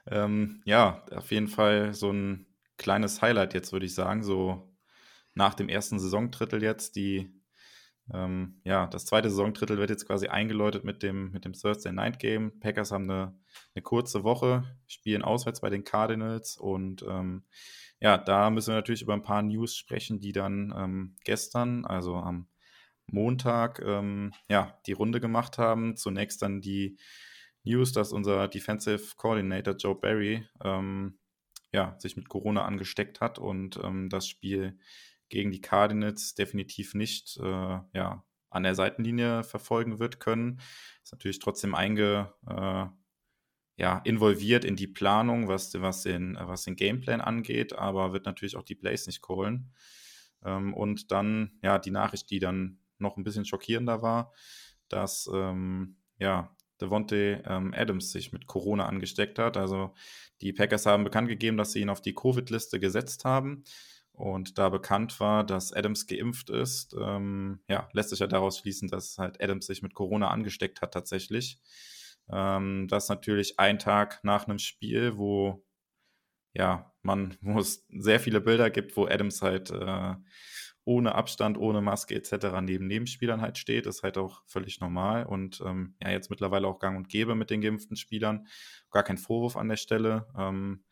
ähm, 0.06 0.62
ja, 0.64 1.04
auf 1.10 1.30
jeden 1.30 1.48
Fall 1.48 1.92
so 1.92 2.10
ein 2.10 2.46
kleines 2.78 3.20
Highlight 3.20 3.52
jetzt, 3.52 3.72
würde 3.72 3.84
ich 3.84 3.94
sagen. 3.94 4.22
So 4.22 4.74
nach 5.34 5.52
dem 5.52 5.68
ersten 5.68 5.98
Saisondrittel 5.98 6.62
jetzt, 6.62 6.96
die 6.96 7.35
ähm, 8.12 8.60
ja, 8.64 8.86
das 8.86 9.06
zweite 9.06 9.30
Saisondrittel 9.30 9.78
wird 9.78 9.90
jetzt 9.90 10.06
quasi 10.06 10.28
eingeläutet 10.28 10.84
mit 10.84 11.02
dem, 11.02 11.32
mit 11.32 11.44
dem 11.44 11.52
Thursday 11.52 11.92
Night 11.92 12.18
Game. 12.18 12.58
Packers 12.60 12.92
haben 12.92 13.10
eine, 13.10 13.38
eine 13.74 13.82
kurze 13.82 14.24
Woche, 14.24 14.64
spielen 14.86 15.22
auswärts 15.22 15.60
bei 15.60 15.70
den 15.70 15.84
Cardinals 15.84 16.56
und 16.56 17.02
ähm, 17.08 17.44
ja, 18.00 18.18
da 18.18 18.50
müssen 18.50 18.68
wir 18.68 18.76
natürlich 18.76 19.02
über 19.02 19.14
ein 19.14 19.22
paar 19.22 19.42
News 19.42 19.74
sprechen, 19.76 20.20
die 20.20 20.32
dann 20.32 20.74
ähm, 20.76 21.16
gestern, 21.24 21.84
also 21.84 22.16
am 22.16 22.48
Montag, 23.06 23.80
ähm, 23.84 24.32
ja, 24.48 24.78
die 24.86 24.92
Runde 24.92 25.20
gemacht 25.20 25.58
haben. 25.58 25.96
Zunächst 25.96 26.42
dann 26.42 26.60
die 26.60 26.98
News, 27.62 27.92
dass 27.92 28.12
unser 28.12 28.48
Defensive 28.48 29.16
Coordinator 29.16 29.74
Joe 29.74 29.94
Barry 29.94 30.46
ähm, 30.62 31.18
ja, 31.72 31.96
sich 31.98 32.16
mit 32.16 32.28
Corona 32.28 32.64
angesteckt 32.64 33.20
hat 33.20 33.38
und 33.38 33.78
ähm, 33.82 34.08
das 34.08 34.28
Spiel 34.28 34.78
gegen 35.28 35.50
die 35.50 35.60
Cardinals 35.60 36.34
definitiv 36.34 36.94
nicht 36.94 37.38
äh, 37.38 37.42
ja, 37.92 38.24
an 38.50 38.62
der 38.62 38.74
Seitenlinie 38.74 39.44
verfolgen 39.44 39.98
wird 39.98 40.20
können. 40.20 40.60
Ist 41.02 41.12
natürlich 41.12 41.38
trotzdem 41.38 41.74
einge, 41.74 42.32
äh, 42.48 42.86
ja, 43.78 43.98
involviert 44.04 44.64
in 44.64 44.76
die 44.76 44.86
Planung, 44.86 45.48
was, 45.48 45.74
was, 45.80 46.02
den, 46.02 46.36
was 46.40 46.64
den 46.64 46.76
Gameplan 46.76 47.20
angeht, 47.20 47.74
aber 47.74 48.12
wird 48.12 48.24
natürlich 48.24 48.56
auch 48.56 48.62
die 48.62 48.74
Plays 48.74 49.06
nicht 49.06 49.22
callen. 49.22 49.72
Ähm, 50.44 50.72
und 50.72 51.10
dann, 51.12 51.58
ja, 51.62 51.78
die 51.78 51.90
Nachricht, 51.90 52.30
die 52.30 52.38
dann 52.38 52.78
noch 52.98 53.16
ein 53.16 53.24
bisschen 53.24 53.44
schockierender 53.44 54.00
war, 54.00 54.32
dass, 54.88 55.28
ähm, 55.32 55.98
ja, 56.18 56.56
Devontae 56.80 57.42
ähm, 57.46 57.72
Adams 57.74 58.12
sich 58.12 58.32
mit 58.32 58.46
Corona 58.46 58.86
angesteckt 58.86 59.38
hat. 59.38 59.56
Also 59.56 59.94
die 60.42 60.52
Packers 60.52 60.84
haben 60.84 61.04
bekannt 61.04 61.28
gegeben, 61.28 61.56
dass 61.56 61.72
sie 61.72 61.80
ihn 61.80 61.88
auf 61.88 62.02
die 62.02 62.14
Covid-Liste 62.14 62.78
gesetzt 62.78 63.24
haben 63.24 63.64
und 64.16 64.58
da 64.58 64.70
bekannt 64.70 65.20
war, 65.20 65.44
dass 65.44 65.72
Adams 65.72 66.06
geimpft 66.06 66.50
ist, 66.50 66.96
ähm, 66.98 67.60
ja, 67.68 67.88
lässt 67.92 68.10
sich 68.10 68.20
ja 68.20 68.26
daraus 68.26 68.58
schließen, 68.58 68.88
dass 68.88 69.18
halt 69.18 69.42
Adams 69.42 69.66
sich 69.66 69.82
mit 69.82 69.94
Corona 69.94 70.28
angesteckt 70.28 70.80
hat 70.80 70.94
tatsächlich. 70.94 71.60
Ähm, 72.30 72.88
das 72.88 73.08
natürlich 73.08 73.60
ein 73.60 73.78
Tag 73.78 74.20
nach 74.24 74.46
einem 74.46 74.58
Spiel, 74.58 75.18
wo 75.18 75.62
ja, 76.54 76.92
man, 77.02 77.36
wo 77.42 77.58
es 77.58 77.86
sehr 77.90 78.20
viele 78.20 78.40
Bilder 78.40 78.70
gibt, 78.70 78.96
wo 78.96 79.06
Adams 79.06 79.42
halt 79.42 79.70
äh, 79.70 80.14
ohne 80.84 81.14
Abstand, 81.14 81.58
ohne 81.58 81.82
Maske 81.82 82.14
etc. 82.14 82.60
neben 82.62 82.86
Nebenspielern 82.86 83.42
halt 83.42 83.58
steht, 83.58 83.86
ist 83.86 84.02
halt 84.02 84.16
auch 84.16 84.42
völlig 84.46 84.80
normal 84.80 85.26
und 85.26 85.60
ähm, 85.64 85.96
ja, 86.02 86.10
jetzt 86.10 86.30
mittlerweile 86.30 86.68
auch 86.68 86.78
gang 86.78 86.96
und 86.96 87.08
gäbe 87.08 87.34
mit 87.34 87.50
den 87.50 87.60
geimpften 87.60 87.96
Spielern. 87.96 88.46
Gar 88.90 89.02
kein 89.02 89.18
Vorwurf 89.18 89.56
an 89.56 89.68
der 89.68 89.76
Stelle. 89.76 90.26
Ähm, 90.38 90.84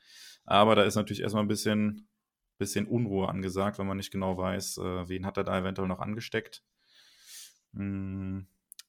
aber 0.44 0.74
da 0.74 0.82
ist 0.82 0.96
natürlich 0.96 1.22
erstmal 1.22 1.44
ein 1.44 1.48
bisschen 1.48 2.08
bisschen 2.58 2.86
Unruhe 2.86 3.28
angesagt, 3.28 3.78
wenn 3.78 3.86
man 3.86 3.96
nicht 3.96 4.10
genau 4.10 4.36
weiß, 4.36 4.78
äh, 4.78 5.08
wen 5.08 5.26
hat 5.26 5.36
er 5.36 5.44
da 5.44 5.58
eventuell 5.58 5.88
noch 5.88 6.00
angesteckt. 6.00 6.62
Hm, 7.74 8.46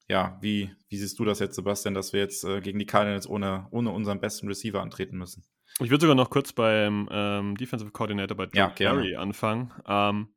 ja, 0.07 0.37
wie, 0.41 0.71
wie 0.89 0.97
siehst 0.97 1.17
du 1.17 1.25
das 1.25 1.39
jetzt, 1.39 1.55
Sebastian, 1.55 1.95
dass 1.95 2.13
wir 2.13 2.19
jetzt 2.19 2.43
äh, 2.43 2.61
gegen 2.61 2.79
die 2.79 2.85
Cardinals 2.85 3.27
ohne, 3.27 3.67
ohne 3.71 3.91
unseren 3.91 4.19
besten 4.19 4.47
Receiver 4.47 4.81
antreten 4.81 5.17
müssen? 5.17 5.43
Ich 5.79 5.89
würde 5.89 6.01
sogar 6.01 6.15
noch 6.15 6.29
kurz 6.29 6.53
beim 6.53 7.09
ähm, 7.11 7.57
Defensive 7.57 7.91
Coordinator 7.91 8.37
bei 8.37 8.45
Joe 8.45 8.51
ja, 8.53 8.69
Carey 8.69 9.15
anfangen. 9.15 9.73
Ähm, 9.87 10.29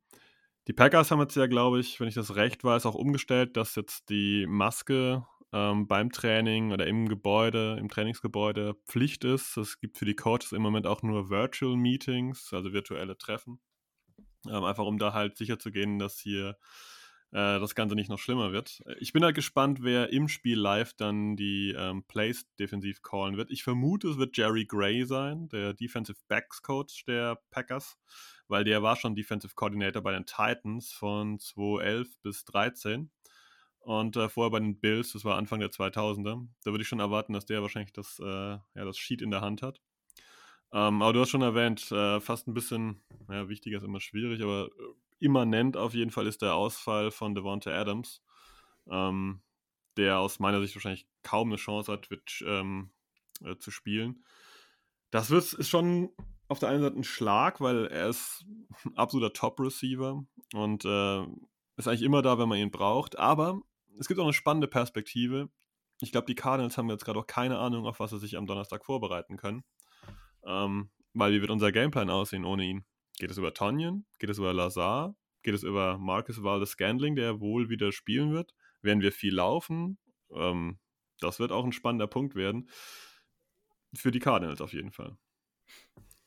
die 0.67 0.73
Packers 0.73 1.11
haben 1.11 1.21
jetzt 1.21 1.35
ja, 1.35 1.47
glaube 1.47 1.79
ich, 1.79 1.99
wenn 1.99 2.07
ich 2.07 2.15
das 2.15 2.35
recht 2.35 2.63
weiß, 2.63 2.85
auch 2.85 2.95
umgestellt, 2.95 3.55
dass 3.55 3.75
jetzt 3.75 4.09
die 4.09 4.45
Maske 4.47 5.25
ähm, 5.51 5.87
beim 5.87 6.11
Training 6.11 6.71
oder 6.71 6.87
im 6.87 7.07
Gebäude, 7.07 7.77
im 7.79 7.89
Trainingsgebäude 7.89 8.75
Pflicht 8.85 9.23
ist. 9.23 9.57
Es 9.57 9.79
gibt 9.79 9.97
für 9.97 10.05
die 10.05 10.15
Coaches 10.15 10.51
im 10.51 10.61
Moment 10.61 10.85
auch 10.85 11.01
nur 11.01 11.29
Virtual 11.29 11.75
Meetings, 11.75 12.53
also 12.53 12.73
virtuelle 12.73 13.17
Treffen. 13.17 13.59
Ähm, 14.47 14.63
einfach 14.63 14.85
um 14.85 14.97
da 14.97 15.13
halt 15.13 15.37
sicher 15.37 15.59
zu 15.59 15.71
gehen, 15.71 15.99
dass 15.99 16.19
hier 16.19 16.57
äh, 17.31 17.59
das 17.59 17.75
Ganze 17.75 17.95
nicht 17.95 18.09
noch 18.09 18.19
schlimmer 18.19 18.51
wird. 18.51 18.81
Ich 18.99 19.13
bin 19.13 19.23
halt 19.23 19.35
gespannt, 19.35 19.79
wer 19.81 20.11
im 20.11 20.27
Spiel 20.27 20.57
live 20.59 20.93
dann 20.93 21.35
die 21.35 21.75
ähm, 21.77 22.03
Plays 22.03 22.47
defensiv 22.57 23.01
callen 23.01 23.37
wird. 23.37 23.51
Ich 23.51 23.63
vermute, 23.63 24.09
es 24.09 24.17
wird 24.17 24.37
Jerry 24.37 24.65
Gray 24.65 25.05
sein, 25.05 25.49
der 25.49 25.73
Defensive 25.73 26.17
Backs 26.27 26.61
Coach 26.61 27.05
der 27.05 27.39
Packers, 27.51 27.97
weil 28.47 28.63
der 28.63 28.81
war 28.81 28.95
schon 28.95 29.15
Defensive 29.15 29.53
Coordinator 29.55 30.01
bei 30.01 30.11
den 30.11 30.25
Titans 30.25 30.91
von 30.91 31.39
2011 31.39 32.21
bis 32.21 32.45
2013. 32.45 33.11
Und 33.89 34.17
äh, 34.17 34.29
vorher 34.29 34.51
bei 34.51 34.59
den 34.59 34.79
Bills, 34.79 35.13
das 35.13 35.25
war 35.25 35.35
Anfang 35.35 35.61
der 35.61 35.71
2000er, 35.71 36.47
da 36.63 36.69
würde 36.69 36.83
ich 36.83 36.87
schon 36.87 36.99
erwarten, 36.99 37.33
dass 37.33 37.47
der 37.47 37.63
wahrscheinlich 37.63 37.91
das, 37.91 38.19
äh, 38.19 38.23
ja, 38.23 38.61
das 38.75 38.99
Sheet 38.99 39.23
in 39.23 39.31
der 39.31 39.41
Hand 39.41 39.63
hat. 39.63 39.81
Ähm, 40.71 41.01
aber 41.01 41.11
du 41.11 41.21
hast 41.21 41.31
schon 41.31 41.41
erwähnt, 41.41 41.91
äh, 41.91 42.19
fast 42.19 42.47
ein 42.47 42.53
bisschen, 42.53 43.01
ja, 43.29 43.49
wichtiger 43.49 43.77
ist 43.77 43.83
immer 43.83 43.99
schwierig, 43.99 44.43
aber 44.43 44.67
äh, 44.67 45.25
immanent 45.25 45.75
auf 45.75 45.95
jeden 45.95 46.11
Fall 46.11 46.27
ist 46.27 46.43
der 46.43 46.53
Ausfall 46.53 47.09
von 47.09 47.33
Devonta 47.33 47.71
Adams, 47.71 48.21
ähm, 48.91 49.41
der 49.97 50.19
aus 50.19 50.37
meiner 50.37 50.61
Sicht 50.61 50.75
wahrscheinlich 50.75 51.07
kaum 51.23 51.47
eine 51.47 51.57
Chance 51.57 51.91
hat, 51.91 52.11
wird, 52.11 52.43
ähm, 52.45 52.91
äh, 53.43 53.57
zu 53.57 53.71
spielen. 53.71 54.23
Das 55.09 55.31
wird, 55.31 55.51
ist 55.53 55.69
schon 55.69 56.11
auf 56.47 56.59
der 56.59 56.69
einen 56.69 56.83
Seite 56.83 56.95
ein 56.95 57.03
Schlag, 57.03 57.59
weil 57.59 57.87
er 57.87 58.09
ist 58.09 58.45
ein 58.85 58.95
absoluter 58.95 59.33
Top-Receiver 59.33 60.23
und 60.53 60.85
äh, 60.85 61.23
ist 61.77 61.87
eigentlich 61.87 62.03
immer 62.03 62.21
da, 62.21 62.37
wenn 62.37 62.49
man 62.49 62.59
ihn 62.59 62.69
braucht. 62.69 63.17
Aber 63.17 63.63
es 63.99 64.07
gibt 64.07 64.19
auch 64.19 64.25
eine 64.25 64.33
spannende 64.33 64.67
Perspektive. 64.67 65.49
Ich 66.01 66.11
glaube, 66.11 66.27
die 66.27 66.35
Cardinals 66.35 66.77
haben 66.77 66.89
jetzt 66.89 67.05
gerade 67.05 67.19
auch 67.19 67.27
keine 67.27 67.57
Ahnung, 67.57 67.85
auf 67.85 67.99
was 67.99 68.11
sie 68.11 68.19
sich 68.19 68.37
am 68.37 68.47
Donnerstag 68.47 68.85
vorbereiten 68.85 69.37
können. 69.37 69.63
Ähm, 70.43 70.89
weil 71.13 71.33
wie 71.33 71.41
wird 71.41 71.51
unser 71.51 71.71
Gameplan 71.71 72.09
aussehen 72.09 72.45
ohne 72.45 72.63
ihn? 72.63 72.85
Geht 73.17 73.31
es 73.31 73.37
über 73.37 73.53
Tonyan? 73.53 74.05
Geht 74.19 74.29
es 74.29 74.37
über 74.37 74.53
Lazar? 74.53 75.15
Geht 75.43 75.53
es 75.53 75.63
über 75.63 75.97
Marcus 75.97 76.43
Valdes 76.43 76.71
Scandling, 76.71 77.15
der 77.15 77.39
wohl 77.41 77.69
wieder 77.69 77.91
spielen 77.91 78.31
wird? 78.31 78.53
Werden 78.81 79.01
wir 79.01 79.11
viel 79.11 79.33
laufen? 79.33 79.97
Ähm, 80.31 80.79
das 81.19 81.39
wird 81.39 81.51
auch 81.51 81.65
ein 81.65 81.73
spannender 81.73 82.07
Punkt 82.07 82.35
werden. 82.35 82.69
Für 83.93 84.11
die 84.11 84.19
Cardinals 84.19 84.61
auf 84.61 84.73
jeden 84.73 84.91
Fall. 84.91 85.17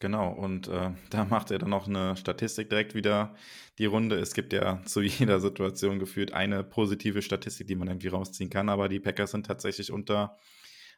Genau, 0.03 0.33
und 0.33 0.67
äh, 0.67 0.91
da 1.11 1.25
macht 1.25 1.53
er 1.53 1.61
dann 1.61 1.71
noch 1.71 1.87
eine 1.87 2.17
Statistik 2.17 2.69
direkt 2.69 2.97
wieder 2.97 3.37
die 3.79 3.87
Runde. 3.87 4.19
Es 4.19 4.35
gibt 4.35 4.53
ja 4.53 4.83
zu 4.85 5.01
jeder 5.01 5.39
Situation 5.39 6.01
gefühlt 6.01 6.33
eine 6.33 6.65
positive 6.65 7.23
Statistik, 7.23 7.69
die 7.69 7.77
man 7.77 7.87
irgendwie 7.87 8.09
rausziehen 8.09 8.51
kann, 8.51 8.69
aber 8.69 8.89
die 8.89 8.99
Packers 8.99 9.31
sind 9.31 9.47
tatsächlich 9.47 9.93
unter 9.93 10.37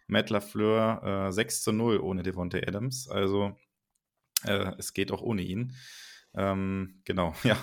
Matt 0.06 0.30
LaFleur 0.30 1.28
äh, 1.28 1.32
6 1.32 1.62
zu 1.62 1.72
0 1.72 2.00
ohne 2.00 2.22
Devontae 2.22 2.66
Adams. 2.66 3.06
Also 3.06 3.54
äh, 4.44 4.72
es 4.78 4.94
geht 4.94 5.12
auch 5.12 5.20
ohne 5.20 5.42
ihn. 5.42 5.76
Ähm, 6.34 7.02
genau, 7.04 7.34
ja. 7.44 7.58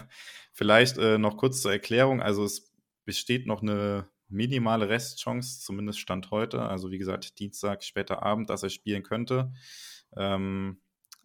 Vielleicht 0.54 0.99
äh, 0.99 1.17
noch 1.17 1.38
kurz 1.38 1.62
zur 1.63 1.71
Erklärung. 1.71 2.21
Also 2.21 2.43
es 2.43 2.71
besteht 3.04 3.47
noch 3.47 3.63
eine 3.63 4.08
minimale 4.27 4.89
Restchance, 4.89 5.60
zumindest 5.62 5.99
Stand 5.99 6.30
heute. 6.30 6.62
Also 6.62 6.91
wie 6.91 6.99
gesagt, 6.99 7.39
Dienstag, 7.39 7.84
später 7.84 8.21
Abend, 8.21 8.51
dass 8.51 8.62
er 8.62 8.69
spielen 8.69 9.01
könnte. 9.01 9.51
Ähm, 10.15 10.82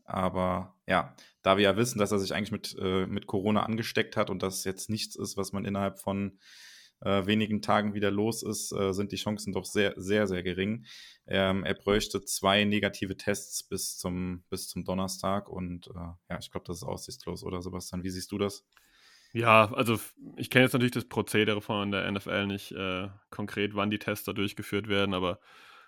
aber 0.07 0.75
ja, 0.87 1.15
da 1.43 1.57
wir 1.57 1.65
ja 1.65 1.77
wissen, 1.77 1.99
dass 1.99 2.13
er 2.13 2.19
sich 2.19 2.35
eigentlich 2.35 2.53
mit, 2.53 2.77
äh, 2.79 3.07
mit 3.07 3.27
Corona 3.27 3.63
angesteckt 3.65 4.17
hat 4.17 4.31
und 4.31 4.43
das 4.43 4.65
jetzt 4.65 4.91
nichts 4.91 5.17
ist, 5.17 5.37
was 5.37 5.53
man 5.53 5.65
innerhalb 5.65 5.99
von 5.99 6.39
äh, 7.01 7.27
wenigen 7.27 7.61
Tagen 7.63 7.95
wieder 7.95 8.11
los 8.11 8.43
ist, 8.43 8.73
äh, 8.73 8.93
sind 8.93 9.13
die 9.13 9.17
Chancen 9.17 9.53
doch 9.53 9.65
sehr, 9.65 9.95
sehr, 9.97 10.27
sehr 10.27 10.43
gering. 10.43 10.87
Ähm, 11.27 11.65
er 11.65 11.75
bräuchte 11.75 12.25
zwei 12.25 12.65
negative 12.65 13.17
Tests 13.17 13.63
bis 13.63 13.99
zum, 13.99 14.45
bis 14.49 14.69
zum 14.69 14.85
Donnerstag 14.85 15.49
und 15.49 15.89
äh, 15.89 15.93
ja, 16.31 16.39
ich 16.39 16.51
glaube, 16.51 16.67
das 16.67 16.79
ist 16.79 16.85
aussichtslos, 16.85 17.45
oder 17.45 17.61
Sebastian? 17.63 18.03
Wie 18.03 18.11
siehst 18.11 18.33
du 18.33 18.39
das? 18.39 18.65
Ja, 19.33 19.71
also 19.75 19.99
ich 20.37 20.49
kenne 20.49 20.65
jetzt 20.65 20.73
natürlich 20.73 20.93
das 20.93 21.05
Prozedere 21.05 21.61
von 21.61 21.91
der 21.91 22.11
NFL 22.11 22.47
nicht 22.47 22.73
äh, 22.73 23.09
konkret, 23.31 23.75
wann 23.75 23.91
die 23.91 23.99
Tests 23.99 24.25
da 24.25 24.33
durchgeführt 24.33 24.89
werden, 24.89 25.15
aber 25.15 25.41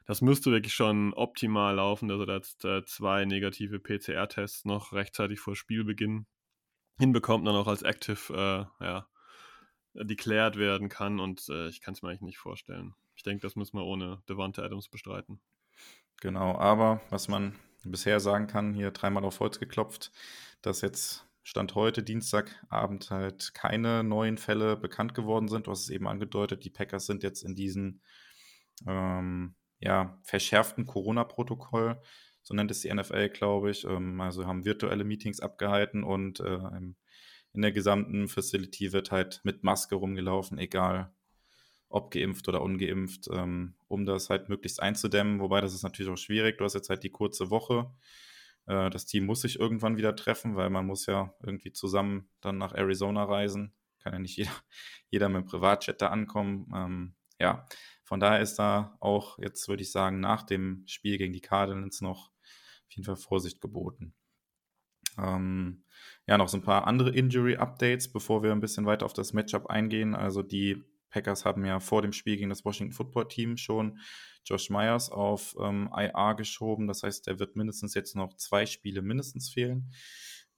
das 0.08 0.22
müsste 0.22 0.50
wirklich 0.50 0.72
schon 0.72 1.12
optimal 1.12 1.74
laufen, 1.74 2.08
dass 2.08 2.26
er 2.26 2.34
jetzt 2.34 2.64
äh, 2.64 2.82
zwei 2.86 3.26
negative 3.26 3.78
PCR-Tests 3.78 4.64
noch 4.64 4.94
rechtzeitig 4.94 5.38
vor 5.38 5.54
Spielbeginn 5.54 6.26
hinbekommt, 6.98 7.46
dann 7.46 7.54
auch 7.54 7.66
als 7.66 7.82
Active 7.82 8.32
äh, 8.80 8.84
ja, 8.84 9.06
declared 9.92 10.56
werden 10.56 10.88
kann 10.88 11.20
und 11.20 11.46
äh, 11.50 11.68
ich 11.68 11.82
kann 11.82 11.92
es 11.92 12.00
mir 12.00 12.08
eigentlich 12.08 12.22
nicht 12.22 12.38
vorstellen. 12.38 12.94
Ich 13.16 13.22
denke, 13.22 13.42
das 13.42 13.54
müssen 13.54 13.76
wir 13.76 13.84
ohne 13.84 14.22
Devante 14.26 14.62
Adams 14.62 14.88
bestreiten. 14.88 15.40
Genau, 16.22 16.56
aber 16.56 17.02
was 17.10 17.28
man 17.28 17.54
bisher 17.84 18.18
sagen 18.18 18.46
kann, 18.46 18.72
hier 18.72 18.92
dreimal 18.92 19.26
auf 19.26 19.40
Holz 19.40 19.60
geklopft, 19.60 20.10
dass 20.62 20.80
jetzt 20.80 21.26
Stand 21.42 21.74
heute, 21.74 22.02
Dienstagabend, 22.02 23.10
halt 23.10 23.52
keine 23.52 24.02
neuen 24.04 24.38
Fälle 24.38 24.74
bekannt 24.74 25.12
geworden 25.14 25.48
sind. 25.48 25.66
Du 25.66 25.70
hast 25.70 25.82
es 25.82 25.90
eben 25.90 26.08
angedeutet, 26.08 26.64
die 26.64 26.70
Packers 26.70 27.04
sind 27.04 27.22
jetzt 27.22 27.42
in 27.42 27.54
diesen 27.54 28.00
ähm, 28.86 29.54
ja, 29.80 30.18
verschärften 30.22 30.86
Corona-Protokoll, 30.86 32.00
so 32.42 32.54
nennt 32.54 32.70
es 32.70 32.80
die 32.80 32.92
NFL, 32.92 33.28
glaube 33.30 33.70
ich. 33.70 33.84
Ähm, 33.84 34.20
also 34.20 34.46
haben 34.46 34.64
virtuelle 34.64 35.04
Meetings 35.04 35.40
abgehalten 35.40 36.04
und 36.04 36.40
äh, 36.40 36.58
in 37.52 37.62
der 37.62 37.72
gesamten 37.72 38.28
Facility 38.28 38.92
wird 38.92 39.10
halt 39.10 39.40
mit 39.44 39.64
Maske 39.64 39.94
rumgelaufen, 39.94 40.58
egal 40.58 41.12
ob 41.88 42.10
geimpft 42.10 42.48
oder 42.48 42.62
ungeimpft, 42.62 43.28
ähm, 43.32 43.74
um 43.88 44.04
das 44.04 44.30
halt 44.30 44.48
möglichst 44.48 44.80
einzudämmen. 44.80 45.40
Wobei 45.40 45.60
das 45.60 45.74
ist 45.74 45.82
natürlich 45.82 46.10
auch 46.10 46.18
schwierig. 46.18 46.58
Du 46.58 46.64
hast 46.64 46.74
jetzt 46.74 46.90
halt 46.90 47.02
die 47.02 47.10
kurze 47.10 47.50
Woche. 47.50 47.90
Äh, 48.66 48.90
das 48.90 49.06
Team 49.06 49.24
muss 49.26 49.40
sich 49.40 49.58
irgendwann 49.58 49.96
wieder 49.96 50.14
treffen, 50.14 50.56
weil 50.56 50.70
man 50.70 50.86
muss 50.86 51.06
ja 51.06 51.34
irgendwie 51.42 51.72
zusammen 51.72 52.28
dann 52.40 52.58
nach 52.58 52.74
Arizona 52.74 53.24
reisen. 53.24 53.74
Kann 54.00 54.12
ja 54.12 54.18
nicht 54.18 54.36
jeder, 54.36 54.52
jeder 55.10 55.28
mit 55.28 55.42
dem 55.42 55.46
Privatjet 55.46 56.02
da 56.02 56.08
ankommen. 56.08 56.70
Ähm, 56.74 57.14
ja, 57.40 57.66
von 58.08 58.20
daher 58.20 58.40
ist 58.40 58.58
da 58.58 58.96
auch 59.00 59.38
jetzt, 59.38 59.68
würde 59.68 59.82
ich 59.82 59.92
sagen, 59.92 60.18
nach 60.18 60.42
dem 60.42 60.82
Spiel 60.86 61.18
gegen 61.18 61.34
die 61.34 61.42
Cardinals 61.42 62.00
noch 62.00 62.30
auf 62.30 62.92
jeden 62.92 63.04
Fall 63.04 63.16
Vorsicht 63.16 63.60
geboten. 63.60 64.14
Ähm, 65.18 65.84
ja, 66.26 66.38
noch 66.38 66.48
so 66.48 66.56
ein 66.56 66.62
paar 66.62 66.86
andere 66.86 67.10
Injury-Updates, 67.10 68.10
bevor 68.10 68.42
wir 68.42 68.52
ein 68.52 68.60
bisschen 68.60 68.86
weiter 68.86 69.04
auf 69.04 69.12
das 69.12 69.34
Matchup 69.34 69.66
eingehen. 69.66 70.14
Also 70.14 70.40
die 70.42 70.82
Packers 71.10 71.44
haben 71.44 71.66
ja 71.66 71.80
vor 71.80 72.00
dem 72.00 72.14
Spiel 72.14 72.38
gegen 72.38 72.48
das 72.48 72.64
Washington 72.64 72.94
Football 72.94 73.28
Team 73.28 73.58
schon 73.58 73.98
Josh 74.46 74.70
Myers 74.70 75.10
auf 75.10 75.54
ähm, 75.60 75.90
IR 75.94 76.34
geschoben. 76.34 76.86
Das 76.86 77.02
heißt, 77.02 77.26
der 77.26 77.38
wird 77.38 77.56
mindestens 77.56 77.92
jetzt 77.92 78.16
noch 78.16 78.32
zwei 78.38 78.64
Spiele 78.64 79.02
mindestens 79.02 79.50
fehlen. 79.50 79.92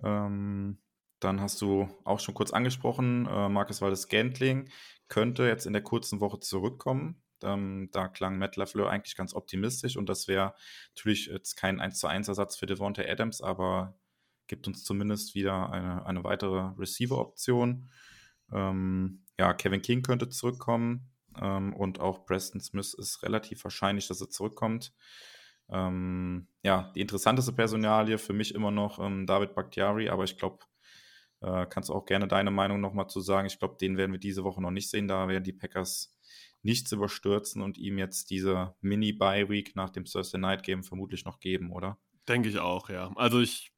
Ähm, 0.05 0.79
dann 1.19 1.41
hast 1.41 1.61
du 1.63 1.89
auch 2.05 2.21
schon 2.21 2.35
kurz 2.35 2.53
angesprochen, 2.53 3.27
äh, 3.27 3.49
Marcus 3.49 3.83
Waldes 3.83 4.07
Gantling 4.07 4.71
könnte 5.09 5.43
jetzt 5.49 5.67
in 5.67 5.73
der 5.73 5.83
kurzen 5.83 6.21
Woche 6.21 6.39
zurückkommen. 6.39 7.21
Ähm, 7.45 7.89
da 7.93 8.09
klang 8.09 8.39
Matt 8.39 8.57
LaFleur 8.57 8.91
eigentlich 8.91 9.17
ganz 9.17 9.35
optimistisch 9.35 9.97
und 9.97 10.09
das 10.09 10.29
wäre 10.29 10.55
natürlich 10.95 11.27
jetzt 11.27 11.57
kein 11.57 11.81
1 11.81 11.99
zu 11.99 12.07
1 12.07 12.29
Ersatz 12.29 12.57
für 12.57 12.67
Devonta 12.67 13.03
Adams, 13.03 13.41
aber 13.41 13.99
gibt 14.47 14.67
uns 14.67 14.85
zumindest 14.85 15.35
wieder 15.35 15.71
eine, 15.71 16.05
eine 16.07 16.25
weitere 16.25 16.73
Receiver-Option. 16.77 17.91
Ähm, 18.53 19.25
ja, 19.39 19.55
Kevin 19.55 19.83
King 19.83 20.03
könnte 20.03 20.29
zurückkommen 20.29 21.11
ähm, 21.41 21.75
und 21.75 22.01
auch 22.01 22.27
Preston 22.27 22.61
Smith 22.61 22.95
ist 22.95 23.23
relativ 23.23 23.63
wahrscheinlich, 23.65 24.09
dass 24.09 24.21
er 24.21 24.29
zurückkommt. 24.29 24.93
Ähm, 25.69 26.49
ja, 26.63 26.91
die 26.95 27.01
interessanteste 27.01 27.53
Personalie 27.53 28.19
für 28.19 28.33
mich 28.33 28.55
immer 28.55 28.73
noch 28.73 28.99
ähm, 28.99 29.27
David 29.27 29.55
Bakhtiari, 29.55 30.09
aber 30.09 30.25
ich 30.25 30.37
glaube, 30.37 30.59
äh, 31.43 31.67
kannst 31.67 31.89
du 31.89 31.95
auch 31.95 32.05
gerne 32.05 32.29
deine 32.29 32.51
Meinung 32.51 32.81
nochmal 32.81 33.09
zu 33.09 33.21
sagen. 33.21 33.47
Ich 33.47 33.59
glaube, 33.59 33.77
den 33.81 33.97
werden 33.97 34.13
wir 34.13 34.19
diese 34.19 34.45
Woche 34.45 34.61
noch 34.61 34.71
nicht 34.71 34.91
sehen. 34.91 35.09
Da 35.09 35.29
werden 35.29 35.45
die 35.45 35.53
Packers 35.53 36.17
nichts 36.63 36.93
überstürzen 36.93 37.63
und 37.63 37.79
ihm 37.79 37.99
jetzt 37.99 38.31
diese 38.31 38.75
Mini-Bye-Week 38.81 39.75
nach 39.77 39.91
dem 39.91 40.05
Thursday 40.05 40.41
Night 40.41 40.63
Game 40.63 40.85
vermutlich 40.85 41.25
noch 41.25 41.41
geben, 41.41 41.73
oder? 41.73 41.99
Denke 42.29 42.49
ich 42.49 42.59
auch, 42.59 42.91
ja. 42.91 43.11
Also 43.17 43.41
ich, 43.41 43.73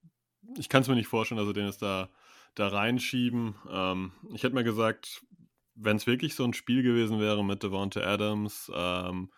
ich 0.59 0.69
kann 0.69 0.83
es 0.83 0.89
mir 0.89 0.97
nicht 0.97 1.07
vorstellen, 1.07 1.39
dass 1.39 1.47
sie 1.47 1.53
den 1.53 1.67
jetzt 1.67 1.83
da, 1.83 2.11
da 2.55 2.69
reinschieben. 2.69 3.55
Ähm, 3.71 4.13
ich 4.33 4.43
hätte 4.43 4.55
mir 4.55 4.65
gesagt, 4.65 5.25
wenn 5.75 5.97
es 5.97 6.07
wirklich 6.07 6.35
so 6.35 6.45
ein 6.45 6.55
Spiel 6.55 6.83
gewesen 6.83 7.21
wäre 7.21 7.45
mit 7.45 7.63
Devonta 7.63 8.01
Adams, 8.01 8.71
ähm, 8.75 9.33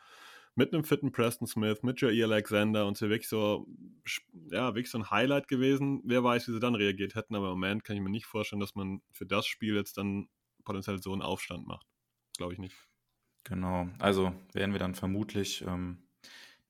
mit 0.56 0.72
einem 0.72 0.84
fitten 0.84 1.12
Preston 1.12 1.48
Smith, 1.48 1.82
mit 1.82 2.00
Jair 2.00 2.26
Alexander 2.26 2.86
und 2.86 2.96
es 2.96 3.02
wäre 3.02 3.10
wirklich 3.10 3.28
so, 3.28 3.66
ja, 4.50 4.68
wirklich 4.74 4.90
so 4.90 4.98
ein 4.98 5.10
Highlight 5.10 5.48
gewesen. 5.48 6.00
Wer 6.04 6.22
weiß, 6.22 6.48
wie 6.48 6.52
sie 6.52 6.60
dann 6.60 6.76
reagiert 6.76 7.14
hätten, 7.14 7.34
aber 7.34 7.46
im 7.46 7.52
Moment 7.54 7.84
kann 7.84 7.96
ich 7.96 8.02
mir 8.02 8.10
nicht 8.10 8.26
vorstellen, 8.26 8.60
dass 8.60 8.74
man 8.74 9.02
für 9.12 9.26
das 9.26 9.46
Spiel 9.46 9.74
jetzt 9.74 9.98
dann 9.98 10.28
potenziell 10.64 11.02
so 11.02 11.12
einen 11.12 11.22
Aufstand 11.22 11.66
macht. 11.66 11.86
Glaube 12.36 12.52
ich 12.52 12.58
nicht. 12.58 12.76
Genau, 13.44 13.88
also 13.98 14.32
werden 14.54 14.72
wir 14.72 14.78
dann 14.78 14.94
vermutlich 14.94 15.62
ähm, 15.66 16.04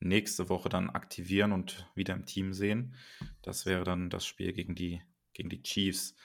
nächste 0.00 0.48
Woche 0.48 0.68
dann 0.68 0.90
aktivieren 0.90 1.52
und 1.52 1.88
wieder 1.94 2.14
im 2.14 2.26
Team 2.26 2.52
sehen. 2.52 2.94
Das 3.42 3.64
wäre 3.64 3.84
dann 3.84 4.10
das 4.10 4.26
Spiel 4.26 4.52
gegen 4.52 4.74
die, 4.74 5.00
gegen 5.32 5.48
die 5.48 5.62
Chiefs. 5.62 6.16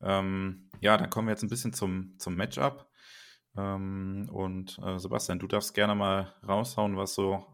Ähm, 0.00 0.68
ja, 0.80 0.96
dann 0.96 1.08
kommen 1.08 1.28
wir 1.28 1.32
jetzt 1.32 1.42
ein 1.42 1.48
bisschen 1.48 1.72
zum, 1.72 2.18
zum 2.18 2.34
Matchup. 2.34 2.90
Ähm, 3.56 4.28
und 4.32 4.78
äh, 4.82 4.98
Sebastian, 4.98 5.38
du 5.38 5.46
darfst 5.46 5.74
gerne 5.74 5.94
mal 5.94 6.34
raushauen, 6.46 6.96
was 6.96 7.14
so 7.14 7.46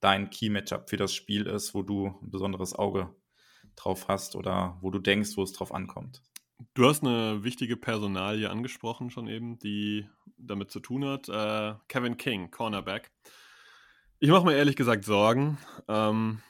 dein 0.00 0.30
Key-Matchup 0.30 0.90
für 0.90 0.96
das 0.96 1.14
Spiel 1.14 1.46
ist, 1.46 1.74
wo 1.74 1.82
du 1.82 2.18
ein 2.22 2.30
besonderes 2.30 2.74
Auge 2.74 3.14
drauf 3.76 4.08
hast 4.08 4.36
oder 4.36 4.76
wo 4.80 4.90
du 4.90 4.98
denkst, 4.98 5.36
wo 5.36 5.42
es 5.42 5.52
drauf 5.52 5.72
ankommt. 5.72 6.22
Du 6.74 6.86
hast 6.86 7.04
eine 7.04 7.44
wichtige 7.44 7.76
Personalie 7.76 8.50
angesprochen 8.50 9.10
schon 9.10 9.28
eben, 9.28 9.58
die 9.60 10.08
damit 10.36 10.70
zu 10.70 10.80
tun 10.80 11.04
hat. 11.04 11.28
Äh, 11.28 11.74
Kevin 11.88 12.16
King, 12.16 12.50
Cornerback. 12.50 13.12
Ich 14.18 14.30
mache 14.30 14.44
mir 14.44 14.56
ehrlich 14.56 14.74
gesagt 14.74 15.04
Sorgen 15.04 15.58
ähm, 15.86 16.42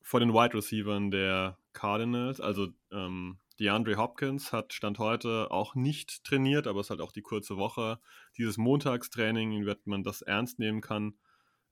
vor 0.00 0.20
den 0.20 0.32
Wide 0.32 0.54
Receivers 0.54 1.10
der 1.10 1.58
Cardinals. 1.72 2.40
Also 2.40 2.68
ähm, 2.92 3.38
DeAndre 3.58 3.96
Hopkins 3.96 4.52
hat 4.52 4.72
Stand 4.72 5.00
heute 5.00 5.50
auch 5.50 5.74
nicht 5.74 6.22
trainiert, 6.22 6.68
aber 6.68 6.80
es 6.80 6.86
ist 6.86 6.90
halt 6.90 7.00
auch 7.00 7.12
die 7.12 7.22
kurze 7.22 7.56
Woche. 7.56 7.98
Dieses 8.36 8.58
Montagstraining, 8.58 9.52
inwieweit 9.52 9.86
man 9.86 10.04
das 10.04 10.22
ernst 10.22 10.60
nehmen 10.60 10.80
kann, 10.80 11.14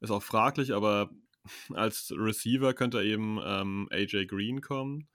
ist 0.00 0.10
auch 0.10 0.22
fraglich, 0.22 0.72
aber 0.72 1.10
als 1.72 2.12
Receiver 2.16 2.74
könnte 2.74 3.02
eben 3.02 3.38
ähm, 3.44 3.88
AJ 3.92 4.26
Green 4.26 4.60
kommen. 4.60 5.08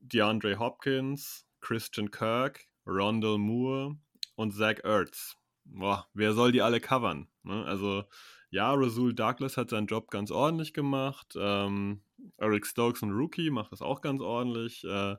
DeAndre 0.00 0.58
Hopkins, 0.58 1.47
Christian 1.60 2.10
Kirk, 2.10 2.64
Rondell 2.86 3.38
Moore 3.38 3.96
und 4.36 4.52
Zach 4.52 4.76
Ertz. 4.84 5.36
Boah, 5.64 6.08
wer 6.14 6.32
soll 6.32 6.52
die 6.52 6.62
alle 6.62 6.80
covern? 6.80 7.28
Ne? 7.42 7.64
Also, 7.64 8.04
ja, 8.50 8.72
Rasul 8.72 9.14
Douglas 9.14 9.56
hat 9.56 9.70
seinen 9.70 9.86
Job 9.86 10.10
ganz 10.10 10.30
ordentlich 10.30 10.72
gemacht. 10.72 11.34
Ähm, 11.38 12.02
Eric 12.38 12.66
Stokes, 12.66 13.02
ein 13.02 13.10
Rookie, 13.10 13.50
macht 13.50 13.72
das 13.72 13.82
auch 13.82 14.00
ganz 14.00 14.22
ordentlich. 14.22 14.84
Äh, 14.84 15.16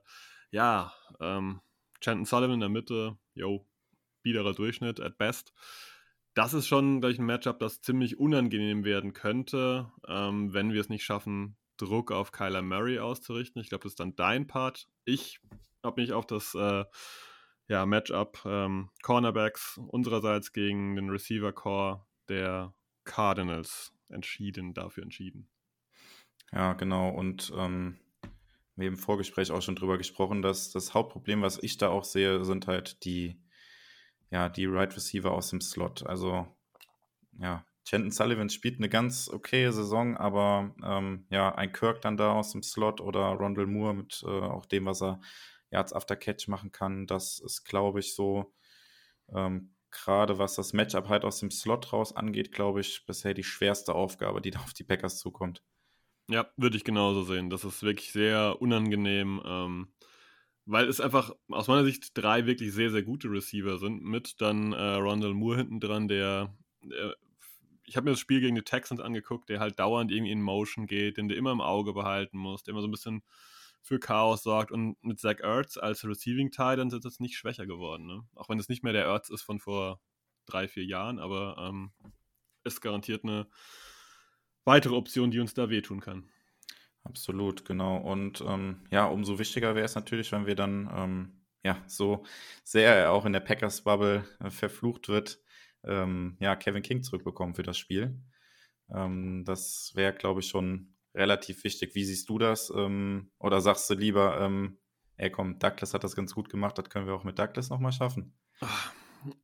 ja, 0.52 0.94
ähm, 1.20 1.62
Chanton 2.02 2.26
Sullivan 2.26 2.56
in 2.56 2.60
der 2.62 2.70
Mitte, 2.70 3.18
yo, 3.36 3.68
biederer 4.24 4.54
Durchschnitt 4.54 5.00
at 5.00 5.18
best. 5.18 5.54
Das 6.34 6.54
ist 6.54 6.68
schon, 6.68 7.02
glaube 7.02 7.14
ich, 7.14 7.20
ein 7.20 7.26
Matchup, 7.26 7.60
das 7.60 7.82
ziemlich 7.82 8.20
unangenehm 8.20 8.84
werden 8.86 9.14
könnte, 9.14 9.92
ähm, 10.08 10.54
wenn 10.54 10.74
wir 10.74 10.82
es 10.82 10.90
nicht 10.90 11.04
schaffen, 11.04 11.58
Druck 11.78 12.12
auf 12.12 12.32
Kyler 12.32 12.62
Murray 12.62 13.00
auszurichten. 13.00 13.62
Ich 13.62 13.70
glaube, 13.70 13.84
das 13.84 13.94
ist 13.94 14.00
dann 14.00 14.16
dein 14.16 14.48
Part. 14.48 14.88
Ich 15.06 15.40
habe 15.84 16.02
mich 16.02 16.14
auf 16.14 16.26
das 16.26 16.56
äh, 16.56 16.84
ja, 17.68 17.86
Matchup 17.86 18.42
ähm, 18.46 18.90
Cornerbacks 19.04 19.80
unsererseits 19.88 20.52
gegen 20.54 20.96
den 20.96 21.10
Receiver 21.10 21.54
Core 21.54 22.06
der 22.28 22.74
Cardinals 23.04 23.94
entschieden, 24.10 24.74
dafür 24.74 25.04
entschieden. 25.04 25.50
Ja, 26.52 26.74
genau. 26.74 27.10
Und 27.10 27.52
ähm, 27.56 28.00
wir 28.76 28.88
haben 28.88 28.94
im 28.94 28.98
Vorgespräch 28.98 29.52
auch 29.52 29.62
schon 29.62 29.76
drüber 29.76 29.98
gesprochen, 29.98 30.42
dass 30.42 30.72
das 30.72 30.94
Hauptproblem, 30.94 31.42
was 31.42 31.62
ich 31.62 31.78
da 31.78 31.90
auch 31.90 32.04
sehe, 32.04 32.44
sind 32.44 32.68
halt 32.68 33.04
die, 33.04 33.40
ja, 34.32 34.50
die 34.50 34.66
Right 34.66 34.96
Receiver 34.96 35.32
aus 35.32 35.50
dem 35.50 35.62
Slot. 35.62 36.06
Also, 36.06 36.48
ja, 37.38 37.66
Chanton 37.86 38.12
Sullivan 38.12 38.50
spielt 38.50 38.78
eine 38.78 38.90
ganz 38.90 39.30
okaye 39.30 39.72
Saison, 39.72 40.16
aber 40.18 40.76
ähm, 40.84 41.26
ja, 41.30 41.54
ein 41.56 41.72
Kirk 41.72 42.02
dann 42.02 42.18
da 42.18 42.34
aus 42.34 42.52
dem 42.52 42.64
Slot 42.64 43.02
oder 43.02 43.26
Rondell 43.30 43.68
Moore 43.68 43.96
mit 43.96 44.24
äh, 44.26 44.30
auch 44.30 44.66
dem, 44.66 44.86
was 44.86 45.02
er 45.02 45.20
Yards 45.72 45.94
after 45.94 46.16
Catch 46.16 46.48
machen 46.48 46.72
kann, 46.72 47.08
das 47.08 47.40
ist, 47.40 47.64
glaube 47.64 48.00
ich, 48.00 48.16
so, 48.16 48.54
ähm, 49.34 49.76
gerade 49.92 50.38
was 50.38 50.56
das 50.56 50.74
Matchup 50.74 51.10
halt 51.10 51.26
aus 51.26 51.40
dem 51.40 51.52
Slot 51.52 51.94
raus 51.94 52.16
angeht, 52.16 52.52
glaube 52.52 52.82
ich, 52.82 53.06
bisher 53.06 53.34
die 53.34 53.44
schwerste 53.44 53.96
Aufgabe, 53.96 54.42
die 54.42 54.52
da 54.52 54.60
auf 54.60 54.74
die 54.74 54.84
Packers 54.84 55.18
zukommt. 55.18 55.64
Ja, 56.30 56.48
würde 56.58 56.78
ich 56.78 56.84
genauso 56.84 57.24
sehen. 57.24 57.50
Das 57.50 57.64
ist 57.64 57.82
wirklich 57.82 58.12
sehr 58.12 58.62
unangenehm. 58.62 59.42
Ähm, 59.44 59.94
weil 60.66 60.88
es 60.88 61.02
einfach 61.02 61.36
aus 61.50 61.68
meiner 61.68 61.84
Sicht 61.84 62.12
drei 62.14 62.46
wirklich 62.46 62.72
sehr, 62.72 62.92
sehr 62.92 63.02
gute 63.02 63.32
Receiver 63.32 63.80
sind, 63.80 64.04
mit 64.04 64.40
dann 64.40 64.74
äh, 64.74 64.96
Rondell 64.96 65.34
Moore 65.34 65.58
hinten 65.58 65.80
dran, 65.80 66.08
der, 66.08 66.56
der 66.84 67.16
ich 67.86 67.98
habe 67.98 68.06
mir 68.06 68.12
das 68.12 68.20
Spiel 68.20 68.40
gegen 68.40 68.56
die 68.56 68.62
Texans 68.62 69.00
angeguckt, 69.00 69.50
der 69.50 69.60
halt 69.60 69.80
dauernd 69.80 70.12
irgendwie 70.12 70.32
in 70.32 70.44
Motion 70.44 70.86
geht, 70.86 71.18
den 71.18 71.28
du 71.28 71.34
immer 71.34 71.52
im 71.52 71.60
Auge 71.60 71.94
behalten 71.94 72.38
musst, 72.38 72.68
der 72.68 72.74
immer 72.74 72.82
so 72.82 72.88
ein 72.88 72.92
bisschen 72.92 73.24
für 73.82 74.00
Chaos 74.00 74.44
sorgt. 74.44 74.72
Und 74.72 75.02
mit 75.04 75.20
Zach 75.20 75.40
Ertz 75.40 75.78
als 75.78 76.06
Receiving 76.06 76.52
Titan 76.52 76.90
ist 76.90 77.06
das 77.06 77.20
nicht 77.20 77.36
schwächer 77.36 77.66
geworden. 77.66 78.06
Ne? 78.08 78.22
Auch 78.36 78.50
wenn 78.50 78.60
es 78.60 78.70
nicht 78.70 78.84
mehr 78.84 78.94
der 78.94 79.06
Ertz 79.06 79.30
ist 79.30 79.42
von 79.42 79.60
vor 79.60 80.00
drei, 80.46 80.68
vier 80.68 80.86
Jahren, 80.86 81.20
aber 81.20 81.58
ähm, 81.60 81.92
ist 82.64 82.82
garantiert 82.82 83.24
eine 83.24 83.48
weitere 84.66 84.96
Option, 84.96 85.32
die 85.32 85.40
uns 85.40 85.54
da 85.54 85.70
wehtun 85.70 86.00
kann. 86.00 86.30
Absolut, 87.04 87.66
genau. 87.66 87.98
Und 87.98 88.42
ähm, 88.42 88.86
ja, 88.92 89.06
umso 89.06 89.40
wichtiger 89.40 89.76
wäre 89.76 89.86
es 89.86 89.96
natürlich, 89.96 90.32
wenn 90.32 90.46
wir 90.46 90.56
dann 90.56 90.90
ähm, 90.94 91.46
ja 91.64 91.82
so 91.88 92.24
sehr 92.64 92.96
er 92.96 93.12
auch 93.12 93.26
in 93.26 93.34
der 93.34 93.40
Packers-Bubble 93.40 94.26
äh, 94.40 94.50
verflucht 94.50 95.08
wird, 95.08 95.40
ähm, 95.84 96.38
ja, 96.40 96.56
Kevin 96.56 96.84
King 96.84 97.04
zurückbekommen 97.04 97.56
für 97.56 97.64
das 97.64 97.78
Spiel. 97.78 98.20
Ähm, 98.94 99.44
das 99.46 99.92
wäre, 99.96 100.14
glaube 100.14 100.42
ich, 100.42 100.48
schon 100.48 100.96
relativ 101.14 101.64
wichtig. 101.64 101.96
Wie 101.96 102.04
siehst 102.04 102.30
du 102.30 102.38
das? 102.38 102.72
Ähm, 102.76 103.32
oder 103.40 103.62
sagst 103.62 103.90
du 103.90 103.96
lieber, 103.96 104.40
ähm, 104.40 104.78
ey 105.18 105.30
komm, 105.30 105.60
Douglas 105.60 105.94
hat 105.94 106.04
das 106.04 106.16
ganz 106.16 106.34
gut 106.34 106.50
gemacht, 106.50 106.78
das 106.78 106.90
können 106.90 107.08
wir 107.08 107.14
auch 107.14 107.24
mit 107.24 107.40
Douglas 107.40 107.70
nochmal 107.70 107.92
schaffen? 107.92 108.38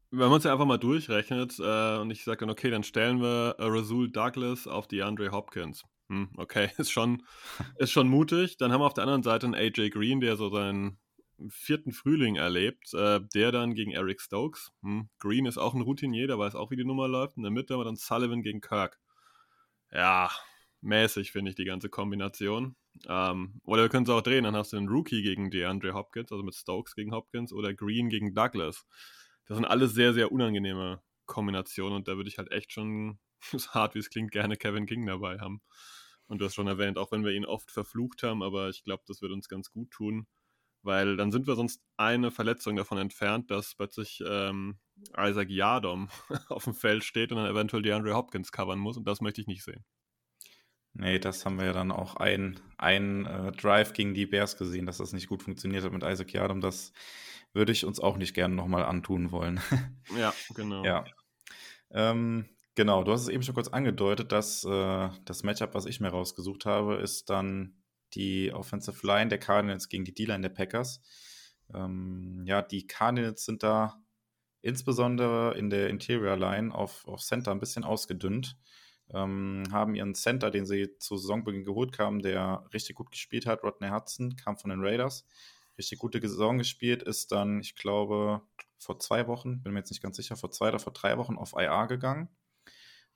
Wenn 0.09 0.30
man 0.30 0.38
es 0.38 0.45
ja 0.45 0.53
einfach 0.53 0.66
mal 0.66 0.78
durchrechnet 0.78 1.59
äh, 1.59 1.97
und 1.97 2.11
ich 2.11 2.24
sage 2.24 2.39
dann, 2.39 2.49
okay, 2.49 2.70
dann 2.70 2.84
stellen 2.84 3.22
wir 3.22 3.55
äh, 3.59 3.63
Rasul 3.66 4.09
Douglas 4.09 4.68
auf 4.68 4.88
die 4.88 5.03
Andre 5.03 5.32
Hopkins 5.32 5.84
hm, 6.09 6.30
okay, 6.38 6.70
ist 6.78 6.91
schon, 6.91 7.24
ist 7.78 7.91
schon 7.91 8.07
mutig. 8.07 8.57
Dann 8.57 8.72
haben 8.72 8.82
wir 8.82 8.86
auf 8.86 8.93
der 8.93 9.03
anderen 9.03 9.24
Seite 9.24 9.45
einen 9.47 9.55
AJ 9.55 9.89
Green, 9.89 10.20
der 10.20 10.36
so 10.36 10.49
seinen 10.49 10.99
vierten 11.49 11.91
Frühling 11.91 12.36
erlebt, 12.36 12.93
äh, 12.93 13.20
der 13.34 13.51
dann 13.51 13.74
gegen 13.74 13.91
Eric 13.91 14.22
Stokes. 14.22 14.72
Hm, 14.84 15.09
Green 15.20 15.45
ist 15.45 15.57
auch 15.57 15.74
ein 15.74 15.82
Routinier, 15.82 16.28
der 16.28 16.39
weiß 16.39 16.55
auch, 16.55 16.72
wie 16.72 16.78
die 16.78 16.86
Nummer 16.86 17.07
läuft. 17.07 17.38
In 17.38 17.43
der 17.43 17.51
Mitte 17.51 17.74
haben 17.74 17.82
wir 17.82 17.86
dann 17.86 17.97
Sullivan 17.97 18.41
gegen 18.41 18.61
Kirk. 18.61 18.99
Ja, 19.91 20.30
mäßig 20.86 21.32
finde 21.32 21.50
ich 21.50 21.56
die 21.56 21.66
ganze 21.66 21.90
Kombination. 21.90 22.76
Ähm, 23.08 23.60
oder 23.64 23.84
wir 23.84 23.90
können 23.90 24.06
es 24.06 24.10
auch 24.10 24.22
drehen, 24.22 24.46
dann 24.46 24.56
hast 24.56 24.72
du 24.72 24.78
einen 24.78 24.88
Rookie 24.88 25.22
gegen 25.22 25.52
DeAndre 25.52 25.94
Hopkins, 25.94 26.32
also 26.32 26.44
mit 26.44 26.56
Stokes 26.56 26.96
gegen 26.96 27.12
Hopkins 27.12 27.52
oder 27.52 27.74
Green 27.74 28.10
gegen 28.10 28.34
Douglas. 28.34 28.86
Das 29.48 29.58
sind 29.58 29.66
alles 29.66 29.94
sehr, 29.94 30.14
sehr 30.14 30.32
unangenehme 30.32 31.02
Kombinationen 31.26 31.98
und 31.98 32.08
da 32.08 32.16
würde 32.16 32.30
ich 32.30 32.38
halt 32.38 32.52
echt 32.52 32.72
schon, 32.72 33.20
so 33.52 33.70
hart 33.72 33.96
wie 33.96 34.00
es 34.00 34.10
klingt, 34.10 34.32
gerne 34.32 34.56
Kevin 34.56 34.86
King 34.86 35.06
dabei 35.06 35.40
haben. 35.40 35.62
Und 36.28 36.40
du 36.40 36.46
hast 36.46 36.56
schon 36.56 36.68
erwähnt, 36.68 36.98
auch 36.98 37.12
wenn 37.12 37.24
wir 37.24 37.34
ihn 37.34 37.46
oft 37.46 37.70
verflucht 37.70 38.24
haben, 38.24 38.42
aber 38.42 38.70
ich 38.70 38.84
glaube, 38.84 39.04
das 39.08 39.22
wird 39.22 39.32
uns 39.32 39.48
ganz 39.48 39.72
gut 39.72 39.92
tun, 39.92 40.28
weil 40.82 41.18
dann 41.18 41.32
sind 41.32 41.46
wir 41.48 41.56
sonst 41.56 41.84
eine 41.98 42.32
Verletzung 42.32 42.76
davon 42.76 42.98
entfernt, 42.98 43.52
dass 43.52 43.76
plötzlich 43.76 44.24
ähm, 44.28 44.80
Isaac 45.18 45.50
Yadom 45.50 46.10
auf 46.50 46.64
dem 46.64 46.74
Feld 46.74 47.04
steht 47.04 47.32
und 47.32 47.38
dann 47.38 47.52
eventuell 47.52 47.84
DeAndre 47.84 48.16
Hopkins 48.16 48.52
covern 48.52 48.80
muss 48.80 48.98
und 48.98 49.08
das 49.08 49.22
möchte 49.22 49.42
ich 49.42 49.48
nicht 49.48 49.64
sehen. 49.64 49.86
Nee, 50.96 51.20
das 51.20 51.46
haben 51.46 51.58
wir 51.58 51.66
ja 51.66 51.74
dann 51.74 51.91
auch 51.91 52.16
ein, 52.16 52.60
ein 52.78 53.26
äh, 53.26 53.52
Drive 53.52 53.93
gegen 53.93 54.14
die 54.14 54.26
Bears 54.26 54.58
gesehen, 54.58 54.86
dass 54.86 54.98
das 54.98 55.14
nicht 55.14 55.28
gut 55.28 55.43
funktioniert 55.43 55.84
hat 55.84 55.91
mit 55.91 56.04
Isaac 56.04 56.34
Yadom. 56.34 56.62
Das 56.62 56.93
würde 57.54 57.72
ich 57.72 57.86
uns 57.86 58.00
auch 58.00 58.18
nicht 58.18 58.34
gerne 58.34 58.56
nochmal 58.56 58.84
antun 58.84 59.32
wollen. 59.32 59.60
ja, 60.18 60.34
genau. 60.56 60.84
Ja. 60.84 61.06
Ähm, 61.91 62.46
Genau, 62.76 63.06
du 63.06 63.14
hast 63.14 63.22
es 63.22 63.30
eben 63.30 63.41
schon 63.41 63.56
kurz 63.56 63.70
angedeutet, 63.70 64.34
dass 64.34 64.66
äh, 64.66 65.10
das 65.24 65.43
Matchup, 65.43 65.74
was 65.74 65.86
ich 65.86 66.02
mir 66.02 66.10
rausgesucht 66.10 66.66
habe, 66.66 66.96
ist 66.96 67.30
dann 67.30 67.82
die 68.14 68.52
Offensive 68.52 69.08
Line 69.08 69.30
der 69.30 69.38
Cardinals 69.39 69.88
gegen 69.88 70.04
die 70.04 70.14
D-Line 70.14 70.41
der 70.41 70.50
Packers. 70.50 71.02
Ähm, 71.74 72.43
ja, 72.46 72.62
die 72.62 72.86
Cardinals 72.86 73.46
sind 73.46 73.64
da 73.64 74.04
insbesondere 74.62 75.58
in 75.58 75.70
der 75.70 75.89
Interior 75.89 76.36
Line 76.36 76.76
auf, 76.76 77.08
auf 77.08 77.22
Center 77.22 77.52
ein 77.52 77.62
bisschen 77.62 77.86
ausgedünnt. 77.86 78.58
Ähm, 79.14 79.64
haben 79.72 79.95
ihren 79.95 80.16
Center, 80.16 80.51
den 80.51 80.66
sie 80.66 80.97
zu 80.97 81.18
Saisonbeginn 81.18 81.64
geholt 81.64 81.99
haben, 81.99 82.22
der 82.22 82.66
richtig 82.74 82.95
gut 82.95 83.12
gespielt 83.12 83.45
hat, 83.45 83.64
Rodney 83.64 83.89
Hudson, 83.89 84.36
kam 84.36 84.58
von 84.58 84.70
den 84.72 84.82
Raiders. 84.82 85.26
Richtig 85.78 85.99
gute 85.99 86.20
Saison 86.22 86.58
gespielt, 86.58 87.03
ist 87.03 87.32
dann, 87.32 87.60
ich 87.60 87.76
glaube, 87.76 88.41
vor 88.78 88.99
zwei 88.99 89.28
Wochen, 89.28 89.62
bin 89.62 89.74
mir 89.74 89.80
jetzt 89.80 89.91
nicht 89.91 90.01
ganz 90.01 90.18
sicher, 90.18 90.36
vor 90.36 90.51
zwei 90.51 90.70
oder 90.70 90.80
vor 90.80 90.93
drei 90.93 91.18
Wochen 91.18 91.38
auf 91.38 91.53
IR 91.53 91.88
gegangen 91.88 92.30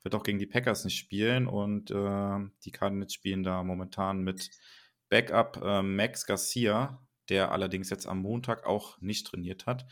wird 0.02 0.14
auch 0.14 0.22
gegen 0.22 0.38
die 0.38 0.46
Packers 0.46 0.84
nicht 0.84 0.98
spielen 0.98 1.46
und 1.46 1.90
äh, 1.90 2.38
die 2.64 2.70
Cardinals 2.70 3.14
spielen 3.14 3.42
da 3.42 3.62
momentan 3.62 4.22
mit 4.22 4.50
Backup 5.08 5.60
äh, 5.62 5.82
Max 5.82 6.26
Garcia, 6.26 7.06
der 7.28 7.52
allerdings 7.52 7.90
jetzt 7.90 8.06
am 8.06 8.22
Montag 8.22 8.64
auch 8.66 9.00
nicht 9.00 9.26
trainiert 9.26 9.66
hat. 9.66 9.86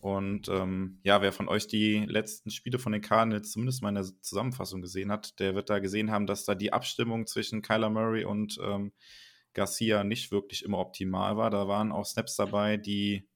Und 0.00 0.48
ähm, 0.48 1.00
ja, 1.02 1.22
wer 1.22 1.32
von 1.32 1.48
euch 1.48 1.66
die 1.66 2.04
letzten 2.06 2.50
Spiele 2.50 2.78
von 2.78 2.92
den 2.92 3.02
Cardinals 3.02 3.50
zumindest 3.50 3.82
mal 3.82 3.88
in 3.88 3.96
der 3.96 4.04
Zusammenfassung 4.20 4.80
gesehen 4.80 5.10
hat, 5.10 5.40
der 5.40 5.54
wird 5.56 5.70
da 5.70 5.80
gesehen 5.80 6.10
haben, 6.10 6.26
dass 6.26 6.44
da 6.44 6.54
die 6.54 6.72
Abstimmung 6.72 7.26
zwischen 7.26 7.62
Kyler 7.62 7.90
Murray 7.90 8.24
und 8.24 8.58
ähm, 8.62 8.92
Garcia 9.54 10.04
nicht 10.04 10.30
wirklich 10.30 10.64
immer 10.64 10.78
optimal 10.78 11.36
war. 11.36 11.50
Da 11.50 11.66
waren 11.66 11.90
auch 11.90 12.06
Snaps 12.06 12.36
dabei, 12.36 12.76
die 12.76 13.28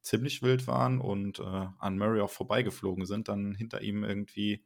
ziemlich 0.00 0.42
wild 0.42 0.66
waren 0.66 1.00
und 1.00 1.40
äh, 1.40 1.66
an 1.78 1.98
Murray 1.98 2.20
auch 2.20 2.30
vorbeigeflogen 2.30 3.04
sind, 3.04 3.28
dann 3.28 3.54
hinter 3.54 3.82
ihm 3.82 4.04
irgendwie 4.04 4.64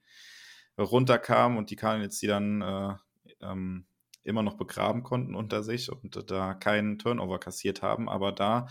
runterkam 0.79 1.57
und 1.57 1.71
die 1.71 1.77
Cardinals 1.77 2.19
die 2.19 2.27
dann 2.27 2.63
äh, 2.63 2.95
ähm, 3.41 3.87
immer 4.23 4.43
noch 4.43 4.57
begraben 4.57 5.03
konnten 5.03 5.35
unter 5.35 5.63
sich 5.63 5.91
und 5.91 6.31
da 6.31 6.55
keinen 6.55 6.99
Turnover 6.99 7.39
kassiert 7.41 7.83
haben. 7.83 8.09
Aber 8.09 8.33
da 8.33 8.69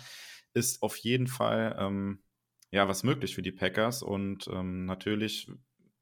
ist 0.53 0.81
auf 0.81 0.95
jeden 0.97 1.27
Fall 1.27 1.75
ähm, 1.79 2.21
ja 2.71 2.87
was 2.87 3.03
möglich 3.03 3.35
für 3.35 3.41
die 3.41 3.51
Packers 3.51 4.03
und 4.03 4.47
ähm, 4.47 4.85
natürlich 4.85 5.49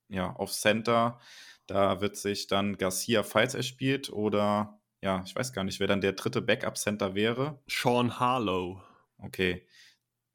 ja 0.09 0.33
auf 0.33 0.51
Center. 0.51 1.19
Da 1.65 2.01
wird 2.01 2.15
sich 2.15 2.47
dann 2.47 2.77
Garcia, 2.77 3.23
falls 3.23 3.53
er 3.53 3.63
spielt, 3.63 4.09
oder 4.09 4.79
ja, 5.01 5.21
ich 5.25 5.35
weiß 5.35 5.53
gar 5.53 5.63
nicht, 5.63 5.79
wer 5.79 5.87
dann 5.87 6.01
der 6.01 6.13
dritte 6.13 6.41
Backup-Center 6.41 7.13
wäre. 7.13 7.61
Sean 7.67 8.19
Harlow. 8.19 8.81
Okay. 9.17 9.67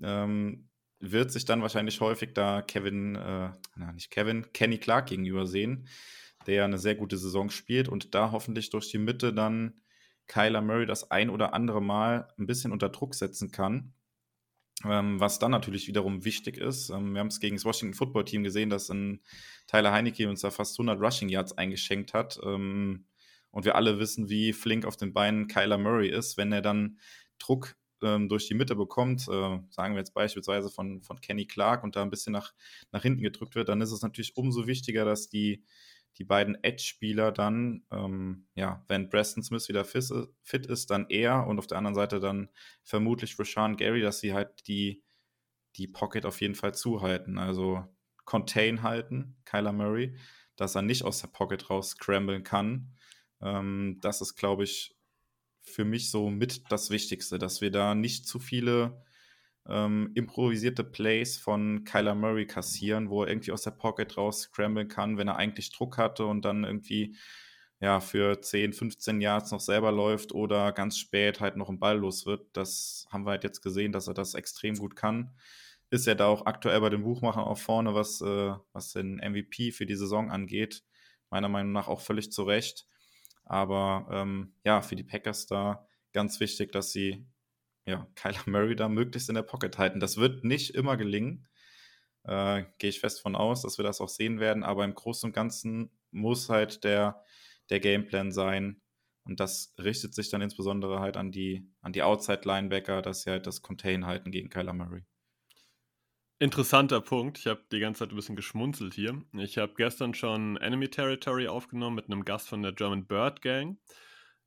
Ähm, 0.03 0.69
wird 1.01 1.33
sich 1.33 1.45
dann 1.45 1.63
wahrscheinlich 1.63 2.01
häufig 2.01 2.33
da 2.35 2.63
Kevin, 2.63 3.17
äh, 3.17 3.51
na 3.77 3.93
nicht 3.93 4.11
Kevin, 4.11 4.53
Kenny 4.53 4.79
Clark 4.79 5.09
gegenüber 5.09 5.47
sehen, 5.47 5.89
der 6.47 6.65
eine 6.65 6.79
sehr 6.79 6.95
gute 6.95 7.17
Saison 7.17 7.51
spielt 7.51 7.89
und 7.89 8.15
da 8.15 8.31
hoffentlich 8.31 8.71
durch 8.71 8.91
die 8.91 8.99
Mitte 8.99 9.33
dann 9.33 9.81
Kyler 10.29 10.63
Murray 10.63 10.87
das 10.87 11.11
ein 11.11 11.29
oder 11.29 11.55
andere 11.55 11.83
Mal 11.83 12.29
ein 12.39 12.47
bisschen 12.47 12.73
unter 12.73 12.89
Druck 12.89 13.15
setzen 13.15 13.51
kann. 13.51 13.95
Ähm, 14.85 15.21
was 15.21 15.39
dann 15.39 15.53
natürlich 15.53 15.87
wiederum 15.87 16.25
wichtig 16.25 16.57
ist. 16.57 16.91
Ähm, 16.91 17.13
wir 17.15 17.21
haben 17.21 17.29
es 17.29 17.41
gegen 17.41 17.57
das 17.57 17.65
Washington 17.65 17.95
Football 17.95 18.25
Team 18.25 18.43
gesehen, 18.43 18.71
dass 18.71 18.91
ein 18.91 19.21
Tyler 19.67 19.93
Heineke 19.93 20.29
uns 20.29 20.41
da 20.41 20.51
fast 20.51 20.79
100 20.79 21.01
Rushing 21.01 21.29
Yards 21.29 21.57
eingeschenkt 21.57 22.15
hat. 22.15 22.41
Ähm, 22.43 23.07
und 23.51 23.65
wir 23.65 23.77
alle 23.77 23.99
wissen, 23.99 24.29
wie 24.29 24.53
flink 24.53 24.85
auf 24.85 24.97
den 24.97 25.13
Beinen 25.13 25.47
Kyler 25.47 25.79
Murray 25.79 26.09
ist, 26.09 26.37
wenn 26.37 26.53
er 26.53 26.63
dann 26.63 26.99
Druck 27.39 27.77
ähm, 28.03 28.29
durch 28.29 28.49
die 28.49 28.55
Mitte 28.55 28.75
bekommt, 28.75 29.29
äh, 29.29 29.59
sagen 29.71 29.95
wir 29.95 29.99
jetzt 29.99 30.15
beispielsweise 30.15 30.71
von, 30.71 31.03
von 31.03 31.21
Kenny 31.21 31.47
Clark 31.47 31.85
und 31.85 31.95
da 31.95 32.03
ein 32.03 32.11
bisschen 32.11 32.33
nach, 32.33 32.53
nach 32.91 33.03
hinten 33.03 33.23
gedrückt 33.23 33.55
wird, 33.55 33.69
dann 33.69 33.81
ist 33.81 33.93
es 33.93 34.03
natürlich 34.03 34.37
umso 34.37 34.67
wichtiger, 34.67 35.05
dass 35.05 35.29
die, 35.29 35.63
die 36.19 36.25
beiden 36.25 36.63
Edge-Spieler 36.63 37.33
dann, 37.33 37.85
ähm, 37.91 38.47
ja, 38.55 38.85
wenn 38.89 39.09
Preston 39.09 39.43
Smith 39.43 39.69
wieder 39.69 39.85
fit 39.85 40.67
ist, 40.67 40.91
dann 40.91 41.07
er 41.09 41.47
und 41.47 41.59
auf 41.59 41.67
der 41.67 41.79
anderen 41.79 41.95
Seite 41.95 42.21
dann 42.21 42.51
vermutlich 42.83 43.39
Rashawn 43.39 43.77
Gary, 43.77 44.03
dass 44.03 44.21
sie 44.21 44.35
halt 44.35 44.67
die, 44.69 45.03
die 45.77 45.89
Pocket 45.89 46.27
auf 46.27 46.41
jeden 46.41 46.55
Fall 46.55 46.75
zuhalten. 46.75 47.39
Also 47.39 47.85
Contain 48.25 48.83
halten, 48.83 49.37
Kyler 49.45 49.73
Murray, 49.73 50.17
dass 50.57 50.75
er 50.75 50.83
nicht 50.83 51.05
aus 51.05 51.21
der 51.21 51.29
Pocket 51.29 51.71
raus 51.71 51.91
scramblen 51.91 52.45
kann. 52.45 52.93
Ähm, 53.41 53.99
das 54.01 54.21
ist, 54.21 54.35
glaube 54.35 54.65
ich, 54.65 54.97
für 55.63 55.85
mich 55.85 56.11
so 56.11 56.29
mit 56.29 56.71
das 56.71 56.91
Wichtigste, 56.91 57.39
dass 57.39 57.61
wir 57.61 57.71
da 57.71 57.95
nicht 57.95 58.27
zu 58.27 58.39
viele 58.39 59.03
ähm, 59.69 60.11
improvisierte 60.15 60.85
Plays 60.85 61.39
von 61.39 61.85
Kyler 61.85 62.15
Murray 62.15 62.47
kassieren, 62.47 63.11
wo 63.11 63.23
er 63.23 63.29
irgendwie 63.29 63.53
aus 63.53 63.63
der 63.63 63.71
Pocket 63.73 64.17
raus 64.17 64.43
scramblen 64.43 64.89
kann, 64.89 65.19
wenn 65.19 65.29
er 65.29 65.37
eigentlich 65.37 65.73
Druck 65.73 65.99
hatte 65.99 66.27
und 66.27 66.45
dann 66.45 66.65
irgendwie 66.65 67.17
ja 67.81 68.01
für 68.01 68.41
10, 68.41 68.73
15 68.73 69.21
Yards 69.21 69.51
noch 69.51 69.61
selber 69.61 69.93
läuft 69.93 70.33
oder 70.33 70.73
ganz 70.73 70.99
spät 70.99 71.41
halt 71.41 71.57
noch 71.57 71.69
ein 71.69 71.81
Ball 71.81 71.99
los 71.99 72.27
wird. 72.27 72.57
Das 72.57 73.07
haben 73.11 73.25
wir 73.25 73.31
halt 73.33 73.45
jetzt 73.45 73.61
gesehen, 73.61 73.93
dass 73.93 74.09
er 74.09 74.15
das 74.15 74.35
extrem 74.35 74.77
gut 74.77 74.97
kann. 74.97 75.33
Ist 75.91 76.07
er 76.07 76.15
da 76.15 76.27
auch 76.27 76.47
aktuell 76.47 76.81
bei 76.81 76.91
den 76.91 77.03
Buchmachern 77.03 77.45
auch 77.45 77.59
vorne, 77.59 77.95
was, 77.95 78.21
äh, 78.21 78.55
was 78.73 78.93
den 78.93 79.17
MVP 79.17 79.73
für 79.73 79.85
die 79.85 79.97
Saison 79.97 80.31
angeht. 80.31 80.85
Meiner 81.29 81.49
Meinung 81.49 81.73
nach 81.73 81.89
auch 81.89 82.01
völlig 82.01 82.33
zu 82.33 82.45
Recht. 82.45 82.87
Aber 83.45 84.07
ähm, 84.11 84.55
ja, 84.65 84.81
für 84.81 84.97
die 84.97 85.05
Packers 85.05 85.47
da 85.47 85.87
ganz 86.13 86.41
wichtig, 86.41 86.73
dass 86.73 86.93
sie 86.93 87.27
ja, 87.87 88.07
Kyler 88.15 88.43
Murray 88.47 88.77
da 88.77 88.89
möglichst 88.89 89.29
in 89.29 89.35
der 89.35 89.43
Pocket 89.43 89.77
halten. 89.79 90.01
Das 90.01 90.17
wird 90.17 90.45
nicht 90.45 90.75
immer 90.75 90.97
gelingen. 90.97 91.49
Äh, 92.25 92.65
Gehe 92.79 92.91
ich 92.91 93.01
fest 93.01 93.21
von 93.23 93.37
aus, 93.37 93.63
dass 93.63 93.79
wir 93.79 93.85
das 93.85 94.01
auch 94.01 94.09
sehen 94.09 94.41
werden. 94.41 94.65
Aber 94.65 94.85
im 94.85 94.95
Großen 94.95 95.29
und 95.29 95.33
Ganzen 95.35 95.91
muss 96.11 96.49
halt 96.49 96.85
der, 96.85 97.25
der 97.71 97.81
Gameplan 97.81 98.33
sein, 98.33 98.81
Und 99.25 99.41
das 99.41 99.75
richtet 99.79 100.15
sich 100.15 100.31
dann 100.31 100.43
insbesondere 100.43 101.01
halt 101.01 101.17
an 101.17 101.33
die, 101.33 101.69
an 101.81 101.93
die 101.93 102.03
Outside-Linebacker, 102.03 103.03
dass 103.03 103.23
sie 103.23 103.31
halt 103.31 103.47
das 103.47 103.63
Contain 103.63 104.07
halten 104.07 104.31
gegen 104.31 104.49
Kyler 104.51 104.73
Murray. 104.75 105.05
Interessanter 106.39 107.01
Punkt. 107.01 107.39
Ich 107.39 107.47
habe 107.47 107.63
die 107.71 107.79
ganze 107.79 108.01
Zeit 108.01 108.11
ein 108.11 108.17
bisschen 108.17 108.37
geschmunzelt 108.37 108.95
hier. 108.95 109.23
Ich 109.35 109.59
habe 109.59 109.75
gestern 109.77 110.13
schon 110.13 110.57
Enemy 110.57 110.89
Territory 110.89 111.47
aufgenommen 111.49 111.95
mit 111.97 112.07
einem 112.07 112.25
Gast 112.25 112.49
von 112.49 112.63
der 112.63 112.73
German 112.73 113.07
Bird 113.07 113.43
Gang. 113.43 113.79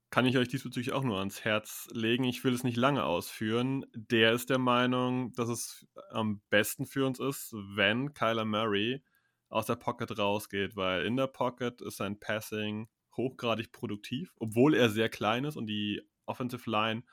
Kann 0.09 0.25
ich 0.25 0.37
euch 0.37 0.47
diesbezüglich 0.47 0.93
auch 0.93 1.03
nur 1.03 1.19
ans 1.19 1.43
Herz 1.43 1.89
legen. 1.91 2.23
Ich 2.23 2.43
will 2.43 2.53
es 2.53 2.63
nicht 2.63 2.77
lange 2.77 3.03
ausführen. 3.03 3.85
Der 3.93 4.33
ist 4.33 4.49
der 4.49 4.59
Meinung, 4.59 5.33
dass 5.33 5.49
es 5.49 5.85
am 6.11 6.41
besten 6.49 6.85
für 6.85 7.05
uns 7.05 7.19
ist, 7.19 7.53
wenn 7.53 8.13
Kyler 8.13 8.45
Murray 8.45 9.03
aus 9.49 9.65
der 9.65 9.75
Pocket 9.75 10.17
rausgeht, 10.17 10.75
weil 10.75 11.05
in 11.05 11.17
der 11.17 11.27
Pocket 11.27 11.81
ist 11.81 11.97
sein 11.97 12.19
Passing 12.19 12.87
hochgradig 13.17 13.71
produktiv, 13.71 14.33
obwohl 14.37 14.73
er 14.73 14.89
sehr 14.89 15.09
klein 15.09 15.45
ist 15.45 15.55
und 15.55 15.67
die 15.67 16.01
Offensive 16.25 16.69
Line 16.69 17.03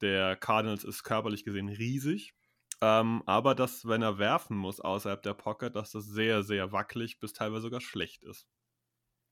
der 0.00 0.36
Cardinals 0.36 0.84
ist 0.84 1.02
körperlich 1.02 1.44
gesehen 1.44 1.68
riesig. 1.68 2.34
Ähm, 2.80 3.22
aber 3.26 3.54
dass, 3.54 3.86
wenn 3.86 4.02
er 4.02 4.18
werfen 4.18 4.56
muss 4.56 4.80
außerhalb 4.80 5.22
der 5.22 5.34
Pocket, 5.34 5.74
dass 5.74 5.92
das 5.92 6.04
sehr, 6.06 6.42
sehr 6.42 6.72
wackelig 6.72 7.18
bis 7.20 7.32
teilweise 7.32 7.62
sogar 7.62 7.80
schlecht 7.80 8.24
ist. 8.24 8.46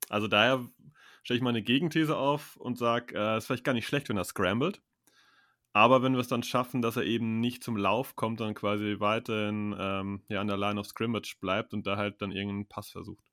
Also 0.08 0.28
daher 0.28 0.68
stelle 1.22 1.38
ich 1.38 1.42
mal 1.42 1.50
eine 1.50 1.62
Gegenthese 1.62 2.16
auf 2.16 2.56
und 2.56 2.78
sage, 2.78 3.14
es 3.14 3.20
äh, 3.20 3.38
ist 3.38 3.46
vielleicht 3.46 3.64
gar 3.64 3.74
nicht 3.74 3.86
schlecht, 3.86 4.08
wenn 4.08 4.16
er 4.16 4.24
scrambled. 4.24 4.82
Aber 5.74 6.02
wenn 6.02 6.12
wir 6.12 6.20
es 6.20 6.28
dann 6.28 6.42
schaffen, 6.42 6.82
dass 6.82 6.96
er 6.96 7.04
eben 7.04 7.40
nicht 7.40 7.64
zum 7.64 7.76
Lauf 7.76 8.14
kommt, 8.14 8.40
dann 8.40 8.54
quasi 8.54 8.96
weiterhin 8.98 9.74
ähm, 9.78 10.22
ja, 10.28 10.40
an 10.40 10.46
der 10.46 10.58
Line 10.58 10.78
of 10.78 10.86
Scrimmage 10.86 11.36
bleibt 11.40 11.72
und 11.72 11.86
da 11.86 11.96
halt 11.96 12.20
dann 12.20 12.30
irgendeinen 12.30 12.68
Pass 12.68 12.90
versucht. 12.90 13.24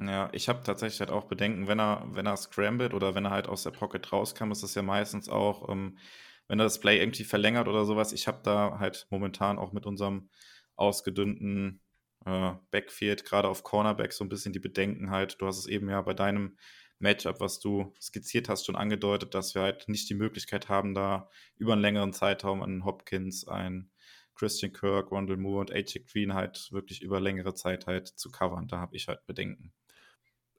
Ja, 0.00 0.30
ich 0.32 0.48
habe 0.48 0.62
tatsächlich 0.62 1.00
halt 1.00 1.10
auch 1.10 1.24
Bedenken, 1.24 1.66
wenn 1.66 1.80
er, 1.80 2.06
wenn 2.12 2.24
er 2.24 2.36
scrambled 2.36 2.94
oder 2.94 3.14
wenn 3.14 3.24
er 3.24 3.32
halt 3.32 3.48
aus 3.48 3.64
der 3.64 3.72
Pocket 3.72 4.12
rauskam, 4.12 4.52
ist 4.52 4.62
das 4.62 4.74
ja 4.76 4.82
meistens 4.82 5.28
auch, 5.28 5.68
ähm, 5.68 5.98
wenn 6.46 6.60
er 6.60 6.64
das 6.64 6.80
Play 6.80 6.98
irgendwie 7.00 7.24
verlängert 7.24 7.68
oder 7.68 7.84
sowas. 7.84 8.12
Ich 8.12 8.28
habe 8.28 8.40
da 8.42 8.78
halt 8.78 9.06
momentan 9.10 9.58
auch 9.58 9.72
mit 9.72 9.86
unserem 9.86 10.30
ausgedünnten 10.76 11.82
äh, 12.24 12.52
Backfield, 12.70 13.24
gerade 13.24 13.48
auf 13.48 13.64
Cornerback, 13.64 14.12
so 14.12 14.24
ein 14.24 14.28
bisschen 14.28 14.52
die 14.52 14.60
Bedenken 14.60 15.10
halt. 15.10 15.40
Du 15.40 15.46
hast 15.46 15.58
es 15.58 15.66
eben 15.66 15.88
ja 15.90 16.00
bei 16.00 16.14
deinem 16.14 16.56
Matchup, 16.98 17.40
was 17.40 17.60
du 17.60 17.92
skizziert 18.00 18.48
hast, 18.48 18.66
schon 18.66 18.76
angedeutet, 18.76 19.34
dass 19.34 19.54
wir 19.54 19.62
halt 19.62 19.88
nicht 19.88 20.08
die 20.10 20.14
Möglichkeit 20.14 20.68
haben, 20.68 20.94
da 20.94 21.30
über 21.56 21.72
einen 21.72 21.82
längeren 21.82 22.12
Zeitraum 22.12 22.62
einen 22.62 22.84
Hopkins, 22.84 23.46
einen 23.46 23.90
Christian 24.34 24.72
Kirk, 24.72 25.10
Rondell 25.10 25.36
Moore 25.36 25.60
und 25.60 25.72
AJ 25.72 26.04
Green 26.10 26.34
halt 26.34 26.68
wirklich 26.72 27.02
über 27.02 27.20
längere 27.20 27.54
Zeit 27.54 27.86
halt 27.86 28.08
zu 28.08 28.30
covern. 28.30 28.68
Da 28.68 28.78
habe 28.78 28.96
ich 28.96 29.08
halt 29.08 29.26
Bedenken. 29.26 29.72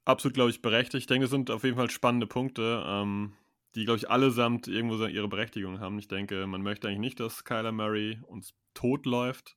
Absolut, 0.05 0.33
glaube 0.33 0.49
ich, 0.49 0.61
berechtigt. 0.61 1.03
Ich 1.03 1.07
denke, 1.07 1.25
es 1.25 1.31
sind 1.31 1.51
auf 1.51 1.63
jeden 1.63 1.77
Fall 1.77 1.89
spannende 1.89 2.27
Punkte, 2.27 2.83
ähm, 2.85 3.33
die, 3.75 3.85
glaube 3.85 3.97
ich, 3.97 4.09
allesamt 4.09 4.67
irgendwo 4.67 5.05
ihre 5.05 5.27
Berechtigung 5.27 5.79
haben. 5.79 5.99
Ich 5.99 6.07
denke, 6.07 6.47
man 6.47 6.61
möchte 6.61 6.87
eigentlich 6.87 6.99
nicht, 6.99 7.19
dass 7.19 7.43
Kyler 7.43 7.71
Murray 7.71 8.19
uns 8.27 8.53
tot 8.73 9.05
läuft 9.05 9.55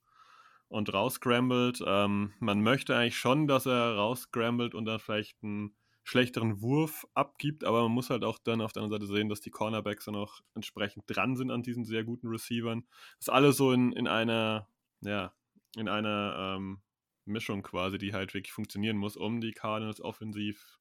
und 0.68 0.92
rausscrambled. 0.92 1.82
Ähm, 1.86 2.32
man 2.38 2.62
möchte 2.62 2.96
eigentlich 2.96 3.16
schon, 3.16 3.46
dass 3.46 3.66
er 3.66 3.94
rausscrambled 3.96 4.74
und 4.74 4.84
dann 4.84 5.00
vielleicht 5.00 5.42
einen 5.42 5.74
schlechteren 6.04 6.60
Wurf 6.60 7.06
abgibt, 7.14 7.64
aber 7.64 7.82
man 7.82 7.92
muss 7.92 8.10
halt 8.10 8.24
auch 8.24 8.38
dann 8.38 8.60
auf 8.60 8.72
der 8.72 8.82
anderen 8.82 9.00
Seite 9.00 9.12
sehen, 9.12 9.28
dass 9.28 9.40
die 9.40 9.50
Cornerbacks 9.50 10.06
dann 10.06 10.16
auch 10.16 10.40
entsprechend 10.54 11.04
dran 11.06 11.36
sind 11.36 11.50
an 11.50 11.62
diesen 11.62 11.84
sehr 11.84 12.04
guten 12.04 12.28
Receivern. 12.28 12.84
Das 13.18 13.28
ist 13.28 13.32
alles 13.32 13.56
so 13.56 13.72
in, 13.72 13.92
in 13.92 14.08
einer, 14.08 14.68
ja, 15.00 15.32
in 15.76 15.88
einer 15.88 16.56
ähm, 16.56 16.80
Mischung 17.24 17.62
quasi, 17.62 17.98
die 17.98 18.12
halt 18.12 18.34
wirklich 18.34 18.52
funktionieren 18.52 18.96
muss, 18.96 19.16
um 19.16 19.40
die 19.40 19.52
Cardinals 19.52 20.00
offensiv 20.00 20.78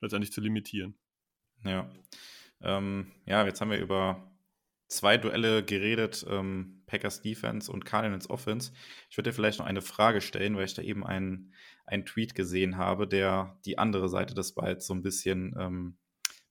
letztendlich 0.00 0.32
zu 0.32 0.40
limitieren. 0.40 0.96
Ja. 1.64 1.90
Ähm, 2.60 3.12
ja, 3.26 3.44
jetzt 3.44 3.60
haben 3.60 3.70
wir 3.70 3.78
über 3.78 4.32
zwei 4.88 5.16
Duelle 5.16 5.64
geredet, 5.64 6.24
ähm, 6.28 6.82
Packers 6.86 7.22
Defense 7.22 7.70
und 7.70 7.84
Cardinals 7.84 8.28
Offense. 8.28 8.72
Ich 9.10 9.16
würde 9.16 9.30
dir 9.30 9.34
vielleicht 9.34 9.58
noch 9.58 9.66
eine 9.66 9.82
Frage 9.82 10.20
stellen, 10.20 10.56
weil 10.56 10.66
ich 10.66 10.74
da 10.74 10.82
eben 10.82 11.04
einen, 11.04 11.52
einen 11.92 12.06
Tweet 12.06 12.34
gesehen 12.34 12.76
habe, 12.76 13.06
der 13.06 13.58
die 13.64 13.78
andere 13.78 14.08
Seite 14.08 14.34
des 14.34 14.54
Balls 14.54 14.86
so 14.86 14.94
ein 14.94 15.02
bisschen 15.02 15.54
ähm, 15.58 15.96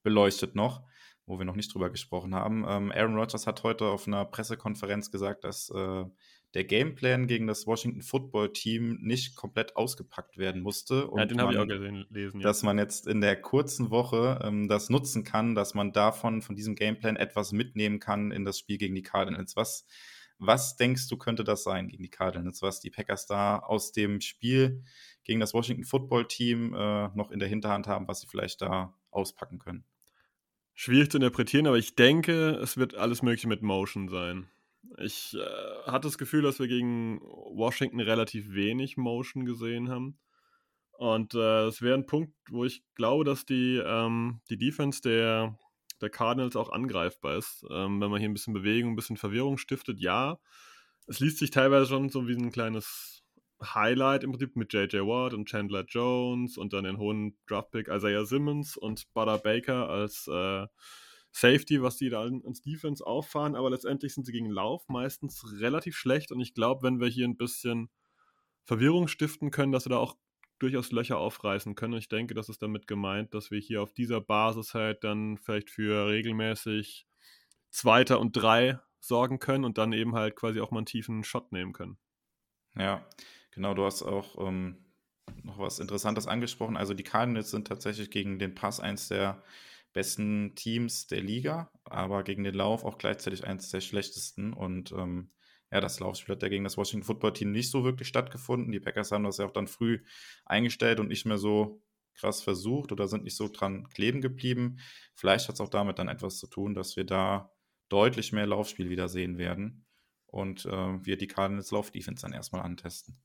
beleuchtet 0.03 0.55
noch, 0.55 0.83
wo 1.25 1.39
wir 1.39 1.45
noch 1.45 1.55
nicht 1.55 1.73
drüber 1.73 1.89
gesprochen 1.89 2.35
haben. 2.35 2.63
Ähm, 2.67 2.91
Aaron 2.91 3.15
Rodgers 3.15 3.47
hat 3.47 3.63
heute 3.63 3.85
auf 3.85 4.07
einer 4.07 4.25
Pressekonferenz 4.25 5.11
gesagt, 5.11 5.43
dass 5.43 5.69
äh, 5.69 6.05
der 6.53 6.65
Gameplan 6.65 7.27
gegen 7.27 7.47
das 7.47 7.65
Washington 7.65 8.01
Football 8.01 8.51
Team 8.51 8.97
nicht 9.01 9.35
komplett 9.35 9.75
ausgepackt 9.77 10.37
werden 10.37 10.61
musste. 10.61 11.07
Und 11.07 11.19
ja, 11.19 11.25
den 11.25 11.41
habe 11.41 11.53
ich 11.53 11.59
auch 11.59 11.67
gesehen, 11.67 12.05
lesen. 12.09 12.41
Ja. 12.41 12.47
Dass 12.47 12.61
man 12.61 12.77
jetzt 12.77 13.07
in 13.07 13.21
der 13.21 13.41
kurzen 13.41 13.89
Woche 13.89 14.39
ähm, 14.43 14.67
das 14.67 14.89
nutzen 14.89 15.23
kann, 15.23 15.55
dass 15.55 15.73
man 15.73 15.93
davon, 15.93 16.41
von 16.41 16.55
diesem 16.55 16.75
Gameplan 16.75 17.15
etwas 17.15 17.51
mitnehmen 17.51 17.99
kann 17.99 18.31
in 18.31 18.43
das 18.43 18.59
Spiel 18.59 18.77
gegen 18.77 18.95
die 18.95 19.01
Cardinals. 19.01 19.55
Was, 19.55 19.87
was 20.41 20.75
denkst 20.75 21.07
du, 21.07 21.17
könnte 21.17 21.43
das 21.43 21.63
sein 21.63 21.87
gegen 21.87 22.01
die 22.01 22.09
Cardinals, 22.09 22.63
was 22.63 22.79
die 22.79 22.89
Packers 22.89 23.27
da 23.27 23.59
aus 23.59 23.91
dem 23.91 24.21
Spiel 24.21 24.83
gegen 25.23 25.39
das 25.39 25.53
Washington 25.53 25.83
Football 25.83 26.27
Team 26.27 26.73
äh, 26.73 27.09
noch 27.09 27.29
in 27.29 27.37
der 27.37 27.47
Hinterhand 27.47 27.85
haben, 27.85 28.07
was 28.07 28.21
sie 28.21 28.27
vielleicht 28.27 28.59
da 28.61 28.93
auspacken 29.11 29.59
können? 29.59 29.85
Schwierig 30.73 31.11
zu 31.11 31.17
interpretieren, 31.17 31.67
aber 31.67 31.77
ich 31.77 31.95
denke, 31.95 32.55
es 32.55 32.75
wird 32.75 32.95
alles 32.95 33.21
Mögliche 33.21 33.47
mit 33.47 33.61
Motion 33.61 34.09
sein. 34.09 34.49
Ich 34.97 35.35
äh, 35.35 35.91
hatte 35.91 36.07
das 36.07 36.17
Gefühl, 36.17 36.41
dass 36.41 36.57
wir 36.57 36.67
gegen 36.67 37.21
Washington 37.21 37.99
relativ 37.99 38.51
wenig 38.51 38.97
Motion 38.97 39.45
gesehen 39.45 39.89
haben. 39.89 40.17
Und 40.93 41.35
äh, 41.35 41.67
es 41.67 41.83
wäre 41.83 41.95
ein 41.95 42.07
Punkt, 42.07 42.33
wo 42.49 42.65
ich 42.65 42.83
glaube, 42.95 43.25
dass 43.25 43.45
die, 43.45 43.77
ähm, 43.77 44.41
die 44.49 44.57
Defense 44.57 45.01
der, 45.01 45.55
der 46.01 46.09
Cardinals 46.09 46.55
auch 46.55 46.71
angreifbar 46.71 47.37
ist. 47.37 47.65
Ähm, 47.69 48.01
wenn 48.01 48.11
man 48.11 48.19
hier 48.19 48.29
ein 48.29 48.33
bisschen 48.33 48.53
Bewegung, 48.53 48.91
ein 48.91 48.95
bisschen 48.95 49.17
Verwirrung 49.17 49.57
stiftet, 49.57 49.99
ja. 49.99 50.39
Es 51.07 51.19
liest 51.19 51.39
sich 51.39 51.51
teilweise 51.51 51.87
schon 51.87 52.09
so 52.09 52.27
wie 52.27 52.35
ein 52.35 52.51
kleines 52.51 53.23
Highlight 53.63 54.23
im 54.23 54.31
Prinzip 54.31 54.55
mit 54.55 54.73
J.J. 54.73 55.05
Watt 55.05 55.33
und 55.33 55.47
Chandler 55.47 55.85
Jones 55.87 56.57
und 56.57 56.73
dann 56.73 56.83
den 56.83 56.97
hohen 56.97 57.37
Draftpick 57.47 57.87
Isaiah 57.87 58.25
Simmons 58.25 58.77
und 58.77 59.11
Butter 59.13 59.37
Baker 59.37 59.89
als 59.89 60.27
äh, 60.27 60.67
Safety, 61.31 61.81
was 61.81 61.97
die 61.97 62.09
da 62.09 62.25
ins 62.25 62.61
Defense 62.61 63.05
auffahren, 63.05 63.55
aber 63.55 63.69
letztendlich 63.69 64.13
sind 64.13 64.25
sie 64.25 64.33
gegen 64.33 64.49
Lauf 64.49 64.87
meistens 64.89 65.45
relativ 65.59 65.95
schlecht 65.95 66.31
und 66.31 66.41
ich 66.41 66.53
glaube, 66.53 66.83
wenn 66.83 66.99
wir 66.99 67.07
hier 67.07 67.27
ein 67.27 67.37
bisschen 67.37 67.89
Verwirrung 68.65 69.07
stiften 69.07 69.49
können, 69.51 69.71
dass 69.71 69.85
wir 69.85 69.91
da 69.91 69.97
auch 69.97 70.17
durchaus 70.61 70.91
Löcher 70.91 71.17
aufreißen 71.17 71.75
können. 71.75 71.93
Und 71.93 71.99
ich 71.99 72.09
denke, 72.09 72.33
das 72.33 72.49
ist 72.49 72.61
damit 72.61 72.87
gemeint, 72.87 73.33
dass 73.33 73.51
wir 73.51 73.59
hier 73.59 73.81
auf 73.81 73.93
dieser 73.93 74.21
Basis 74.21 74.73
halt 74.73 75.03
dann 75.03 75.37
vielleicht 75.37 75.69
für 75.69 76.07
regelmäßig 76.07 77.07
Zweiter 77.69 78.19
und 78.19 78.33
Drei 78.33 78.79
sorgen 78.99 79.39
können 79.39 79.65
und 79.65 79.77
dann 79.77 79.93
eben 79.93 80.15
halt 80.15 80.35
quasi 80.35 80.61
auch 80.61 80.71
mal 80.71 80.79
einen 80.79 80.85
tiefen 80.85 81.23
Shot 81.23 81.51
nehmen 81.51 81.73
können. 81.73 81.97
Ja, 82.75 83.05
genau, 83.51 83.73
du 83.73 83.83
hast 83.83 84.03
auch 84.03 84.47
ähm, 84.47 84.85
noch 85.43 85.57
was 85.57 85.79
Interessantes 85.79 86.27
angesprochen. 86.27 86.77
Also 86.77 86.93
die 86.93 87.03
Cardinals 87.03 87.51
sind 87.51 87.67
tatsächlich 87.67 88.11
gegen 88.11 88.37
den 88.37 88.53
Pass 88.53 88.79
eins 88.79 89.07
der 89.07 89.41
besten 89.93 90.55
Teams 90.55 91.07
der 91.07 91.21
Liga, 91.21 91.71
aber 91.83 92.23
gegen 92.23 92.43
den 92.43 92.53
Lauf 92.53 92.85
auch 92.85 92.97
gleichzeitig 92.97 93.45
eins 93.45 93.69
der 93.69 93.81
schlechtesten. 93.81 94.53
Und 94.53 94.91
ähm, 94.91 95.31
ja, 95.71 95.79
das 95.79 95.99
Laufspiel 95.99 96.35
hat 96.35 96.43
ja 96.43 96.49
gegen 96.49 96.63
das 96.63 96.77
Washington 96.77 97.05
Football 97.05 97.33
Team 97.33 97.51
nicht 97.51 97.71
so 97.71 97.83
wirklich 97.83 98.07
stattgefunden. 98.07 98.71
Die 98.71 98.79
Packers 98.79 99.11
haben 99.11 99.23
das 99.23 99.37
ja 99.37 99.45
auch 99.45 99.51
dann 99.51 99.67
früh 99.67 100.03
eingestellt 100.45 100.99
und 100.99 101.07
nicht 101.07 101.25
mehr 101.25 101.37
so 101.37 101.81
krass 102.13 102.43
versucht 102.43 102.91
oder 102.91 103.07
sind 103.07 103.23
nicht 103.23 103.37
so 103.37 103.47
dran 103.47 103.87
kleben 103.89 104.21
geblieben. 104.21 104.79
Vielleicht 105.15 105.47
hat 105.47 105.55
es 105.55 105.61
auch 105.61 105.69
damit 105.69 105.97
dann 105.97 106.09
etwas 106.09 106.37
zu 106.37 106.47
tun, 106.47 106.75
dass 106.75 106.97
wir 106.97 107.05
da 107.05 107.51
deutlich 107.87 108.33
mehr 108.33 108.47
Laufspiel 108.47 108.89
wieder 108.89 109.07
sehen 109.07 109.37
werden 109.37 109.85
und 110.25 110.65
äh, 110.65 111.05
wir 111.05 111.17
die 111.17 111.27
Cardinals 111.27 111.71
Lauf-Defense 111.71 112.21
dann 112.21 112.33
erstmal 112.33 112.61
antesten. 112.61 113.17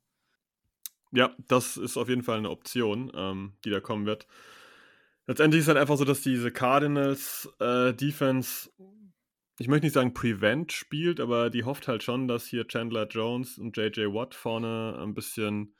Ja, 1.12 1.34
das 1.48 1.76
ist 1.76 1.96
auf 1.96 2.08
jeden 2.08 2.22
Fall 2.22 2.38
eine 2.38 2.50
Option, 2.50 3.12
ähm, 3.14 3.54
die 3.64 3.70
da 3.70 3.80
kommen 3.80 4.06
wird. 4.06 4.26
Letztendlich 5.26 5.60
ist 5.60 5.64
es 5.64 5.68
halt 5.68 5.78
einfach 5.78 5.96
so, 5.96 6.04
dass 6.04 6.20
diese 6.20 6.52
Cardinals 6.52 7.48
äh, 7.58 7.92
Defense, 7.92 8.70
ich 9.58 9.68
möchte 9.68 9.86
nicht 9.86 9.94
sagen 9.94 10.14
Prevent 10.14 10.72
spielt, 10.72 11.20
aber 11.20 11.50
die 11.50 11.64
hofft 11.64 11.88
halt 11.88 12.02
schon, 12.02 12.28
dass 12.28 12.46
hier 12.46 12.66
Chandler 12.66 13.06
Jones 13.06 13.58
und 13.58 13.76
JJ 13.76 14.12
Watt 14.12 14.34
vorne 14.34 14.98
ein 15.00 15.14
bisschen 15.14 15.74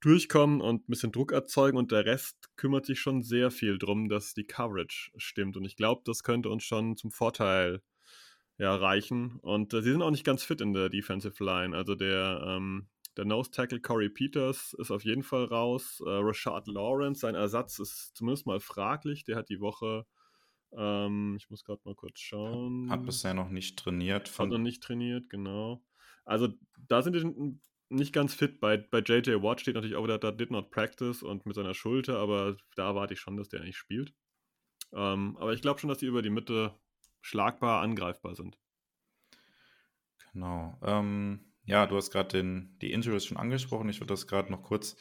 durchkommen 0.00 0.60
und 0.60 0.88
ein 0.88 0.90
bisschen 0.90 1.12
Druck 1.12 1.32
erzeugen 1.32 1.76
und 1.76 1.92
der 1.92 2.06
Rest 2.06 2.56
kümmert 2.56 2.86
sich 2.86 3.00
schon 3.00 3.22
sehr 3.22 3.50
viel 3.50 3.78
drum, 3.78 4.08
dass 4.08 4.34
die 4.34 4.46
Coverage 4.46 5.10
stimmt. 5.16 5.56
Und 5.56 5.64
ich 5.64 5.76
glaube, 5.76 6.02
das 6.04 6.22
könnte 6.22 6.48
uns 6.48 6.64
schon 6.64 6.96
zum 6.96 7.10
Vorteil 7.10 7.82
ja, 8.58 8.74
reichen. 8.74 9.38
Und 9.40 9.74
äh, 9.74 9.82
sie 9.82 9.92
sind 9.92 10.02
auch 10.02 10.10
nicht 10.10 10.24
ganz 10.24 10.42
fit 10.42 10.60
in 10.60 10.72
der 10.72 10.88
Defensive 10.88 11.42
Line. 11.42 11.76
Also 11.76 11.94
der 11.94 12.42
ähm, 12.46 12.88
der 13.16 13.24
Nose 13.24 13.50
Tackle 13.50 13.80
Corey 13.80 14.08
Peters 14.08 14.74
ist 14.78 14.90
auf 14.90 15.04
jeden 15.04 15.22
Fall 15.22 15.44
raus. 15.44 16.00
Äh, 16.04 16.08
Rashad 16.08 16.66
Lawrence, 16.68 17.20
sein 17.20 17.34
Ersatz 17.34 17.78
ist 17.78 18.12
zumindest 18.14 18.46
mal 18.46 18.60
fraglich. 18.60 19.24
Der 19.24 19.36
hat 19.36 19.48
die 19.48 19.60
Woche, 19.60 20.06
ähm, 20.76 21.36
ich 21.38 21.50
muss 21.50 21.64
gerade 21.64 21.80
mal 21.84 21.94
kurz 21.94 22.20
schauen. 22.20 22.90
Hat 22.90 23.04
bisher 23.04 23.34
noch 23.34 23.50
nicht 23.50 23.78
trainiert. 23.78 24.38
Hat 24.38 24.48
noch 24.48 24.58
nicht 24.58 24.82
trainiert, 24.82 25.28
genau. 25.30 25.82
Also 26.24 26.48
da 26.88 27.02
sind 27.02 27.16
die 27.16 27.58
nicht 27.88 28.12
ganz 28.12 28.34
fit. 28.34 28.60
Bei, 28.60 28.76
bei 28.76 29.00
JJ 29.00 29.42
Watt 29.42 29.60
steht 29.60 29.74
natürlich 29.74 29.96
auch 29.96 30.04
wieder, 30.04 30.18
da 30.18 30.30
did 30.30 30.50
not 30.50 30.70
practice 30.70 31.22
und 31.22 31.44
mit 31.44 31.56
seiner 31.56 31.74
Schulter, 31.74 32.18
aber 32.18 32.56
da 32.76 32.88
erwarte 32.88 33.14
ich 33.14 33.20
schon, 33.20 33.36
dass 33.36 33.48
der 33.48 33.60
nicht 33.60 33.76
spielt. 33.76 34.14
Ähm, 34.92 35.36
aber 35.38 35.52
ich 35.52 35.62
glaube 35.62 35.80
schon, 35.80 35.88
dass 35.88 35.98
die 35.98 36.06
über 36.06 36.22
die 36.22 36.30
Mitte 36.30 36.74
schlagbar 37.20 37.82
angreifbar 37.82 38.34
sind. 38.34 38.58
Genau. 40.32 40.78
Ähm, 40.82 41.52
ja, 41.64 41.86
du 41.86 41.96
hast 41.96 42.10
gerade 42.10 42.42
die 42.80 42.92
Injuries 42.92 43.24
schon 43.24 43.36
angesprochen. 43.36 43.88
Ich 43.88 44.00
würde 44.00 44.12
das 44.12 44.26
gerade 44.26 44.50
noch 44.50 44.62
kurz 44.62 44.96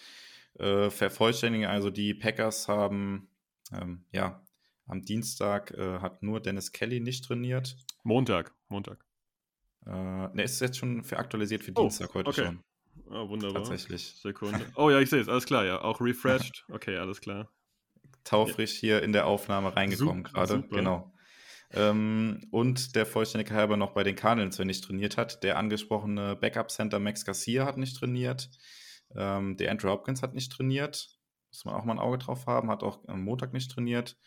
äh, 0.58 0.90
vervollständigen. 0.90 1.68
Also 1.68 1.90
die 1.90 2.14
Packers 2.14 2.68
haben, 2.68 3.30
ähm, 3.72 4.06
ja, 4.12 4.44
am 4.90 5.04
Dienstag 5.04 5.72
äh, 5.72 6.00
hat 6.00 6.24
nur 6.24 6.42
Dennis 6.42 6.72
Kelly 6.72 7.00
nicht 7.00 7.26
trainiert. 7.26 7.78
Montag, 8.04 8.54
Montag. 8.68 9.06
Äh, 9.86 9.92
ne, 9.92 10.44
ist 10.44 10.60
jetzt 10.60 10.78
schon 10.78 11.04
für 11.04 11.18
aktualisiert 11.18 11.64
für 11.64 11.72
oh, 11.76 11.82
Dienstag 11.82 12.14
heute 12.14 12.30
okay. 12.30 12.46
schon. 12.46 12.64
Oh, 13.10 13.30
wunderbar. 13.30 13.64
Tatsächlich. 13.64 14.16
Sekunde. 14.22 14.66
Oh 14.76 14.90
ja, 14.90 15.00
ich 15.00 15.10
sehe 15.10 15.22
es, 15.22 15.30
alles 15.30 15.46
klar, 15.46 15.66
ja. 15.66 15.82
Auch 15.82 16.02
refreshed. 16.02 16.66
Okay, 16.70 16.98
alles 16.98 17.22
klar. 17.22 17.52
Taufrisch 18.24 18.74
hier 18.74 19.02
in 19.02 19.14
der 19.14 19.26
Aufnahme 19.26 19.76
reingekommen 19.76 20.24
gerade. 20.24 20.64
Genau. 20.70 21.14
Ähm, 21.72 22.42
und 22.52 22.96
der 22.96 23.06
Vollständigkeit 23.06 23.58
halber 23.58 23.78
noch 23.78 23.92
bei 23.92 24.04
den 24.04 24.16
Cardinals, 24.16 24.58
wenn 24.60 24.68
nicht 24.68 24.84
trainiert 24.84 25.18
hat. 25.18 25.44
Der 25.44 25.58
angesprochene 25.58 26.36
Backup-Center 26.36 27.00
Max 27.00 27.26
Garcia 27.26 27.66
hat 27.66 27.78
nicht 27.78 27.96
trainiert. 27.96 28.50
Ähm, 29.16 29.56
der 29.58 29.72
Andrew 29.72 29.90
Hopkins 29.90 30.24
hat 30.24 30.34
nicht 30.34 30.52
trainiert. 30.52 31.10
Muss 31.52 31.66
man 31.66 31.76
auch 31.76 31.86
mal 31.86 31.94
ein 31.94 32.00
Auge 32.00 32.18
drauf 32.18 32.48
haben. 32.48 32.70
Hat 32.70 32.84
auch 32.84 33.08
am 33.08 33.24
Montag 33.24 33.54
nicht 33.54 33.72
trainiert. 33.72 34.18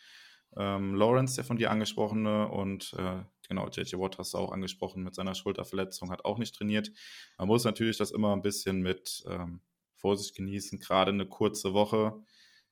Ähm, 0.57 0.95
Lawrence, 0.95 1.35
der 1.35 1.43
von 1.43 1.57
dir 1.57 1.71
angesprochene, 1.71 2.47
und 2.47 2.93
äh, 2.97 3.23
genau, 3.47 3.67
JJ 3.69 3.97
Watt 3.97 4.17
hast 4.17 4.33
du 4.33 4.37
auch 4.37 4.51
angesprochen 4.51 5.03
mit 5.03 5.15
seiner 5.15 5.35
Schulterverletzung, 5.35 6.11
hat 6.11 6.25
auch 6.25 6.37
nicht 6.37 6.55
trainiert. 6.55 6.91
Man 7.37 7.47
muss 7.47 7.63
natürlich 7.63 7.97
das 7.97 8.11
immer 8.11 8.35
ein 8.35 8.41
bisschen 8.41 8.81
mit 8.81 9.23
ähm, 9.27 9.61
Vorsicht 9.95 10.35
genießen, 10.35 10.79
gerade 10.79 11.11
eine 11.11 11.25
kurze 11.25 11.73
Woche. 11.73 12.13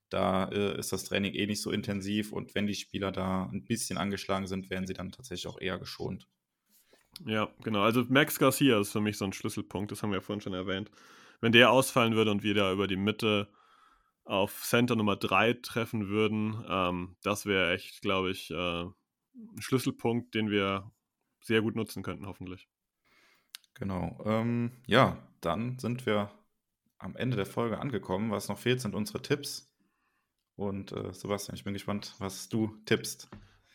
Da 0.09 0.49
äh, 0.49 0.77
ist 0.77 0.91
das 0.91 1.05
Training 1.05 1.34
eh 1.34 1.47
nicht 1.47 1.61
so 1.61 1.71
intensiv 1.71 2.34
und 2.34 2.53
wenn 2.53 2.67
die 2.67 2.75
Spieler 2.75 3.11
da 3.11 3.45
ein 3.45 3.63
bisschen 3.63 3.97
angeschlagen 3.97 4.45
sind, 4.45 4.69
werden 4.69 4.86
sie 4.86 4.93
dann 4.93 5.11
tatsächlich 5.11 5.47
auch 5.47 5.59
eher 5.59 5.79
geschont. 5.79 6.27
Ja, 7.25 7.49
genau. 7.63 7.82
Also 7.82 8.03
Max 8.09 8.38
Garcia 8.38 8.79
ist 8.79 8.91
für 8.91 9.01
mich 9.01 9.17
so 9.17 9.25
ein 9.25 9.34
Schlüsselpunkt, 9.34 9.91
das 9.91 10.03
haben 10.03 10.11
wir 10.11 10.17
ja 10.17 10.21
vorhin 10.21 10.41
schon 10.41 10.53
erwähnt. 10.53 10.91
Wenn 11.39 11.51
der 11.51 11.71
ausfallen 11.71 12.15
würde 12.15 12.32
und 12.32 12.43
wir 12.43 12.53
da 12.53 12.71
über 12.71 12.88
die 12.88 12.97
Mitte 12.97 13.47
auf 14.24 14.61
Center 14.63 14.95
Nummer 14.95 15.15
3 15.15 15.53
treffen 15.53 16.07
würden, 16.07 16.63
ähm, 16.69 17.15
das 17.24 17.45
wäre 17.45 17.74
echt, 17.74 18.01
glaube 18.01 18.32
ich, 18.32 18.51
äh, 18.51 18.84
ein 18.84 19.61
Schlüsselpunkt, 19.61 20.36
den 20.36 20.49
wir 20.49 20.91
sehr 21.41 21.61
gut 21.61 21.76
nutzen 21.76 22.03
könnten, 22.03 22.28
hoffentlich. 22.28 22.67
Genau. 23.76 24.22
Ähm, 24.26 24.72
ja, 24.86 25.17
dann 25.41 25.80
sind 25.80 26.05
wir 26.05 26.32
am 26.99 27.15
Ende 27.15 27.36
der 27.36 27.45
Folge 27.45 27.80
angekommen. 27.80 28.32
Was 28.32 28.47
noch 28.47 28.59
fehlt, 28.59 28.82
sind 28.82 28.95
unsere 28.95 29.22
Tipps. 29.22 29.74
Und 30.55 30.91
äh, 30.91 31.13
Sebastian, 31.13 31.55
ich 31.55 31.63
bin 31.63 31.74
gespannt, 31.74 32.15
was 32.19 32.49
du 32.49 32.76
tippst. 32.86 33.30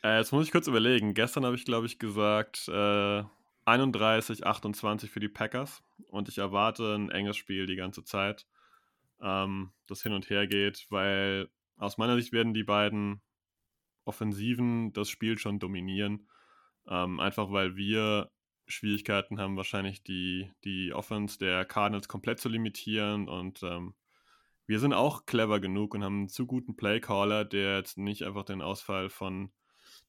Äh, 0.04 0.18
jetzt 0.18 0.32
muss 0.32 0.46
ich 0.46 0.52
kurz 0.52 0.68
überlegen. 0.68 1.14
Gestern 1.14 1.44
habe 1.44 1.56
ich, 1.56 1.64
glaube 1.64 1.86
ich, 1.86 1.98
gesagt 1.98 2.68
äh, 2.68 3.24
31, 3.64 4.46
28 4.46 5.10
für 5.10 5.20
die 5.20 5.28
Packers. 5.28 5.82
Und 6.08 6.28
ich 6.28 6.38
erwarte 6.38 6.94
ein 6.94 7.10
enges 7.10 7.36
Spiel 7.36 7.66
die 7.66 7.76
ganze 7.76 8.04
Zeit, 8.04 8.46
ähm, 9.20 9.72
das 9.86 10.02
hin 10.02 10.12
und 10.12 10.30
her 10.30 10.46
geht, 10.46 10.86
weil 10.90 11.48
aus 11.76 11.98
meiner 11.98 12.16
Sicht 12.16 12.32
werden 12.32 12.54
die 12.54 12.64
beiden 12.64 13.22
Offensiven 14.04 14.92
das 14.92 15.10
Spiel 15.10 15.38
schon 15.38 15.58
dominieren. 15.58 16.28
Ähm, 16.88 17.20
einfach 17.20 17.50
weil 17.50 17.76
wir 17.76 18.30
Schwierigkeiten 18.68 19.38
haben, 19.38 19.56
wahrscheinlich 19.56 20.02
die, 20.02 20.52
die 20.64 20.92
Offense 20.92 21.38
der 21.38 21.64
Cardinals 21.64 22.08
komplett 22.08 22.40
zu 22.40 22.48
limitieren 22.48 23.28
und 23.28 23.62
ähm, 23.62 23.94
wir 24.66 24.80
sind 24.80 24.92
auch 24.92 25.26
clever 25.26 25.60
genug 25.60 25.94
und 25.94 26.02
haben 26.02 26.18
einen 26.18 26.28
zu 26.28 26.46
guten 26.46 26.76
Playcaller, 26.76 27.44
der 27.44 27.76
jetzt 27.76 27.98
nicht 27.98 28.22
einfach 28.24 28.44
den 28.44 28.62
Ausfall 28.62 29.08
von 29.10 29.52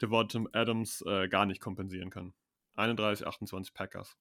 Devonta 0.02 0.44
Adams 0.54 1.04
äh, 1.06 1.28
gar 1.28 1.46
nicht 1.46 1.62
kompensieren 1.62 2.10
kann. 2.10 2.34
31, 2.76 3.28
28 3.28 3.74
Packers. 3.74 4.18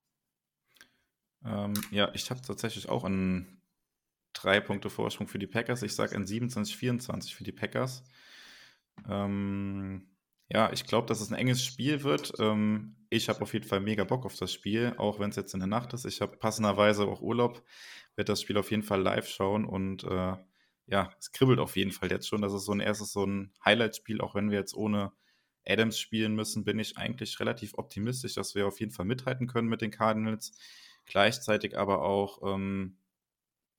Ähm, 1.44 1.74
ja, 1.90 2.10
ich 2.14 2.30
habe 2.30 2.42
tatsächlich 2.42 2.88
auch 2.88 3.04
einen 3.04 3.62
drei 4.42 4.60
Punkte 4.60 4.90
Vorsprung 4.90 5.28
für 5.28 5.38
die 5.38 5.46
Packers. 5.46 5.82
Ich 5.82 5.94
sage 5.94 6.14
ein 6.14 6.26
27, 6.26 6.76
24 6.76 7.34
für 7.34 7.44
die 7.44 7.52
Packers. 7.52 8.04
Ähm, 9.08 10.08
ja, 10.48 10.72
ich 10.72 10.86
glaube, 10.86 11.06
dass 11.06 11.20
es 11.20 11.30
ein 11.30 11.38
enges 11.38 11.64
Spiel 11.64 12.02
wird. 12.02 12.32
Ähm, 12.38 12.96
ich 13.10 13.28
habe 13.28 13.42
auf 13.42 13.52
jeden 13.52 13.66
Fall 13.66 13.80
mega 13.80 14.04
Bock 14.04 14.24
auf 14.24 14.36
das 14.36 14.52
Spiel, 14.52 14.94
auch 14.98 15.18
wenn 15.18 15.30
es 15.30 15.36
jetzt 15.36 15.54
in 15.54 15.60
der 15.60 15.68
Nacht 15.68 15.92
ist. 15.94 16.04
Ich 16.04 16.20
habe 16.20 16.36
passenderweise 16.36 17.06
auch 17.06 17.20
Urlaub, 17.20 17.62
werde 18.14 18.32
das 18.32 18.42
Spiel 18.42 18.58
auf 18.58 18.70
jeden 18.70 18.82
Fall 18.82 19.02
live 19.02 19.28
schauen 19.28 19.64
und 19.64 20.04
äh, 20.04 20.36
ja, 20.86 21.10
es 21.18 21.32
kribbelt 21.32 21.58
auf 21.58 21.76
jeden 21.76 21.90
Fall 21.92 22.10
jetzt 22.10 22.28
schon. 22.28 22.42
Das 22.42 22.52
ist 22.52 22.64
so 22.64 22.72
ein 22.72 22.80
erstes 22.80 23.12
so 23.12 23.24
ein 23.24 23.52
Highlight-Spiel, 23.64 24.20
auch 24.20 24.34
wenn 24.34 24.50
wir 24.50 24.58
jetzt 24.58 24.74
ohne 24.74 25.12
Adams 25.66 25.98
spielen 25.98 26.34
müssen, 26.34 26.64
bin 26.64 26.78
ich 26.78 26.96
eigentlich 26.96 27.40
relativ 27.40 27.74
optimistisch, 27.74 28.34
dass 28.34 28.54
wir 28.54 28.68
auf 28.68 28.78
jeden 28.78 28.92
Fall 28.92 29.04
mithalten 29.06 29.48
können 29.48 29.68
mit 29.68 29.80
den 29.80 29.90
Cardinals. 29.90 30.52
Gleichzeitig 31.06 31.76
aber 31.76 32.02
auch 32.02 32.54
ähm, 32.54 32.98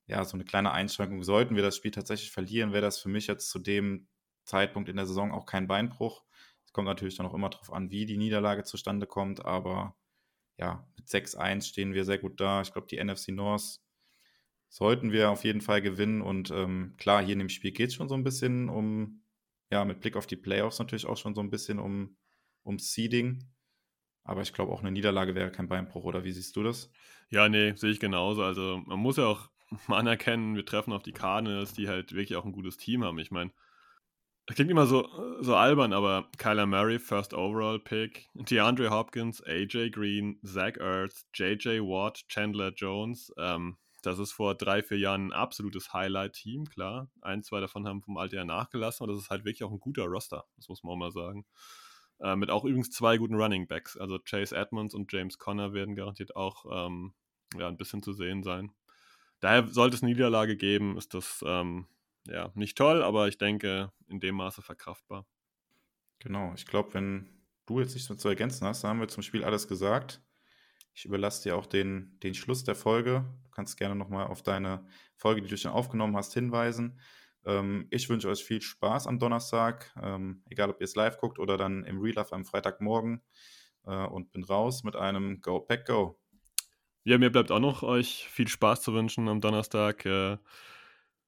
ja, 0.08 0.24
so 0.24 0.36
eine 0.36 0.46
kleine 0.46 0.72
Einschränkung. 0.72 1.24
Sollten 1.24 1.56
wir 1.56 1.64
das 1.64 1.76
Spiel 1.76 1.92
tatsächlich 1.92 2.32
verlieren, 2.32 2.72
wäre 2.72 2.82
das 2.82 3.00
für 3.00 3.10
mich 3.10 3.28
jetzt 3.28 3.50
zu 3.50 3.60
dem 3.60 4.08
Zeitpunkt 4.46 4.90
in 4.90 4.96
der 4.96 5.06
Saison 5.06 5.32
auch 5.32 5.46
kein 5.46 5.68
Beinbruch. 5.68 6.24
Es 6.66 6.74
kommt 6.74 6.88
natürlich 6.88 7.18
dann 7.18 7.26
auch 7.26 7.34
immer 7.34 7.50
darauf 7.50 7.72
an, 7.72 7.92
wie 7.92 8.06
die 8.06 8.18
Niederlage 8.18 8.64
zustande 8.64 9.06
kommt, 9.06 9.46
aber 9.46 9.96
ja, 10.58 10.88
mit 10.96 11.08
6-1 11.08 11.68
stehen 11.68 11.94
wir 11.94 12.06
sehr 12.06 12.18
gut 12.18 12.40
da. 12.40 12.62
Ich 12.62 12.72
glaube, 12.72 12.88
die 12.88 13.04
NFC 13.04 13.30
North 13.30 13.80
sollten 14.70 15.12
wir 15.12 15.30
auf 15.30 15.44
jeden 15.44 15.62
Fall 15.62 15.82
gewinnen 15.82 16.22
und 16.22 16.52
ähm, 16.52 16.96
klar, 16.98 17.24
hier 17.24 17.34
in 17.34 17.40
dem 17.40 17.50
Spiel 17.50 17.72
geht 17.72 17.90
es 17.90 17.96
schon 17.96 18.10
so 18.10 18.16
ein 18.16 18.24
bisschen 18.24 18.70
um, 18.70 19.24
ja, 19.70 19.86
mit 19.86 20.00
Blick 20.00 20.16
auf 20.16 20.28
die 20.28 20.36
Playoffs 20.36 20.80
natürlich 20.80 21.06
auch 21.06 21.18
schon 21.18 21.36
so 21.36 21.42
ein 21.42 21.50
bisschen 21.50 21.80
um, 21.80 22.18
um 22.64 22.80
Seeding. 22.80 23.44
Aber 24.24 24.42
ich 24.42 24.52
glaube, 24.52 24.74
auch 24.74 24.82
eine 24.82 24.92
Niederlage 24.92 25.36
wäre 25.36 25.52
kein 25.52 25.70
Beinbruch, 25.70 26.04
oder 26.04 26.26
wie 26.26 26.34
siehst 26.34 26.56
du 26.56 26.64
das? 26.64 26.92
Ja, 27.30 27.48
nee, 27.48 27.74
sehe 27.76 27.92
ich 27.92 28.00
genauso. 28.00 28.44
Also 28.44 28.82
man 28.86 29.00
muss 29.00 29.18
ja 29.18 29.26
auch 29.26 29.50
anerkennen, 29.88 30.56
wir 30.56 30.66
treffen 30.66 30.94
auf 30.94 31.04
die 31.04 31.14
Cardinals, 31.14 31.74
die 31.74 31.88
halt 31.88 32.14
wirklich 32.14 32.36
auch 32.36 32.46
ein 32.46 32.52
gutes 32.52 32.78
Team 32.78 33.04
haben. 33.04 33.20
Ich 33.20 33.32
meine, 33.32 33.52
das 34.48 34.56
klingt 34.56 34.72
immer 34.72 34.88
so, 34.88 35.08
so 35.42 35.56
albern, 35.56 35.92
aber 35.92 36.30
Kyler 36.38 36.66
Murray, 36.66 37.00
First 37.00 37.34
Overall 37.34 37.80
Pick, 37.80 38.30
DeAndre 38.34 38.90
Hopkins, 38.90 39.44
AJ 39.44 39.90
Green, 39.92 40.40
Zach 40.42 40.78
Ertz, 40.78 41.28
JJ 41.34 41.82
Watt, 41.82 42.24
Chandler 42.30 42.72
Jones. 42.74 43.34
Ähm, 43.38 43.78
das 44.04 44.20
ist 44.20 44.32
vor 44.32 44.56
drei, 44.56 44.84
vier 44.84 45.00
Jahren 45.00 45.28
ein 45.28 45.34
absolutes 45.34 45.92
Highlight-Team, 45.92 46.66
klar. 46.70 47.10
Ein, 47.22 47.44
zwei 47.44 47.60
davon 47.60 47.86
haben 47.86 48.02
vom 48.02 48.16
Alter 48.18 48.38
her 48.38 48.46
nachgelassen, 48.46 49.04
aber 49.04 49.12
das 49.12 49.24
ist 49.24 49.30
halt 49.30 49.44
wirklich 49.44 49.66
auch 49.66 49.72
ein 49.72 49.82
guter 49.82 50.06
Roster, 50.06 50.46
das 50.56 50.70
muss 50.70 50.82
man 50.82 50.94
auch 50.94 50.98
mal 50.98 51.12
sagen. 51.12 51.46
Äh, 52.20 52.38
mit 52.38 52.50
auch 52.50 52.64
übrigens 52.64 52.92
zwei 52.92 53.18
guten 53.18 53.36
Running 53.36 53.68
Backs. 53.68 53.98
Also 53.98 54.18
Chase 54.20 54.56
Edmonds 54.56 54.96
und 54.96 55.12
James 55.12 55.38
Conner 55.38 55.74
werden 55.74 55.96
garantiert 55.96 56.38
auch 56.38 56.66
ähm, 56.72 57.14
ja, 57.58 57.68
ein 57.68 57.78
bisschen 57.78 58.02
zu 58.02 58.14
sehen 58.14 58.44
sein. 58.44 58.72
Daher 59.40 59.68
sollte 59.68 59.96
es 59.96 60.04
eine 60.04 60.12
Niederlage 60.12 60.58
geben, 60.58 60.98
ist 60.98 61.14
das 61.14 61.44
ähm, 61.46 61.88
ja, 62.28 62.52
nicht 62.56 62.78
toll, 62.78 63.04
aber 63.04 63.28
ich 63.28 63.38
denke, 63.38 63.92
in 64.08 64.20
dem 64.20 64.36
Maße 64.36 64.62
verkraftbar. 64.62 65.26
Genau, 66.20 66.54
ich 66.56 66.66
glaube, 66.66 66.94
wenn 66.94 67.30
du 67.66 67.80
jetzt 67.80 67.94
nichts 67.94 68.10
mehr 68.10 68.18
zu 68.18 68.28
ergänzen 68.28 68.66
hast, 68.66 68.84
dann 68.84 68.92
haben 68.92 69.00
wir 69.00 69.08
zum 69.08 69.24
Spiel 69.24 69.44
alles 69.44 69.68
gesagt. 69.68 70.22
Ich 70.94 71.06
überlasse 71.06 71.44
dir 71.44 71.56
auch 71.56 71.68
den, 71.68 72.18
den 72.24 72.34
Schluss 72.34 72.64
der 72.64 72.76
Folge. 72.76 73.24
Du 73.44 73.52
kannst 73.52 73.78
gerne 73.78 73.96
nochmal 73.96 74.28
auf 74.28 74.42
deine 74.42 74.88
Folge, 75.16 75.42
die 75.42 75.48
du 75.48 75.58
schon 75.58 75.72
aufgenommen 75.72 76.18
hast, 76.18 76.34
hinweisen. 76.34 77.00
Ähm, 77.46 77.88
ich 77.92 78.10
wünsche 78.10 78.30
euch 78.30 78.44
viel 78.44 78.62
Spaß 78.62 79.06
am 79.06 79.20
Donnerstag, 79.20 79.94
ähm, 80.02 80.42
egal 80.50 80.72
ob 80.72 80.82
ihr 80.82 80.86
es 80.86 80.96
live 80.96 81.18
guckt 81.18 81.38
oder 81.38 81.56
dann 81.56 81.84
im 81.84 82.02
Real 82.02 82.16
Life 82.16 82.34
am 82.34 82.46
Freitagmorgen. 82.46 83.22
Äh, 83.86 84.06
und 84.08 84.32
bin 84.32 84.44
raus 84.44 84.84
mit 84.84 84.96
einem 84.96 85.40
Go 85.42 85.60
Pack 85.60 85.86
Go. 85.86 86.20
Ja, 87.08 87.18
mir 87.18 87.32
bleibt 87.32 87.52
auch 87.52 87.60
noch 87.62 87.84
euch 87.84 88.28
viel 88.30 88.50
Spaß 88.50 88.82
zu 88.82 88.94
wünschen 88.94 89.30
am 89.30 89.40
Donnerstag. 89.40 90.06
Äh, 90.06 90.38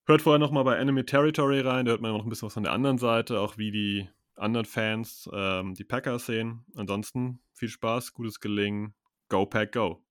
Hört 0.05 0.23
vorher 0.23 0.39
nochmal 0.39 0.65
bei 0.65 0.75
Enemy 0.75 1.05
Territory 1.05 1.61
rein, 1.61 1.85
da 1.85 1.91
hört 1.91 2.01
man 2.01 2.11
noch 2.11 2.23
ein 2.23 2.29
bisschen 2.29 2.47
was 2.47 2.55
von 2.55 2.63
der 2.63 2.73
anderen 2.73 2.97
Seite, 2.97 3.39
auch 3.39 3.57
wie 3.57 3.71
die 3.71 4.09
anderen 4.35 4.65
Fans 4.65 5.29
ähm, 5.31 5.75
die 5.75 5.85
Packers 5.85 6.25
sehen. 6.25 6.65
Ansonsten 6.75 7.39
viel 7.53 7.69
Spaß, 7.69 8.13
gutes 8.13 8.41
Gelingen, 8.41 8.93
Go 9.29 9.45
Pack 9.45 9.71
Go! 9.71 10.03